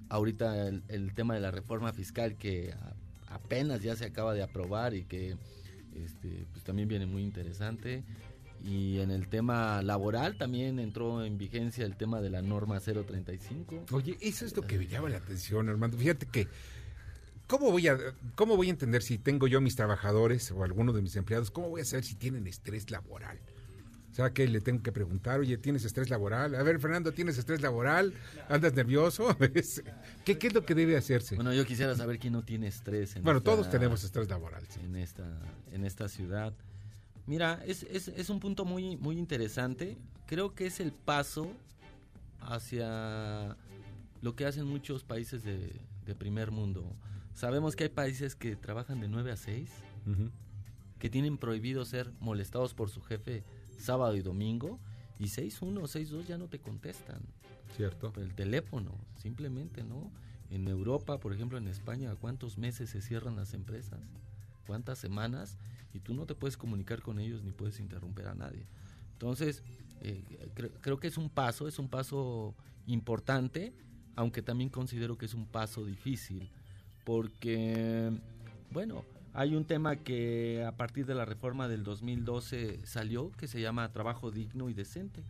ahorita 0.09 0.67
el, 0.67 1.13
tema 1.13 1.35
de 1.35 1.39
la 1.39 1.51
reforma 1.51 1.93
fiscal 1.93 2.35
que 2.35 2.73
apenas 3.27 3.81
ya 3.81 3.95
se 3.95 4.05
acaba 4.05 4.33
de 4.33 4.41
aprobar 4.41 4.93
y 4.93 5.03
que 5.03 5.37
este, 5.95 6.45
pues 6.51 6.63
también 6.63 6.87
viene 6.87 7.05
muy 7.05 7.21
interesante. 7.21 8.03
Y 8.61 8.99
en 8.99 9.09
el 9.09 9.29
tema 9.29 9.81
laboral 9.81 10.37
también 10.37 10.79
entró 10.79 11.23
en 11.23 11.37
vigencia 11.37 11.85
el 11.85 11.95
tema 11.95 12.19
de 12.19 12.29
la 12.29 12.41
norma 12.41 12.81
035. 12.81 13.85
Oye, 13.91 14.17
eso 14.19 14.45
es 14.45 14.55
lo 14.55 14.63
que 14.63 14.77
me 14.77 14.85
llama 14.85 15.07
la 15.07 15.17
atención, 15.17 15.69
Armando. 15.69 15.97
Fíjate 15.97 16.25
que 16.25 16.47
¿Cómo 17.49 17.71
voy, 17.71 17.87
a, 17.87 17.97
¿Cómo 18.35 18.55
voy 18.55 18.67
a 18.67 18.69
entender 18.69 19.01
si 19.01 19.17
tengo 19.17 19.47
yo 19.47 19.59
mis 19.59 19.75
trabajadores 19.75 20.51
o 20.51 20.63
alguno 20.63 20.93
de 20.93 21.01
mis 21.01 21.15
empleados? 21.15 21.49
¿Cómo 21.49 21.67
voy 21.69 21.81
a 21.81 21.85
saber 21.85 22.05
si 22.05 22.13
tienen 22.13 22.45
estrés 22.45 22.91
laboral? 22.91 23.39
O 24.11 24.13
sea, 24.13 24.31
que 24.31 24.47
le 24.47 24.61
tengo 24.61 24.83
que 24.83 24.91
preguntar, 24.91 25.39
oye, 25.39 25.57
¿tienes 25.57 25.83
estrés 25.83 26.11
laboral? 26.11 26.53
A 26.53 26.61
ver, 26.61 26.79
Fernando, 26.79 27.11
¿tienes 27.11 27.39
estrés 27.39 27.61
laboral? 27.61 28.13
¿Andas 28.49 28.75
nervioso? 28.75 29.35
¿Qué, 30.25 30.37
¿Qué, 30.37 30.47
es 30.47 30.53
lo 30.53 30.63
que 30.63 30.75
debe 30.75 30.95
hacerse? 30.95 31.33
Bueno, 31.33 31.51
yo 31.51 31.65
quisiera 31.65 31.95
saber 31.95 32.19
quién 32.19 32.33
no 32.33 32.43
tiene 32.43 32.67
estrés. 32.67 33.15
En 33.15 33.23
bueno, 33.23 33.41
todos 33.41 33.67
tenemos 33.71 34.03
estrés 34.03 34.29
laboral. 34.29 34.63
En, 34.83 34.95
esta, 34.95 35.25
en 35.71 35.85
esta 35.85 36.07
ciudad. 36.07 36.53
Mira, 37.25 37.63
es, 37.65 37.81
es, 37.81 38.09
es 38.09 38.29
un 38.29 38.39
punto 38.39 38.63
muy, 38.63 38.95
muy 38.97 39.17
interesante. 39.17 39.97
Creo 40.27 40.53
que 40.53 40.67
es 40.67 40.79
el 40.79 40.91
paso 40.91 41.51
hacia 42.41 43.57
lo 44.21 44.35
que 44.35 44.45
hacen 44.45 44.67
muchos 44.67 45.03
países 45.03 45.43
de, 45.43 45.71
de 46.05 46.13
primer 46.13 46.51
mundo 46.51 46.95
Sabemos 47.33 47.75
que 47.75 47.85
hay 47.85 47.89
países 47.89 48.35
que 48.35 48.55
trabajan 48.55 48.99
de 48.99 49.07
9 49.07 49.31
a 49.31 49.37
6, 49.37 49.69
que 50.97 51.09
tienen 51.09 51.37
prohibido 51.37 51.85
ser 51.85 52.11
molestados 52.19 52.73
por 52.73 52.89
su 52.89 53.01
jefe 53.01 53.43
sábado 53.77 54.15
y 54.15 54.21
domingo, 54.21 54.79
y 55.17 55.25
6-1 55.25 55.77
o 55.77 55.83
6-2 55.83 56.25
ya 56.25 56.37
no 56.37 56.47
te 56.47 56.59
contestan. 56.59 57.21
Cierto. 57.75 58.13
El 58.17 58.33
teléfono, 58.33 58.97
simplemente, 59.17 59.83
¿no? 59.83 60.11
En 60.49 60.67
Europa, 60.67 61.19
por 61.19 61.33
ejemplo, 61.33 61.57
en 61.57 61.67
España, 61.67 62.15
¿cuántos 62.15 62.57
meses 62.57 62.89
se 62.89 63.01
cierran 63.01 63.35
las 63.35 63.53
empresas? 63.53 63.99
¿Cuántas 64.65 64.97
semanas? 64.97 65.57
Y 65.93 65.99
tú 65.99 66.13
no 66.13 66.25
te 66.25 66.35
puedes 66.35 66.57
comunicar 66.57 67.01
con 67.01 67.19
ellos 67.19 67.43
ni 67.43 67.51
puedes 67.51 67.79
interrumpir 67.79 68.27
a 68.27 68.33
nadie. 68.33 68.65
Entonces, 69.13 69.63
eh, 70.01 70.23
creo 70.81 70.99
que 70.99 71.07
es 71.07 71.17
un 71.17 71.29
paso, 71.29 71.67
es 71.67 71.77
un 71.79 71.89
paso 71.89 72.55
importante, 72.87 73.73
aunque 74.15 74.41
también 74.41 74.69
considero 74.69 75.17
que 75.17 75.25
es 75.25 75.33
un 75.33 75.45
paso 75.45 75.85
difícil 75.85 76.49
porque, 77.09 78.11
bueno, 78.69 79.03
hay 79.33 79.55
un 79.55 79.65
tema 79.65 79.95
que 79.95 80.63
a 80.63 80.77
partir 80.77 81.07
de 81.07 81.15
la 81.15 81.25
reforma 81.25 81.67
del 81.67 81.83
2012 81.83 82.85
salió 82.85 83.31
que 83.31 83.47
se 83.47 83.59
llama 83.59 83.91
trabajo 83.91 84.29
digno 84.29 84.69
y 84.69 84.75
decente, 84.75 85.23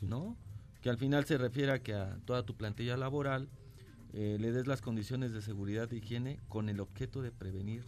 ¿no? 0.00 0.36
Que 0.80 0.90
al 0.90 0.96
final 0.96 1.24
se 1.24 1.36
refiere 1.36 1.72
a 1.72 1.82
que 1.82 1.92
a 1.92 2.20
toda 2.24 2.44
tu 2.44 2.54
plantilla 2.54 2.96
laboral 2.96 3.48
eh, 4.12 4.36
le 4.38 4.52
des 4.52 4.68
las 4.68 4.80
condiciones 4.80 5.32
de 5.32 5.42
seguridad 5.42 5.92
e 5.92 5.96
higiene 5.96 6.38
con 6.48 6.68
el 6.68 6.78
objeto 6.78 7.20
de 7.20 7.32
prevenir 7.32 7.84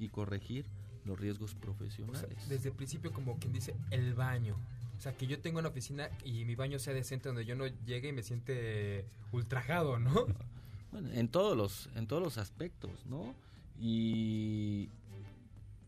y 0.00 0.08
corregir 0.08 0.66
los 1.04 1.20
riesgos 1.20 1.54
profesionales. 1.54 2.48
desde 2.48 2.70
el 2.70 2.74
principio, 2.74 3.12
como 3.12 3.38
quien 3.38 3.52
dice, 3.52 3.76
el 3.92 4.14
baño. 4.14 4.56
O 4.98 5.00
sea, 5.00 5.16
que 5.16 5.28
yo 5.28 5.38
tengo 5.38 5.60
una 5.60 5.68
oficina 5.68 6.10
y 6.24 6.44
mi 6.46 6.56
baño 6.56 6.80
sea 6.80 6.94
decente 6.94 7.28
donde 7.28 7.44
yo 7.44 7.54
no 7.54 7.68
llegue 7.86 8.08
y 8.08 8.12
me 8.12 8.24
siente 8.24 9.04
ultrajado, 9.30 10.00
¿no? 10.00 10.26
Bueno, 10.92 11.08
en 11.12 11.28
todos 11.28 11.56
los, 11.56 11.88
en 11.94 12.06
todos 12.06 12.22
los 12.22 12.38
aspectos, 12.38 12.90
¿no? 13.06 13.34
Y, 13.80 14.88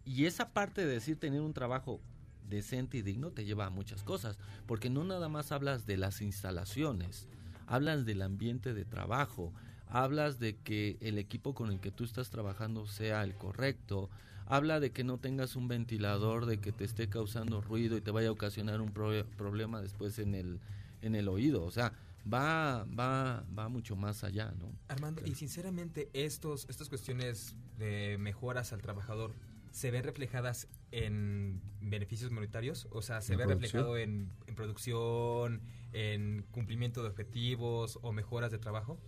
y 0.04 0.26
esa 0.26 0.50
parte 0.50 0.86
de 0.86 0.94
decir 0.94 1.18
tener 1.18 1.40
un 1.40 1.52
trabajo 1.52 2.00
decente 2.48 2.98
y 2.98 3.02
digno 3.02 3.30
te 3.30 3.44
lleva 3.44 3.66
a 3.66 3.70
muchas 3.70 4.02
cosas, 4.02 4.38
porque 4.66 4.90
no 4.90 5.04
nada 5.04 5.28
más 5.28 5.52
hablas 5.52 5.86
de 5.86 5.96
las 5.96 6.20
instalaciones, 6.20 7.26
hablas 7.66 8.04
del 8.04 8.22
ambiente 8.22 8.74
de 8.74 8.84
trabajo, 8.84 9.52
hablas 9.88 10.38
de 10.38 10.56
que 10.56 10.96
el 11.00 11.18
equipo 11.18 11.54
con 11.54 11.70
el 11.70 11.80
que 11.80 11.90
tú 11.90 12.04
estás 12.04 12.30
trabajando 12.30 12.86
sea 12.86 13.24
el 13.24 13.34
correcto, 13.34 14.08
habla 14.46 14.80
de 14.80 14.90
que 14.90 15.04
no 15.04 15.18
tengas 15.18 15.56
un 15.56 15.68
ventilador, 15.68 16.46
de 16.46 16.58
que 16.58 16.72
te 16.72 16.84
esté 16.84 17.08
causando 17.08 17.60
ruido 17.60 17.96
y 17.96 18.00
te 18.00 18.10
vaya 18.10 18.28
a 18.28 18.32
ocasionar 18.32 18.80
un 18.80 18.92
problema 18.92 19.80
después 19.80 20.18
en 20.18 20.34
el, 20.34 20.60
en 21.00 21.14
el 21.14 21.28
oído, 21.28 21.64
o 21.64 21.70
sea, 21.70 21.92
va, 22.30 22.84
va, 22.84 23.44
va 23.56 23.68
mucho 23.68 23.96
más 23.96 24.24
allá, 24.24 24.52
¿no? 24.58 24.72
Armando, 24.88 25.22
y 25.24 25.34
sinceramente 25.34 26.10
estos, 26.12 26.66
estas 26.68 26.88
cuestiones 26.88 27.56
de 27.78 28.16
mejoras 28.18 28.72
al 28.72 28.80
trabajador 28.80 29.34
se 29.70 29.90
ven 29.90 30.04
reflejadas 30.04 30.68
en 30.90 31.62
beneficios 31.80 32.30
monetarios, 32.30 32.86
o 32.90 33.00
sea, 33.00 33.22
se 33.22 33.36
ve 33.36 33.46
reflejado 33.46 33.96
en, 33.96 34.30
en, 34.46 34.54
producción, 34.54 35.62
en 35.92 36.44
cumplimiento 36.50 37.02
de 37.02 37.08
objetivos 37.08 37.98
o 38.02 38.12
mejoras 38.12 38.50
de 38.50 38.58
trabajo. 38.58 38.98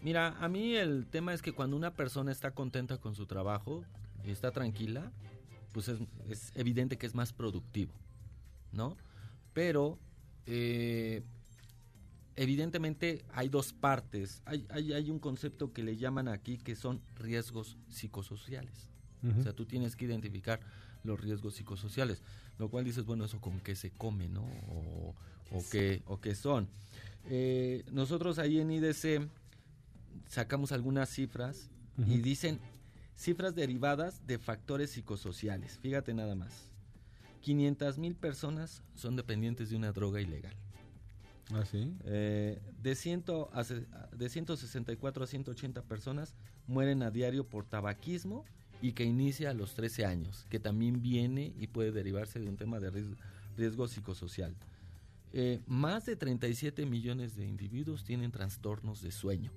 Mira, 0.00 0.36
a 0.38 0.48
mí 0.48 0.76
el 0.76 1.08
tema 1.08 1.34
es 1.34 1.42
que 1.42 1.52
cuando 1.52 1.76
una 1.76 1.94
persona 1.94 2.30
está 2.30 2.52
contenta 2.52 2.98
con 2.98 3.16
su 3.16 3.26
trabajo 3.26 3.84
y 4.24 4.30
está 4.30 4.52
tranquila, 4.52 5.10
pues 5.72 5.88
es, 5.88 5.98
es 6.28 6.52
evidente 6.54 6.96
que 6.96 7.06
es 7.06 7.16
más 7.16 7.32
productivo, 7.32 7.92
¿no? 8.70 8.96
Pero 9.52 9.98
eh, 10.46 11.24
evidentemente 12.38 13.24
hay 13.32 13.48
dos 13.48 13.72
partes. 13.72 14.42
Hay, 14.46 14.64
hay, 14.70 14.92
hay, 14.92 15.10
un 15.10 15.18
concepto 15.18 15.72
que 15.72 15.82
le 15.82 15.96
llaman 15.96 16.28
aquí 16.28 16.56
que 16.56 16.76
son 16.76 17.02
riesgos 17.16 17.76
psicosociales. 17.88 18.88
O 19.36 19.42
sea, 19.42 19.52
tú 19.52 19.66
tienes 19.66 19.96
que 19.96 20.04
identificar 20.04 20.60
los 21.02 21.20
riesgos 21.20 21.56
psicosociales, 21.56 22.22
lo 22.56 22.68
cual 22.68 22.84
dices, 22.84 23.04
bueno, 23.04 23.24
eso 23.24 23.40
con 23.40 23.58
qué 23.58 23.74
se 23.74 23.90
come, 23.90 24.28
¿no? 24.28 24.42
O, 24.68 25.16
o, 25.50 25.64
qué, 25.72 26.02
o 26.06 26.20
qué 26.20 26.36
son. 26.36 26.68
Eh, 27.28 27.84
nosotros 27.90 28.38
ahí 28.38 28.60
en 28.60 28.70
IDC 28.70 29.28
sacamos 30.28 30.70
algunas 30.70 31.08
cifras 31.08 31.68
y 32.06 32.18
dicen 32.18 32.60
cifras 33.16 33.56
derivadas 33.56 34.24
de 34.28 34.38
factores 34.38 34.90
psicosociales. 34.90 35.78
Fíjate 35.78 36.14
nada 36.14 36.36
más. 36.36 36.70
500 37.40 37.98
mil 37.98 38.14
personas 38.14 38.84
son 38.94 39.16
dependientes 39.16 39.70
de 39.70 39.76
una 39.76 39.90
droga 39.90 40.20
ilegal. 40.20 40.54
¿Ah, 41.54 41.64
sí? 41.64 41.94
Eh, 42.04 42.60
de, 42.82 42.94
ciento 42.94 43.50
de 44.12 44.28
164 44.28 45.24
a 45.24 45.26
180 45.26 45.82
personas 45.82 46.34
mueren 46.66 47.02
a 47.02 47.10
diario 47.10 47.44
por 47.44 47.64
tabaquismo 47.64 48.44
y 48.82 48.92
que 48.92 49.04
inicia 49.04 49.50
a 49.50 49.54
los 49.54 49.74
13 49.74 50.04
años, 50.04 50.46
que 50.50 50.60
también 50.60 51.00
viene 51.02 51.52
y 51.58 51.68
puede 51.68 51.90
derivarse 51.90 52.38
de 52.38 52.48
un 52.48 52.56
tema 52.56 52.78
de 52.80 52.92
riesgo, 53.56 53.88
psicosocial. 53.88 54.54
Eh, 55.32 55.60
más 55.66 56.06
de 56.06 56.16
37 56.16 56.86
millones 56.86 57.34
de 57.34 57.46
individuos 57.46 58.04
tienen 58.04 58.30
trastornos 58.30 59.02
de 59.02 59.10
sueño. 59.10 59.50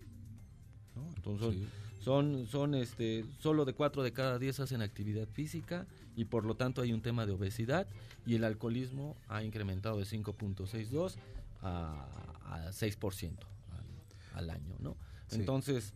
Entonces, 1.16 1.68
son, 2.00 2.48
son 2.48 2.74
este, 2.74 3.26
solo 3.40 3.64
de 3.64 3.74
4 3.74 4.02
de 4.04 4.12
cada 4.12 4.40
10 4.40 4.62
hacen 4.62 4.82
actividad 4.82 5.28
física 5.28 5.86
y 6.16 6.26
por 6.26 6.46
lo 6.46 6.56
tanto 6.56 6.82
hay 6.82 6.94
un 6.94 7.02
tema 7.02 7.26
de 7.26 7.32
obesidad 7.32 7.88
y 8.26 8.36
el 8.36 8.44
alcoholismo 8.44 9.16
ha 9.28 9.44
incrementado 9.44 9.98
de 9.98 10.06
5.62 10.06 11.16
a, 11.62 12.68
a 12.68 12.70
6% 12.72 13.38
al, 13.72 14.40
al, 14.40 14.50
año, 14.50 14.76
¿no? 14.80 14.98
Entonces, 15.32 15.94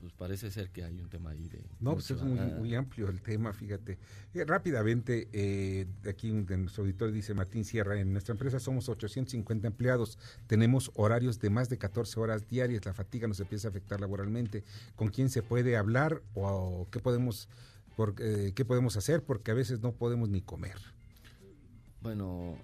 pues 0.00 0.14
parece 0.14 0.50
ser 0.50 0.70
que 0.70 0.82
hay 0.82 0.98
un 0.98 1.10
tema 1.10 1.30
ahí 1.30 1.46
de... 1.50 1.62
No, 1.78 1.92
pues 1.92 2.10
es 2.10 2.22
muy, 2.22 2.74
amplio 2.74 3.10
el 3.10 3.20
tema, 3.20 3.52
fíjate. 3.52 3.98
Eh, 4.32 4.44
rápidamente, 4.46 5.28
eh, 5.30 5.86
aquí 6.08 6.30
de 6.30 6.56
nuestro 6.56 6.84
auditor 6.84 7.12
dice 7.12 7.34
Martín 7.34 7.66
Sierra, 7.66 8.00
en 8.00 8.10
nuestra 8.12 8.32
empresa 8.32 8.58
somos 8.58 8.88
850 8.88 9.66
empleados, 9.66 10.18
tenemos 10.46 10.90
horarios 10.94 11.38
de 11.38 11.50
más 11.50 11.68
de 11.68 11.76
14 11.76 12.18
horas 12.18 12.48
diarias, 12.48 12.86
la 12.86 12.94
fatiga 12.94 13.28
nos 13.28 13.40
empieza 13.40 13.68
a 13.68 13.70
afectar 13.70 14.00
laboralmente. 14.00 14.64
¿Con 14.96 15.08
quién 15.08 15.28
se 15.28 15.42
puede 15.42 15.76
hablar 15.76 16.22
o, 16.34 16.88
qué 16.90 17.00
podemos... 17.00 17.48
Por, 17.94 18.14
eh, 18.20 18.52
qué 18.54 18.64
podemos 18.64 18.96
hacer 18.96 19.22
porque 19.22 19.50
a 19.50 19.54
veces 19.54 19.80
no 19.80 19.92
podemos 19.92 20.30
ni 20.30 20.40
comer. 20.40 20.78
Bueno, 22.00 22.56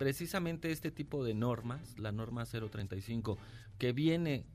precisamente 0.00 0.72
este 0.72 0.90
tipo 0.90 1.22
de 1.24 1.34
normas, 1.34 1.98
la 1.98 2.10
norma 2.10 2.46
035, 2.46 3.36
que 3.76 3.92
viene 3.92 4.46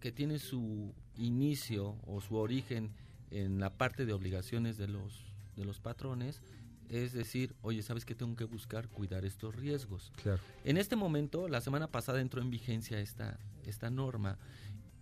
que 0.00 0.10
tiene 0.10 0.40
su 0.40 0.92
inicio 1.16 1.94
o 2.04 2.20
su 2.20 2.34
origen 2.34 2.90
en 3.30 3.60
la 3.60 3.70
parte 3.70 4.06
de 4.06 4.12
obligaciones 4.12 4.78
de 4.78 4.88
los, 4.88 5.24
de 5.54 5.64
los 5.64 5.78
patrones, 5.78 6.42
es 6.88 7.12
decir, 7.12 7.54
oye, 7.62 7.80
¿sabes 7.84 8.04
que 8.04 8.16
tengo 8.16 8.34
que 8.34 8.42
buscar 8.42 8.88
cuidar 8.88 9.24
estos 9.24 9.54
riesgos? 9.54 10.10
Claro. 10.20 10.42
En 10.64 10.76
este 10.76 10.96
momento, 10.96 11.46
la 11.46 11.60
semana 11.60 11.86
pasada 11.86 12.20
entró 12.20 12.42
en 12.42 12.50
vigencia 12.50 12.98
esta, 12.98 13.38
esta 13.64 13.88
norma 13.88 14.36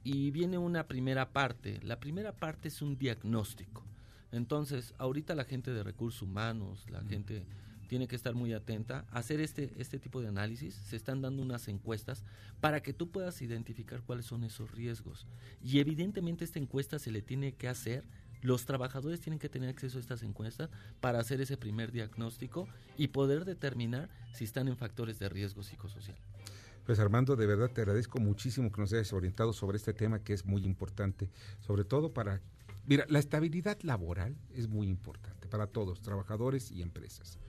y 0.04 0.30
viene 0.30 0.58
una 0.58 0.88
primera 0.88 1.30
parte. 1.30 1.80
La 1.82 2.00
primera 2.00 2.32
parte 2.32 2.68
es 2.68 2.82
un 2.82 2.98
diagnóstico. 2.98 3.82
Entonces, 4.30 4.92
ahorita 4.98 5.34
la 5.34 5.44
gente 5.44 5.72
de 5.72 5.82
recursos 5.82 6.20
humanos, 6.20 6.84
la 6.90 7.02
gente 7.02 7.46
tiene 7.90 8.06
que 8.06 8.14
estar 8.14 8.36
muy 8.36 8.52
atenta 8.52 9.04
hacer 9.10 9.40
este, 9.40 9.72
este 9.76 9.98
tipo 9.98 10.22
de 10.22 10.28
análisis. 10.28 10.76
Se 10.76 10.94
están 10.94 11.22
dando 11.22 11.42
unas 11.42 11.66
encuestas 11.66 12.22
para 12.60 12.84
que 12.84 12.92
tú 12.92 13.10
puedas 13.10 13.42
identificar 13.42 14.00
cuáles 14.02 14.26
son 14.26 14.44
esos 14.44 14.70
riesgos. 14.70 15.26
Y 15.60 15.80
evidentemente 15.80 16.44
esta 16.44 16.60
encuesta 16.60 17.00
se 17.00 17.10
le 17.10 17.20
tiene 17.20 17.52
que 17.52 17.66
hacer 17.66 18.04
los 18.42 18.64
trabajadores 18.64 19.20
tienen 19.20 19.40
que 19.40 19.48
tener 19.48 19.68
acceso 19.68 19.98
a 19.98 20.00
estas 20.00 20.22
encuestas 20.22 20.70
para 21.00 21.18
hacer 21.18 21.40
ese 21.40 21.56
primer 21.56 21.90
diagnóstico 21.90 22.68
y 22.96 23.08
poder 23.08 23.44
determinar 23.44 24.08
si 24.32 24.44
están 24.44 24.68
en 24.68 24.76
factores 24.76 25.18
de 25.18 25.28
riesgo 25.28 25.64
psicosocial. 25.64 26.16
Pues 26.86 27.00
Armando, 27.00 27.34
de 27.34 27.46
verdad 27.46 27.70
te 27.70 27.80
agradezco 27.80 28.20
muchísimo 28.20 28.70
que 28.70 28.80
nos 28.80 28.92
hayas 28.92 29.12
orientado 29.12 29.52
sobre 29.52 29.78
este 29.78 29.92
tema 29.92 30.22
que 30.22 30.32
es 30.32 30.46
muy 30.46 30.64
importante, 30.64 31.28
sobre 31.58 31.84
todo 31.84 32.14
para... 32.14 32.40
Mira, 32.86 33.04
la 33.08 33.18
estabilidad 33.18 33.78
laboral 33.82 34.36
es 34.54 34.68
muy 34.68 34.88
importante 34.88 35.48
para 35.48 35.66
todos, 35.66 36.00
trabajadores 36.00 36.70
y 36.70 36.82
empresas. 36.82 37.40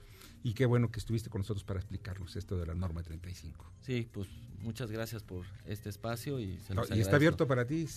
Y 0.44 0.54
qué 0.54 0.66
bueno 0.66 0.92
que 0.92 1.00
estuviste 1.00 1.30
con 1.30 1.42
nosotros 1.42 1.64
para 1.64 1.80
explicarnos 1.80 2.36
esto 2.36 2.58
de 2.58 2.66
la 2.66 2.74
norma 2.74 3.04
35. 3.04 3.72
Sí, 3.82 4.10
pues 4.12 4.28
muchas 4.60 4.92
gracias 4.92 5.24
por 5.24 5.46
este 5.66 5.90
espacio 5.90 6.40
y 6.40 6.60
se 6.60 6.74
Y 6.96 7.00
está 7.00 7.18
abierto 7.18 7.48
para 7.48 7.66
ti 7.66 7.88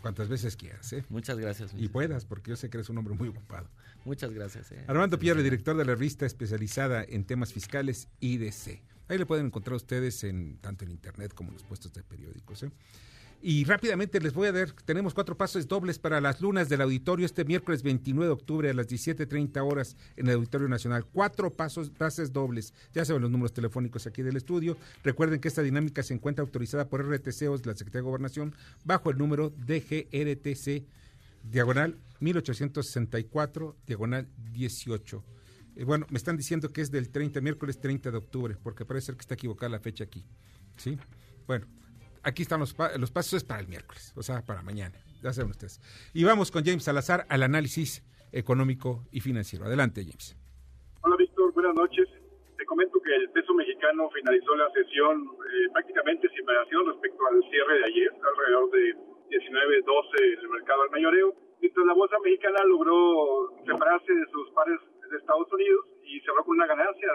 cuantas 0.00 0.28
veces 0.28 0.56
quieras. 0.56 0.92
¿eh? 0.92 1.04
Muchas 1.08 1.38
gracias. 1.38 1.72
Y 1.76 1.88
puedas, 1.88 2.24
porque 2.24 2.50
yo 2.50 2.56
sé 2.56 2.70
que 2.70 2.78
eres 2.78 2.88
un 2.88 2.98
hombre 2.98 3.14
muy 3.14 3.28
ocupado. 3.28 3.68
Muchas 4.04 4.30
gracias. 4.32 4.70
¿eh? 4.72 4.84
Armando 4.86 5.18
Pierre, 5.18 5.42
director 5.42 5.76
de 5.76 5.84
la 5.84 5.92
revista 5.92 6.26
especializada 6.26 7.04
en 7.04 7.24
temas 7.24 7.52
fiscales 7.52 8.08
IDC. 8.20 8.82
Ahí 9.08 9.18
le 9.18 9.26
pueden 9.26 9.46
encontrar 9.46 9.74
ustedes 9.76 10.24
en 10.24 10.58
tanto 10.58 10.84
en 10.84 10.90
internet 10.90 11.32
como 11.34 11.50
en 11.50 11.54
los 11.54 11.64
puestos 11.64 11.92
de 11.92 12.02
periódicos. 12.02 12.62
¿eh? 12.62 12.70
Y 13.42 13.64
rápidamente 13.64 14.18
les 14.20 14.32
voy 14.32 14.48
a 14.48 14.52
dar, 14.52 14.72
tenemos 14.84 15.14
cuatro 15.14 15.36
pasos 15.36 15.68
dobles 15.68 15.98
para 15.98 16.20
las 16.20 16.40
lunas 16.40 16.68
del 16.68 16.80
auditorio 16.80 17.26
este 17.26 17.44
miércoles 17.44 17.82
29 17.82 18.26
de 18.26 18.32
octubre 18.32 18.70
a 18.70 18.74
las 18.74 18.88
17.30 18.88 19.60
horas 19.62 19.96
en 20.16 20.26
el 20.28 20.36
Auditorio 20.36 20.68
Nacional. 20.68 21.04
Cuatro 21.12 21.52
pasos, 21.52 21.90
pases 21.90 22.32
dobles. 22.32 22.72
Ya 22.92 23.04
saben 23.04 23.22
los 23.22 23.30
números 23.30 23.52
telefónicos 23.52 24.06
aquí 24.06 24.22
del 24.22 24.36
estudio. 24.36 24.76
Recuerden 25.04 25.40
que 25.40 25.48
esta 25.48 25.62
dinámica 25.62 26.02
se 26.02 26.14
encuentra 26.14 26.42
autorizada 26.42 26.88
por 26.88 27.06
RTC 27.06 27.42
o 27.48 27.56
la 27.56 27.76
Secretaría 27.76 28.00
de 28.00 28.08
Gobernación 28.08 28.54
bajo 28.84 29.10
el 29.10 29.18
número 29.18 29.50
DGRTC 29.50 30.84
diagonal 31.44 31.96
1864 32.20 33.76
diagonal 33.86 34.28
18. 34.52 35.24
Eh, 35.76 35.84
bueno, 35.84 36.06
me 36.10 36.16
están 36.16 36.36
diciendo 36.36 36.72
que 36.72 36.80
es 36.80 36.90
del 36.90 37.10
30, 37.10 37.40
miércoles 37.42 37.78
30 37.78 38.10
de 38.10 38.16
octubre, 38.16 38.56
porque 38.62 38.84
parece 38.84 39.06
ser 39.06 39.16
que 39.16 39.20
está 39.20 39.34
equivocada 39.34 39.70
la 39.70 39.80
fecha 39.80 40.04
aquí. 40.04 40.24
¿Sí? 40.76 40.98
Bueno, 41.46 41.66
aquí 42.26 42.42
están 42.42 42.60
los, 42.60 42.74
los 42.98 43.10
pasos 43.10 43.34
es 43.34 43.44
para 43.44 43.60
el 43.60 43.68
miércoles, 43.68 44.12
o 44.16 44.22
sea, 44.22 44.42
para 44.42 44.60
mañana. 44.62 44.98
Ya 45.22 45.32
saben 45.32 45.50
ustedes. 45.50 45.80
Y 46.12 46.24
vamos 46.24 46.50
con 46.50 46.64
James 46.64 46.82
Salazar 46.82 47.24
al 47.30 47.42
análisis 47.42 48.02
económico 48.32 49.06
y 49.12 49.20
financiero. 49.20 49.64
Adelante, 49.64 50.02
James. 50.02 50.36
Hola, 51.02 51.16
Víctor. 51.16 51.52
Buenas 51.54 51.74
noches. 51.74 52.08
Te 52.58 52.64
comento 52.66 53.00
que 53.00 53.14
el 53.14 53.30
peso 53.30 53.54
mexicano 53.54 54.10
finalizó 54.10 54.54
la 54.56 54.68
sesión 54.72 55.22
eh, 55.22 55.70
prácticamente 55.72 56.28
sin 56.34 56.44
variación 56.44 56.86
respecto 56.86 57.20
al 57.30 57.40
cierre 57.48 57.78
de 57.78 57.84
ayer, 57.84 58.10
alrededor 58.10 58.70
de 58.72 58.82
19.12 59.30 60.34
en 60.34 60.40
el 60.40 60.48
mercado 60.50 60.82
al 60.82 60.90
mayoreo, 60.90 61.34
mientras 61.60 61.86
la 61.86 61.94
bolsa 61.94 62.16
mexicana 62.24 62.58
logró 62.64 63.54
separarse 63.64 64.12
de 64.12 64.26
sus 64.32 64.50
pares 64.50 64.80
de 65.10 65.16
Estados 65.16 65.52
Unidos 65.52 65.95
y 66.06 66.20
cerró 66.20 66.44
con 66.44 66.56
una 66.56 66.66
ganancia 66.66 67.08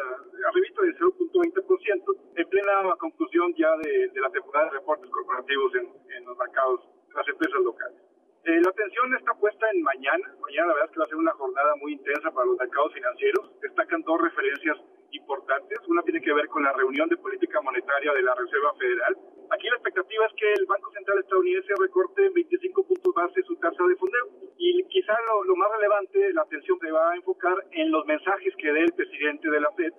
arribita 0.49 0.81
del 0.81 0.97
0.20% 0.97 2.15
en 2.35 2.49
plena 2.49 2.95
conclusión 2.99 3.53
ya 3.55 3.71
de, 3.77 4.11
la 4.19 4.29
temporada 4.29 4.65
de 4.65 4.79
reportes 4.79 5.09
corporativos 5.09 5.71
en, 5.75 6.25
los 6.25 6.37
mercados, 6.37 6.81
de 7.07 7.13
las 7.15 7.27
empresas 7.27 7.61
locales. 7.61 7.97
Eh, 8.43 8.59
la 8.61 8.69
atención 8.69 9.15
está 9.15 9.33
puesta 9.35 9.69
en 9.71 9.81
mañana. 9.83 10.35
Mañana 10.41 10.67
la 10.67 10.73
verdad 10.73 10.89
es 10.89 10.91
que 10.91 10.99
va 10.99 11.05
a 11.05 11.09
ser 11.09 11.17
una 11.17 11.31
jornada 11.33 11.75
muy 11.75 11.93
intensa 11.93 12.31
para 12.31 12.47
los 12.47 12.57
mercados 12.57 12.93
financieros. 12.93 13.61
Destacan 13.61 14.01
dos 14.01 14.21
referencias 14.21 14.77
importantes. 15.12 15.80
Una 15.88 16.01
tiene 16.03 16.22
que 16.22 16.34
ver 16.34 16.47
con 16.47 16.64
la 16.64 16.74
reunión 16.74 17.09
de 17.09 17.18
política 17.18 17.62
monetaria 17.62 18.14
de 18.14 18.22
la 18.22 18.36
Reserva 18.36 18.74
Federal. 18.76 19.18
Aquí 19.51 19.68
la 19.68 19.76
expectativa 19.76 20.26
es 20.26 20.34
que 20.34 20.53
el 20.53 20.66
Banco 20.66 20.91
Central 20.91 21.20
estadounidense 21.20 21.74
recorte 21.80 22.30
25 22.30 22.88
puntos 22.88 23.14
base 23.14 23.41
su 23.43 23.55
tasa 23.57 23.84
de 23.84 23.95
fondeo. 23.95 24.26
Y 24.57 24.84
quizá 24.86 25.14
lo, 25.45 25.55
más 25.55 25.70
relevante, 25.78 26.34
la 26.34 26.43
atención 26.43 26.80
se 26.80 26.91
va 26.91 27.12
a 27.12 27.16
enfocar 27.16 27.57
en 27.72 27.91
los 27.91 28.05
mensajes 28.05 28.53
que 28.57 28.72
dé 28.72 28.82
el 28.82 28.93
presidente 28.93 29.49
de 29.49 29.59
la 29.59 29.72
Fed, 29.72 29.93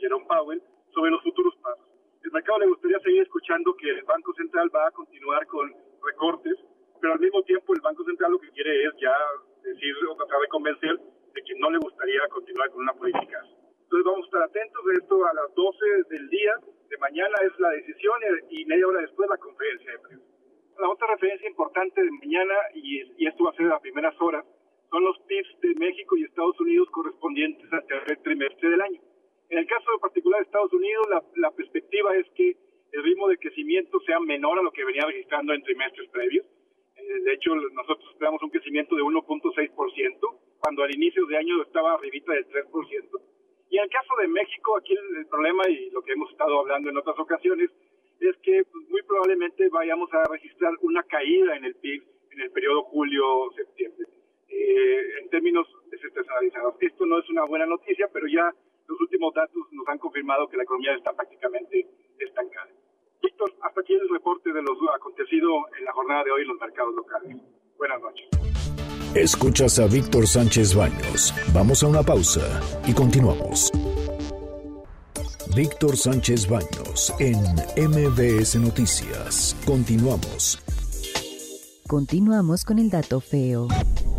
Jerome 0.00 0.26
Powell, 0.26 0.62
sobre 0.92 1.10
los 1.10 1.22
futuros 1.22 1.54
pasos. 1.62 1.86
El 2.22 2.32
mercado 2.32 2.58
le 2.58 2.66
gustaría 2.66 2.98
seguir 3.00 3.22
escuchando 3.22 3.74
que 3.76 3.90
el 3.90 4.02
Banco 4.02 4.34
Central 4.34 4.68
va 4.74 4.88
a 4.88 4.90
continuar 4.90 5.46
con 5.46 5.72
recortes, 6.04 6.58
pero 7.00 7.12
al 7.12 7.20
mismo 7.20 7.42
tiempo 7.42 7.74
el 7.74 7.80
Banco 7.80 8.04
Central 8.04 8.32
lo 8.32 8.40
que 8.40 8.50
quiere 8.50 8.84
es 8.86 8.92
ya 9.00 9.14
decir 9.62 9.94
o 10.10 10.16
tratar 10.16 10.40
de 10.40 10.48
convencer 10.48 10.98
de 10.98 11.42
que 11.42 11.54
no 11.58 11.70
le 11.70 11.78
gustaría 11.78 12.26
continuar 12.28 12.70
con 12.70 12.82
una 12.82 12.94
política 12.94 13.44
entonces 13.86 14.04
vamos 14.04 14.24
a 14.24 14.26
estar 14.26 14.42
atentos 14.42 14.84
de 14.84 14.94
esto 14.94 15.14
a 15.24 15.34
las 15.34 15.54
12 15.54 15.78
del 16.10 16.28
día 16.28 16.58
de 16.90 16.98
mañana 16.98 17.34
es 17.46 17.56
la 17.60 17.70
decisión 17.70 18.18
y 18.50 18.64
media 18.64 18.84
hora 18.84 19.00
después 19.00 19.30
la 19.30 19.36
conferencia 19.38 19.92
de 19.92 19.98
prensa. 20.00 20.26
La 20.80 20.88
otra 20.90 21.06
referencia 21.06 21.48
importante 21.48 22.02
de 22.02 22.10
mañana, 22.10 22.54
y, 22.74 23.26
esto 23.26 23.44
va 23.44 23.50
a 23.50 23.54
ser 23.54 23.70
a 23.70 23.78
primeras 23.78 24.20
horas, 24.20 24.44
son 24.90 25.04
los 25.04 25.16
PIBs 25.28 25.60
de 25.62 25.74
México 25.76 26.16
y 26.16 26.24
Estados 26.24 26.58
Unidos 26.58 26.88
correspondientes 26.90 27.72
al 27.72 27.86
tercer 27.86 28.18
trimestre 28.24 28.70
del 28.70 28.80
año. 28.80 29.00
En 29.50 29.58
el 29.58 29.66
caso 29.66 29.86
particular 30.00 30.40
de 30.40 30.46
Estados 30.46 30.72
Unidos, 30.72 31.06
la, 31.36 31.50
perspectiva 31.52 32.16
es 32.16 32.26
que 32.34 32.56
el 32.90 33.02
ritmo 33.04 33.28
de 33.28 33.38
crecimiento 33.38 34.00
sea 34.00 34.18
menor 34.18 34.58
a 34.58 34.62
lo 34.62 34.72
que 34.72 34.84
venía 34.84 35.06
registrando 35.06 35.54
en 35.54 35.62
trimestres 35.62 36.08
previos. 36.10 36.44
Eh, 36.96 37.20
de 37.22 37.32
hecho, 37.34 37.54
nosotros 37.54 38.10
esperamos 38.10 38.42
un 38.42 38.50
crecimiento 38.50 38.96
de 38.96 39.02
1.6%, 39.02 40.40
cuando 40.58 40.82
al 40.82 40.92
inicio 40.92 41.24
de 41.26 41.36
año 41.36 41.62
estaba 41.62 41.94
arribita 41.94 42.32
del 42.32 42.48
3%. 42.48 43.35
Y 43.68 43.78
en 43.78 43.84
el 43.84 43.90
caso 43.90 44.14
de 44.20 44.28
México, 44.28 44.76
aquí 44.76 44.94
el, 44.94 45.26
problema 45.26 45.68
y 45.68 45.90
lo 45.90 46.02
que 46.02 46.12
hemos 46.12 46.30
estado 46.30 46.60
hablando 46.60 46.90
en 46.90 46.96
otras 46.96 47.18
ocasiones 47.18 47.70
es 48.20 48.36
que 48.42 48.64
pues, 48.64 48.88
muy 48.88 49.02
probablemente 49.02 49.68
vayamos 49.68 50.12
a 50.14 50.24
registrar 50.30 50.72
una 50.82 51.02
caída 51.02 51.56
en 51.56 51.64
el 51.64 51.74
PIB 51.74 52.02
en 52.30 52.40
el 52.42 52.50
periodo 52.50 52.84
julio-septiembre. 52.84 54.06
Eh, 54.48 55.18
en 55.20 55.28
términos 55.30 55.66
desestacionalizados. 55.90 56.76
Esto 56.80 57.06
no 57.06 57.18
es 57.18 57.28
una 57.30 57.44
buena 57.44 57.66
noticia, 57.66 58.08
pero 58.12 58.26
ya 58.26 58.52
los 58.86 59.00
últimos 59.00 59.34
datos 59.34 59.62
nos 59.72 59.88
han 59.88 59.98
confirmado 59.98 60.48
que 60.48 60.56
la 60.56 60.62
economía 60.62 60.94
está 60.94 61.12
prácticamente 61.12 61.86
estancada. 62.18 62.70
Víctor, 63.22 63.52
hasta 63.62 63.80
aquí 63.80 63.94
el 63.94 64.08
reporte 64.08 64.52
de 64.52 64.62
lo 64.62 64.72
acontecido 64.94 65.50
en 65.78 65.84
la 65.84 65.92
jornada 65.92 66.24
de 66.24 66.30
hoy 66.30 66.42
en 66.42 66.48
los 66.48 66.60
mercados 66.60 66.94
locales. 66.94 67.36
Buenas 67.76 68.00
noches. 68.00 68.45
Escuchas 69.16 69.78
a 69.78 69.86
Víctor 69.86 70.28
Sánchez 70.28 70.74
Baños. 70.74 71.32
Vamos 71.54 71.82
a 71.82 71.86
una 71.86 72.02
pausa 72.02 72.60
y 72.86 72.92
continuamos. 72.92 73.72
Víctor 75.54 75.96
Sánchez 75.96 76.46
Baños 76.46 77.14
en 77.18 77.40
MBS 77.88 78.56
Noticias. 78.56 79.56
Continuamos. 79.64 80.58
Continuamos 81.86 82.64
con 82.66 82.78
el 82.78 82.90
dato 82.90 83.20
feo. 83.20 83.68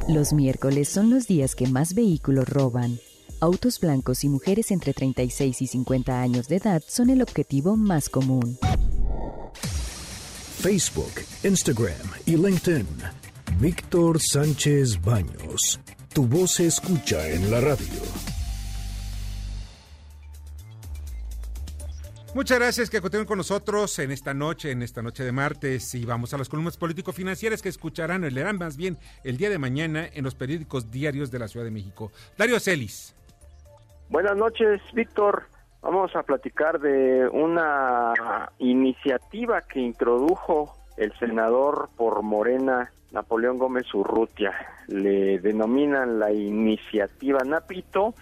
Los 0.10 0.34
miércoles 0.34 0.89
son 0.89 1.12
los 1.12 1.28
días 1.28 1.54
que 1.54 1.68
más 1.68 1.93
vehículos 1.93 2.50
roban. 2.50 3.00
Autos 3.39 3.80
blancos 3.80 4.24
y 4.24 4.30
mujeres 4.30 4.72
entre 4.72 4.93
36 4.93 5.62
y 5.62 5.68
50 5.68 6.20
años 6.20 6.48
de 6.48 6.56
edad 6.56 6.82
son 6.88 7.12
el 7.12 7.22
objetivo 7.22 7.78
más 7.78 8.10
común. 8.10 8.58
Facebook, 10.60 11.22
Instagram 11.43 12.08
y 12.26 12.36
LinkedIn. 12.36 12.88
Víctor 13.60 14.20
Sánchez 14.22 15.01
Baños. 15.03 15.82
Tu 16.14 16.28
voz 16.28 16.51
se 16.51 16.68
escucha 16.68 17.28
en 17.28 17.49
la 17.49 17.60
radio. 17.60 18.01
Muchas 22.36 22.60
gracias 22.60 22.91
que 22.91 23.01
continúen 23.01 23.26
con 23.26 23.39
nosotros 23.39 23.97
en 23.97 24.12
esta 24.12 24.36
noche, 24.36 24.70
en 24.70 24.84
esta 24.84 25.01
noche 25.01 25.24
de 25.24 25.32
martes. 25.32 25.95
Y 25.95 26.05
vamos 26.05 26.36
a 26.36 26.38
las 26.38 26.49
columnas 26.49 26.78
político-financieras 26.78 27.64
que 27.64 27.70
escucharán, 27.70 28.24
o 28.24 28.30
leerán 28.30 28.60
más 28.60 28.78
bien 28.78 28.99
el 29.24 29.38
día 29.38 29.49
de 29.49 29.58
mañana 29.58 30.08
en 30.14 30.24
los 30.24 30.36
periódicos 30.36 30.91
diarios 30.91 31.32
de 31.32 31.39
la 31.39 31.47
Ciudad 31.47 31.66
de 31.66 31.72
México. 31.72 32.12
Dario 32.38 32.60
Celis. 32.60 33.16
Buenas 34.10 34.38
noches, 34.38 34.82
Víctor. 34.93 35.47
Vamos 35.82 36.16
a 36.16 36.22
platicar 36.22 36.80
de 36.80 37.28
una 37.30 38.14
iniciativa 38.60 39.64
que 39.64 39.80
introdujo 39.80 40.76
el 40.98 41.14
senador 41.20 41.89
por 41.95 42.22
Morena, 42.24 42.91
Napoleón 43.12 43.58
Gómez 43.58 43.93
Urrutia. 43.93 44.54
Le 44.88 45.39
denominan 45.39 46.20
la 46.20 46.32
iniciativa 46.32 47.39
Napito, 47.45 48.14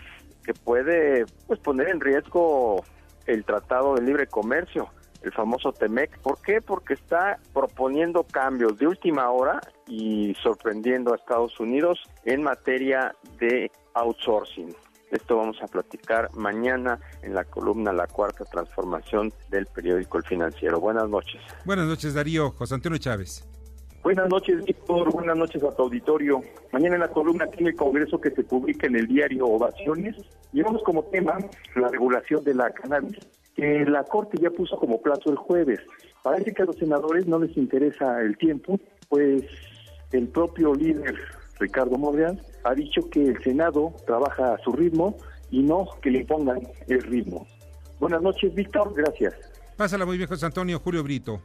que 0.44 0.54
puede 0.54 1.26
pues, 1.48 1.60
poner 1.60 1.90
en 1.90 2.02
riesgo 2.02 2.84
el 3.26 3.44
Tratado 3.44 3.96
de 3.96 4.04
Libre 4.04 4.28
Comercio, 4.28 4.90
el 5.24 5.32
famoso 5.32 5.72
TEMEC. 5.74 6.20
¿Por 6.20 6.40
qué? 6.42 6.62
Porque 6.62 6.94
está 6.94 7.40
proponiendo 7.54 8.24
cambios 8.24 8.78
de 8.78 8.88
última 8.88 9.32
hora 9.32 9.60
y 9.88 10.36
sorprendiendo 10.44 11.14
a 11.14 11.16
Estados 11.16 11.60
Unidos 11.60 12.00
en 12.26 12.44
materia 12.44 13.16
de 13.40 13.72
outsourcing. 13.94 14.76
Esto 15.12 15.38
vamos 15.38 15.58
a 15.62 15.68
platicar 15.68 16.30
mañana 16.36 17.00
en 17.22 17.36
la 17.36 17.44
columna 17.44 17.94
La 17.94 18.08
Cuarta 18.08 18.44
Transformación 18.46 19.32
del 19.50 19.66
periódico 19.68 20.18
El 20.18 20.24
Financiero. 20.24 20.80
Buenas 20.80 21.08
noches. 21.10 21.42
Buenas 21.64 21.86
noches, 21.86 22.14
Darío. 22.14 22.52
José 22.52 22.76
Antonio 22.76 22.98
Chávez. 22.98 23.48
Buenas 24.04 24.30
noches, 24.30 24.64
Víctor. 24.66 25.12
Buenas 25.12 25.38
noches 25.38 25.64
a 25.64 25.76
tu 25.76 25.84
auditorio. 25.84 26.42
Mañana 26.72 26.96
en 26.96 27.02
la 27.02 27.08
columna 27.08 27.48
tiene 27.48 27.72
el 27.72 27.76
Congreso 27.76 28.20
que 28.20 28.32
se 28.32 28.44
publica 28.44 28.88
en 28.88 28.96
el 28.96 29.08
diario 29.08 29.48
Ovaciones. 29.48 30.16
Llevamos 30.54 30.84
como 30.84 31.04
tema 31.06 31.38
la 31.76 31.88
regulación 31.88 32.44
de 32.44 32.54
la 32.54 32.70
cannabis, 32.72 33.18
que 33.56 33.86
la 33.86 34.04
Corte 34.04 34.38
ya 34.40 34.50
puso 34.52 34.78
como 34.78 35.02
plazo 35.02 35.32
el 35.32 35.38
jueves. 35.38 35.80
Parece 36.22 36.54
que 36.54 36.64
a 36.64 36.66
los 36.66 36.78
senadores 36.78 37.26
no 37.26 37.40
les 37.40 37.56
interesa 37.58 38.22
el 38.22 38.38
tiempo, 38.38 38.80
pues 39.10 39.44
el 40.12 40.28
propio 40.28 40.74
líder 40.74 41.16
Ricardo 41.60 41.98
Monreal 41.98 42.42
ha 42.66 42.74
dicho 42.74 43.10
que 43.10 43.28
el 43.28 43.42
Senado 43.44 43.94
trabaja 44.06 44.54
a 44.54 44.58
su 44.60 44.74
ritmo 44.74 45.16
y 45.52 45.62
no 45.62 45.88
que 46.02 46.12
le 46.12 46.20
impongan 46.20 46.60
el 46.88 47.02
ritmo. 47.04 47.48
Buenas 48.00 48.22
noches, 48.22 48.54
Víctor. 48.54 48.94
Gracias. 48.96 49.34
Pásala 49.78 50.06
muy 50.06 50.18
bien, 50.18 50.28
José 50.28 50.46
Antonio. 50.46 50.80
Julio 50.80 51.04
Brito. 51.04 51.42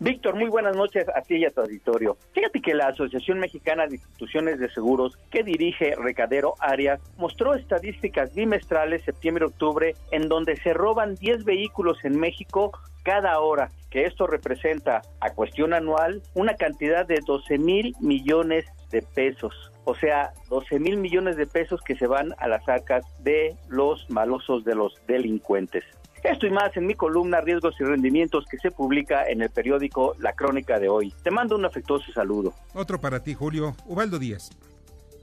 Víctor, 0.00 0.34
muy 0.34 0.48
buenas 0.48 0.74
noches 0.74 1.06
a 1.14 1.20
ti 1.20 1.36
y 1.36 1.44
a 1.44 1.50
tu 1.50 1.60
auditorio. 1.60 2.16
Fíjate 2.32 2.60
que 2.60 2.74
la 2.74 2.88
Asociación 2.88 3.38
Mexicana 3.38 3.86
de 3.86 3.94
Instituciones 3.94 4.58
de 4.58 4.68
Seguros, 4.70 5.16
que 5.30 5.44
dirige 5.44 5.94
Recadero 5.94 6.54
Arias, 6.58 7.00
mostró 7.18 7.54
estadísticas 7.54 8.34
bimestrales 8.34 9.04
septiembre-octubre 9.04 9.94
en 10.10 10.28
donde 10.28 10.56
se 10.56 10.74
roban 10.74 11.14
10 11.14 11.44
vehículos 11.44 11.98
en 12.04 12.18
México 12.18 12.72
cada 13.04 13.38
hora, 13.38 13.68
que 13.90 14.04
esto 14.04 14.26
representa 14.26 15.02
a 15.20 15.34
cuestión 15.34 15.72
anual 15.72 16.20
una 16.34 16.56
cantidad 16.56 17.06
de 17.06 17.20
12 17.24 17.58
mil 17.58 17.94
millones 18.00 18.64
de 18.90 19.02
pesos. 19.02 19.71
O 19.84 19.94
sea, 19.94 20.32
12 20.48 20.78
mil 20.78 20.96
millones 20.98 21.36
de 21.36 21.46
pesos 21.46 21.80
que 21.82 21.96
se 21.96 22.06
van 22.06 22.34
a 22.38 22.48
las 22.48 22.68
arcas 22.68 23.04
de 23.22 23.56
los 23.68 24.08
malosos, 24.10 24.64
de 24.64 24.74
los 24.74 24.94
delincuentes. 25.06 25.84
Esto 26.22 26.46
y 26.46 26.50
más 26.50 26.76
en 26.76 26.86
mi 26.86 26.94
columna 26.94 27.40
Riesgos 27.40 27.74
y 27.80 27.84
Rendimientos 27.84 28.44
que 28.48 28.56
se 28.58 28.70
publica 28.70 29.26
en 29.26 29.42
el 29.42 29.50
periódico 29.50 30.14
La 30.20 30.32
Crónica 30.34 30.78
de 30.78 30.88
hoy. 30.88 31.12
Te 31.24 31.32
mando 31.32 31.56
un 31.56 31.64
afectuoso 31.64 32.12
saludo. 32.12 32.54
Otro 32.74 33.00
para 33.00 33.24
ti, 33.24 33.34
Julio. 33.34 33.74
Ubaldo 33.86 34.20
Díaz. 34.20 34.50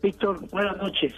Víctor, 0.02 0.46
buenas 0.50 0.76
noches. 0.78 1.14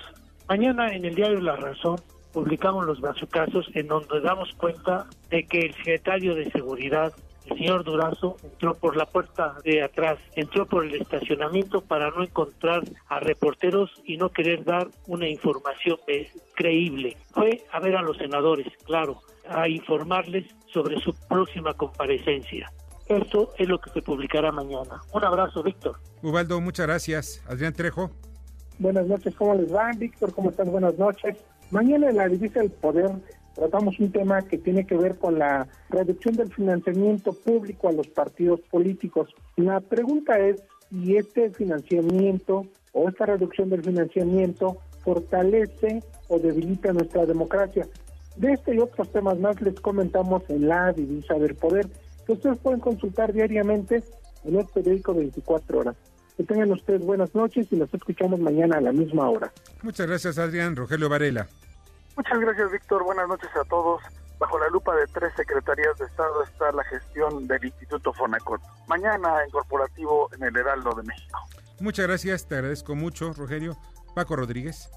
Mañana 0.47 0.93
en 0.93 1.05
el 1.05 1.15
diario 1.15 1.41
La 1.41 1.55
Razón 1.55 1.95
publicamos 2.31 2.85
los 2.85 2.99
casos 3.29 3.67
en 3.73 3.87
donde 3.87 4.21
damos 4.21 4.53
cuenta 4.53 5.07
de 5.29 5.45
que 5.45 5.59
el 5.59 5.73
secretario 5.75 6.35
de 6.35 6.49
Seguridad 6.51 7.11
el 7.45 7.57
señor 7.57 7.83
Durazo 7.83 8.37
entró 8.43 8.75
por 8.75 8.95
la 8.95 9.05
puerta 9.05 9.55
de 9.63 9.83
atrás, 9.83 10.19
entró 10.35 10.65
por 10.67 10.85
el 10.85 11.01
estacionamiento 11.01 11.81
para 11.81 12.11
no 12.11 12.23
encontrar 12.23 12.83
a 13.07 13.19
reporteros 13.19 13.91
y 14.05 14.17
no 14.17 14.29
querer 14.29 14.63
dar 14.63 14.87
una 15.07 15.27
información 15.27 15.97
creíble. 16.55 17.17
Fue 17.31 17.63
a 17.71 17.79
ver 17.79 17.95
a 17.95 18.01
los 18.01 18.17
senadores, 18.17 18.67
claro, 18.85 19.21
a 19.49 19.67
informarles 19.67 20.45
sobre 20.71 20.99
su 20.99 21.13
próxima 21.27 21.73
comparecencia. 21.73 22.71
Esto 23.07 23.51
es 23.57 23.67
lo 23.67 23.79
que 23.79 23.89
se 23.89 24.01
publicará 24.01 24.51
mañana. 24.51 25.01
Un 25.11 25.23
abrazo, 25.23 25.63
Víctor. 25.63 25.97
Ubaldo, 26.21 26.61
muchas 26.61 26.85
gracias. 26.87 27.43
Adrián 27.47 27.73
Trejo. 27.73 28.11
Buenas 28.79 29.05
noches, 29.07 29.35
¿cómo 29.35 29.55
les 29.55 29.73
va? 29.73 29.91
Víctor, 29.97 30.33
¿cómo 30.33 30.49
estás? 30.49 30.69
Buenas 30.69 30.97
noches. 30.97 31.37
Mañana 31.71 32.09
en 32.09 32.17
la 32.17 32.27
Divisa 32.27 32.59
del 32.59 32.71
Poder 32.71 33.11
tratamos 33.55 33.99
un 33.99 34.11
tema 34.11 34.41
que 34.41 34.57
tiene 34.57 34.85
que 34.85 34.97
ver 34.97 35.17
con 35.17 35.39
la 35.39 35.67
reducción 35.89 36.35
del 36.35 36.53
financiamiento 36.53 37.33
público 37.33 37.87
a 37.87 37.91
los 37.91 38.07
partidos 38.07 38.61
políticos. 38.71 39.33
La 39.55 39.79
pregunta 39.79 40.39
es 40.39 40.61
si 40.89 41.17
este 41.17 41.49
financiamiento 41.51 42.65
o 42.93 43.09
esta 43.09 43.25
reducción 43.25 43.69
del 43.69 43.83
financiamiento 43.83 44.77
fortalece 45.03 46.03
o 46.27 46.39
debilita 46.39 46.93
nuestra 46.93 47.25
democracia. 47.25 47.87
De 48.35 48.53
este 48.53 48.75
y 48.75 48.79
otros 48.79 49.11
temas 49.11 49.37
más 49.39 49.61
les 49.61 49.79
comentamos 49.79 50.43
en 50.49 50.67
la 50.67 50.93
divisa 50.93 51.33
del 51.35 51.55
poder, 51.55 51.87
que 52.25 52.33
ustedes 52.33 52.57
pueden 52.59 52.79
consultar 52.79 53.33
diariamente 53.33 54.03
en 54.45 54.55
el 54.55 54.65
periódico 54.65 55.13
24 55.13 55.79
horas. 55.79 55.95
Que 56.37 56.43
tengan 56.43 56.71
ustedes 56.71 57.01
buenas 57.01 57.35
noches 57.35 57.67
y 57.71 57.75
nos 57.75 57.93
escuchamos 57.93 58.39
mañana 58.39 58.77
a 58.77 58.81
la 58.81 58.93
misma 58.93 59.29
hora. 59.29 59.51
Muchas 59.83 60.07
gracias, 60.07 60.37
Adrián. 60.37 60.75
Rogelio 60.75 61.09
Varela. 61.09 61.47
Muchas 62.15 62.39
gracias, 62.39 62.71
Víctor. 62.71 63.03
Buenas 63.03 63.27
noches 63.27 63.49
a 63.55 63.63
todos. 63.65 64.01
Bajo 64.39 64.57
la 64.57 64.69
lupa 64.69 64.95
de 64.95 65.05
tres 65.07 65.31
secretarías 65.35 65.97
de 65.99 66.05
Estado 66.05 66.43
está 66.43 66.71
la 66.71 66.83
gestión 66.85 67.47
del 67.47 67.63
Instituto 67.63 68.11
Fonacot. 68.11 68.59
Mañana 68.87 69.43
en 69.43 69.51
corporativo 69.51 70.29
en 70.35 70.43
el 70.43 70.57
Heraldo 70.57 70.95
de 70.95 71.03
México. 71.03 71.39
Muchas 71.79 72.07
gracias, 72.07 72.47
te 72.47 72.55
agradezco 72.55 72.95
mucho, 72.95 73.33
Rogelio. 73.33 73.77
Paco 74.15 74.35
Rodríguez. 74.35 74.89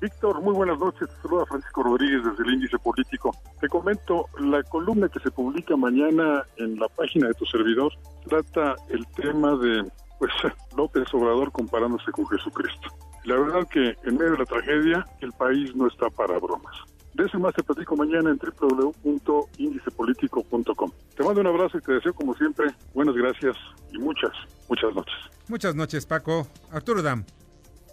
Víctor, 0.00 0.42
muy 0.42 0.52
buenas 0.52 0.80
noches. 0.80 1.08
Te 1.08 1.22
saluda 1.22 1.46
Francisco 1.46 1.84
Rodríguez 1.84 2.24
desde 2.24 2.42
el 2.42 2.54
Índice 2.54 2.76
Político. 2.80 3.30
Te 3.60 3.68
comento, 3.68 4.28
la 4.40 4.60
columna 4.64 5.08
que 5.08 5.20
se 5.20 5.30
publica 5.30 5.76
mañana 5.76 6.44
en 6.56 6.76
la 6.80 6.88
página 6.88 7.28
de 7.28 7.34
tu 7.34 7.46
servidor 7.46 7.92
trata 8.28 8.74
el 8.88 9.06
tema 9.14 9.56
de 9.56 9.88
pues 10.18 10.32
López 10.76 11.06
Obrador 11.14 11.52
comparándose 11.52 12.10
con 12.10 12.26
Jesucristo. 12.26 12.88
La 13.24 13.36
verdad 13.36 13.66
que 13.68 13.96
en 14.04 14.16
medio 14.16 14.32
de 14.32 14.38
la 14.38 14.44
tragedia 14.44 15.06
el 15.20 15.30
país 15.32 15.74
no 15.76 15.86
está 15.86 16.10
para 16.10 16.38
bromas. 16.38 16.74
De 17.14 17.24
ese 17.24 17.38
más 17.38 17.54
te 17.54 17.62
platico 17.62 17.94
mañana 17.94 18.30
en 18.30 18.38
www.indicepolitico.com. 18.38 20.90
Te 21.14 21.22
mando 21.22 21.42
un 21.42 21.46
abrazo 21.46 21.78
y 21.78 21.82
te 21.82 21.92
deseo 21.92 22.12
como 22.14 22.34
siempre 22.34 22.66
buenas 22.94 23.14
gracias 23.14 23.54
y 23.92 23.98
muchas, 23.98 24.32
muchas 24.68 24.92
noches. 24.94 25.14
Muchas 25.48 25.74
noches 25.74 26.06
Paco. 26.06 26.46
Arturo 26.70 27.02
Dam. 27.02 27.26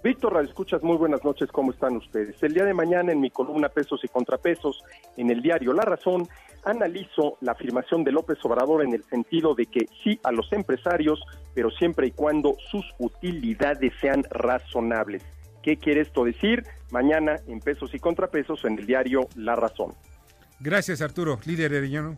Víctor 0.02 0.42
escuchas 0.46 0.82
muy 0.82 0.96
buenas 0.96 1.26
noches, 1.26 1.52
¿cómo 1.52 1.72
están 1.72 1.98
ustedes? 1.98 2.42
El 2.42 2.54
día 2.54 2.64
de 2.64 2.74
mañana 2.74 3.12
en 3.12 3.20
mi 3.20 3.30
columna 3.30 3.68
Pesos 3.68 4.00
y 4.06 4.08
Contrapesos, 4.08 4.82
en 5.18 5.30
el 5.30 5.42
diario 5.42 5.74
La 5.74 5.84
Razón, 5.84 6.26
analizo 6.64 7.38
la 7.42 7.54
afirmación 7.54 8.04
de 8.04 8.12
López 8.12 8.38
Obrador 8.44 8.84
en 8.84 8.94
el 8.94 9.04
sentido 9.04 9.56
de 9.56 9.66
que 9.66 9.88
sí 10.04 10.20
a 10.24 10.32
los 10.32 10.52
empresarios, 10.52 11.20
pero 11.54 11.70
siempre 11.72 12.08
y 12.08 12.12
cuando 12.12 12.56
sus 12.72 12.86
utilidades 13.00 13.94
sean 14.00 14.24
razonables. 14.30 15.24
¿Qué 15.62 15.78
quiere 15.78 16.02
esto 16.02 16.24
decir? 16.24 16.64
Mañana 16.92 17.36
en 17.48 17.60
Pesos 17.60 17.94
y 17.94 18.00
Contrapesos 18.00 18.64
en 18.66 18.80
el 18.80 18.86
diario 18.86 19.28
La 19.36 19.56
Razón. 19.56 19.94
Gracias 20.60 21.02
Arturo, 21.02 21.40
líder 21.46 21.74
Arellano. 21.74 22.18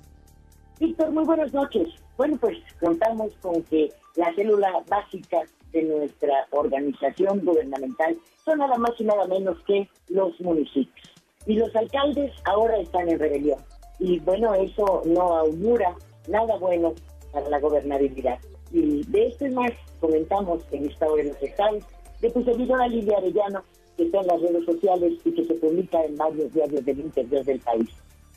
Víctor, 0.79 1.11
muy 1.11 1.23
buenas 1.25 1.53
noches. 1.53 1.87
Bueno, 2.17 2.37
pues 2.37 2.57
contamos 2.79 3.33
con 3.41 3.61
que 3.63 3.89
la 4.15 4.33
célula 4.33 4.71
básica 4.87 5.41
de 5.71 5.83
nuestra 5.83 6.33
organización 6.51 7.45
gubernamental 7.45 8.17
son 8.43 8.59
nada 8.59 8.77
más 8.77 8.91
y 8.99 9.03
nada 9.03 9.27
menos 9.27 9.57
que 9.65 9.87
los 10.09 10.39
municipios. 10.41 11.07
Y 11.45 11.55
los 11.55 11.75
alcaldes 11.75 12.31
ahora 12.45 12.77
están 12.77 13.09
en 13.09 13.19
rebelión. 13.19 13.59
Y 14.01 14.19
bueno, 14.21 14.53
eso 14.55 15.03
no 15.05 15.37
augura 15.37 15.95
nada 16.27 16.57
bueno 16.57 16.93
para 17.31 17.47
la 17.49 17.59
gobernabilidad. 17.59 18.39
Y 18.71 19.03
de 19.03 19.27
esto 19.27 19.45
y 19.45 19.51
más 19.51 19.71
comentamos 19.99 20.63
en 20.71 20.89
Estado 20.89 21.17
de 21.17 21.25
los 21.25 21.41
Estados 21.41 21.83
de 22.19 22.31
tu 22.31 22.43
servidora 22.43 22.87
Lilia 22.87 23.17
Arellano, 23.17 23.63
que 23.95 24.05
está 24.05 24.21
en 24.21 24.27
las 24.27 24.41
redes 24.41 24.65
sociales 24.65 25.13
y 25.23 25.31
que 25.31 25.45
se 25.45 25.53
publica 25.53 26.03
en 26.03 26.15
varios 26.15 26.51
diarios 26.51 26.83
del 26.83 26.99
interior 26.99 27.45
del 27.45 27.59
país. 27.59 27.89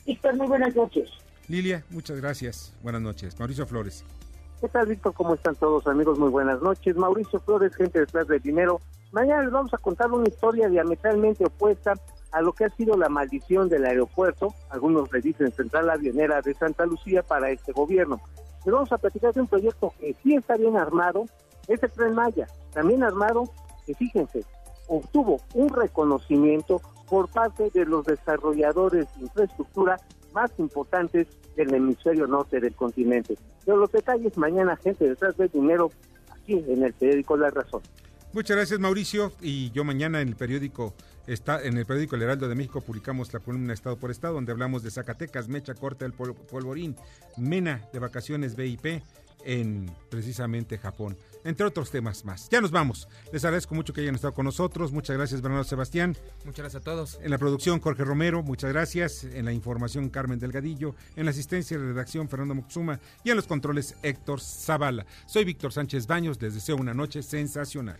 Víctor, 0.05 0.35
muy 0.35 0.47
buenas 0.47 0.75
noches. 0.75 1.09
Lilia, 1.47 1.83
muchas 1.89 2.21
gracias. 2.21 2.71
Buenas 2.83 3.01
noches. 3.01 3.39
Mauricio 3.39 3.65
Flores. 3.65 4.03
¿Qué 4.61 4.69
tal, 4.69 4.85
Víctor? 4.85 5.13
¿Cómo 5.15 5.33
están 5.33 5.55
todos, 5.55 5.87
amigos? 5.87 6.19
Muy 6.19 6.29
buenas 6.29 6.61
noches. 6.61 6.95
Mauricio 6.95 7.39
Flores, 7.39 7.75
gente 7.75 7.99
detrás 7.99 8.27
del 8.27 8.41
dinero. 8.41 8.79
Mañana 9.11 9.41
les 9.41 9.51
vamos 9.51 9.73
a 9.73 9.77
contar 9.79 10.11
una 10.11 10.27
historia 10.27 10.69
diametralmente 10.69 11.43
opuesta 11.43 11.93
a 12.35 12.41
lo 12.41 12.51
que 12.51 12.65
ha 12.65 12.69
sido 12.69 12.97
la 12.97 13.07
maldición 13.07 13.69
del 13.69 13.85
aeropuerto, 13.85 14.53
algunos 14.69 15.09
le 15.13 15.21
dicen 15.21 15.53
Central 15.53 15.89
Avionera 15.89 16.41
de 16.41 16.53
Santa 16.53 16.85
Lucía 16.85 17.23
para 17.23 17.49
este 17.49 17.71
gobierno. 17.71 18.19
Les 18.65 18.73
vamos 18.73 18.91
a 18.91 18.97
platicar 18.97 19.33
de 19.33 19.39
un 19.39 19.47
proyecto 19.47 19.93
que 19.97 20.13
sí 20.21 20.35
está 20.35 20.57
bien 20.57 20.75
armado, 20.75 21.27
es 21.69 21.79
Tren 21.93 22.13
Maya, 22.13 22.45
también 22.73 23.03
armado, 23.03 23.45
que 23.85 23.95
fíjense, 23.95 24.43
obtuvo 24.89 25.39
un 25.53 25.69
reconocimiento 25.69 26.81
por 27.07 27.29
parte 27.29 27.69
de 27.73 27.85
los 27.85 28.05
desarrolladores 28.05 29.07
de 29.15 29.21
infraestructura 29.21 29.97
más 30.33 30.51
importantes 30.57 31.27
del 31.55 31.73
hemisferio 31.73 32.27
norte 32.27 32.59
del 32.59 32.75
continente. 32.75 33.37
Pero 33.63 33.77
los 33.77 33.93
detalles 33.93 34.37
mañana, 34.37 34.75
gente 34.75 35.07
detrás 35.07 35.37
del 35.37 35.47
dinero, 35.47 35.89
aquí 36.31 36.61
en 36.67 36.83
el 36.83 36.93
periódico 36.93 37.37
La 37.37 37.49
Razón. 37.49 37.81
Muchas 38.35 38.57
gracias 38.57 38.81
Mauricio 38.81 39.31
y 39.39 39.71
yo 39.71 39.85
mañana 39.85 40.19
en 40.19 40.27
el 40.27 40.35
periódico 40.35 40.93
está 41.25 41.63
en 41.63 41.77
el 41.77 41.85
periódico 41.85 42.17
El 42.17 42.23
Heraldo 42.23 42.49
de 42.49 42.55
México 42.55 42.81
publicamos 42.81 43.31
la 43.31 43.39
columna 43.39 43.73
Estado 43.73 43.95
por 43.95 44.11
Estado 44.11 44.33
donde 44.33 44.51
hablamos 44.51 44.83
de 44.83 44.91
Zacatecas, 44.91 45.47
Mecha 45.47 45.73
Corta 45.73 46.03
del 46.03 46.11
Polvorín, 46.11 46.97
Mena 47.37 47.87
de 47.93 47.99
vacaciones 47.99 48.57
VIP 48.57 49.01
en 49.45 49.89
precisamente 50.09 50.77
Japón, 50.77 51.17
entre 51.45 51.65
otros 51.65 51.91
temas 51.91 52.25
más. 52.25 52.49
Ya 52.49 52.59
nos 52.59 52.71
vamos. 52.71 53.07
Les 53.31 53.45
agradezco 53.45 53.73
mucho 53.73 53.93
que 53.93 54.01
hayan 54.01 54.15
estado 54.15 54.33
con 54.33 54.43
nosotros. 54.43 54.91
Muchas 54.91 55.15
gracias, 55.15 55.41
Bernardo 55.41 55.63
Sebastián. 55.63 56.17
Muchas 56.43 56.63
gracias 56.63 56.81
a 56.81 56.83
todos. 56.83 57.19
En 57.21 57.29
la 57.29 57.37
producción, 57.37 57.79
Jorge 57.79 58.03
Romero. 58.03 58.41
Muchas 58.41 58.73
gracias. 58.73 59.23
En 59.23 59.45
la 59.45 59.53
información, 59.53 60.09
Carmen 60.09 60.39
Delgadillo. 60.39 60.95
En 61.15 61.25
la 61.25 61.31
asistencia 61.31 61.75
y 61.75 61.77
redacción, 61.77 62.27
Fernando 62.27 62.55
Muxuma. 62.55 62.99
Y 63.23 63.29
en 63.29 63.35
los 63.35 63.45
controles, 63.45 63.95
Héctor 64.01 64.41
Zavala. 64.41 65.05
Soy 65.27 65.45
Víctor 65.45 65.71
Sánchez 65.71 66.07
Baños. 66.07 66.41
Les 66.41 66.55
deseo 66.55 66.75
una 66.75 66.95
noche 66.95 67.21
sensacional. 67.21 67.99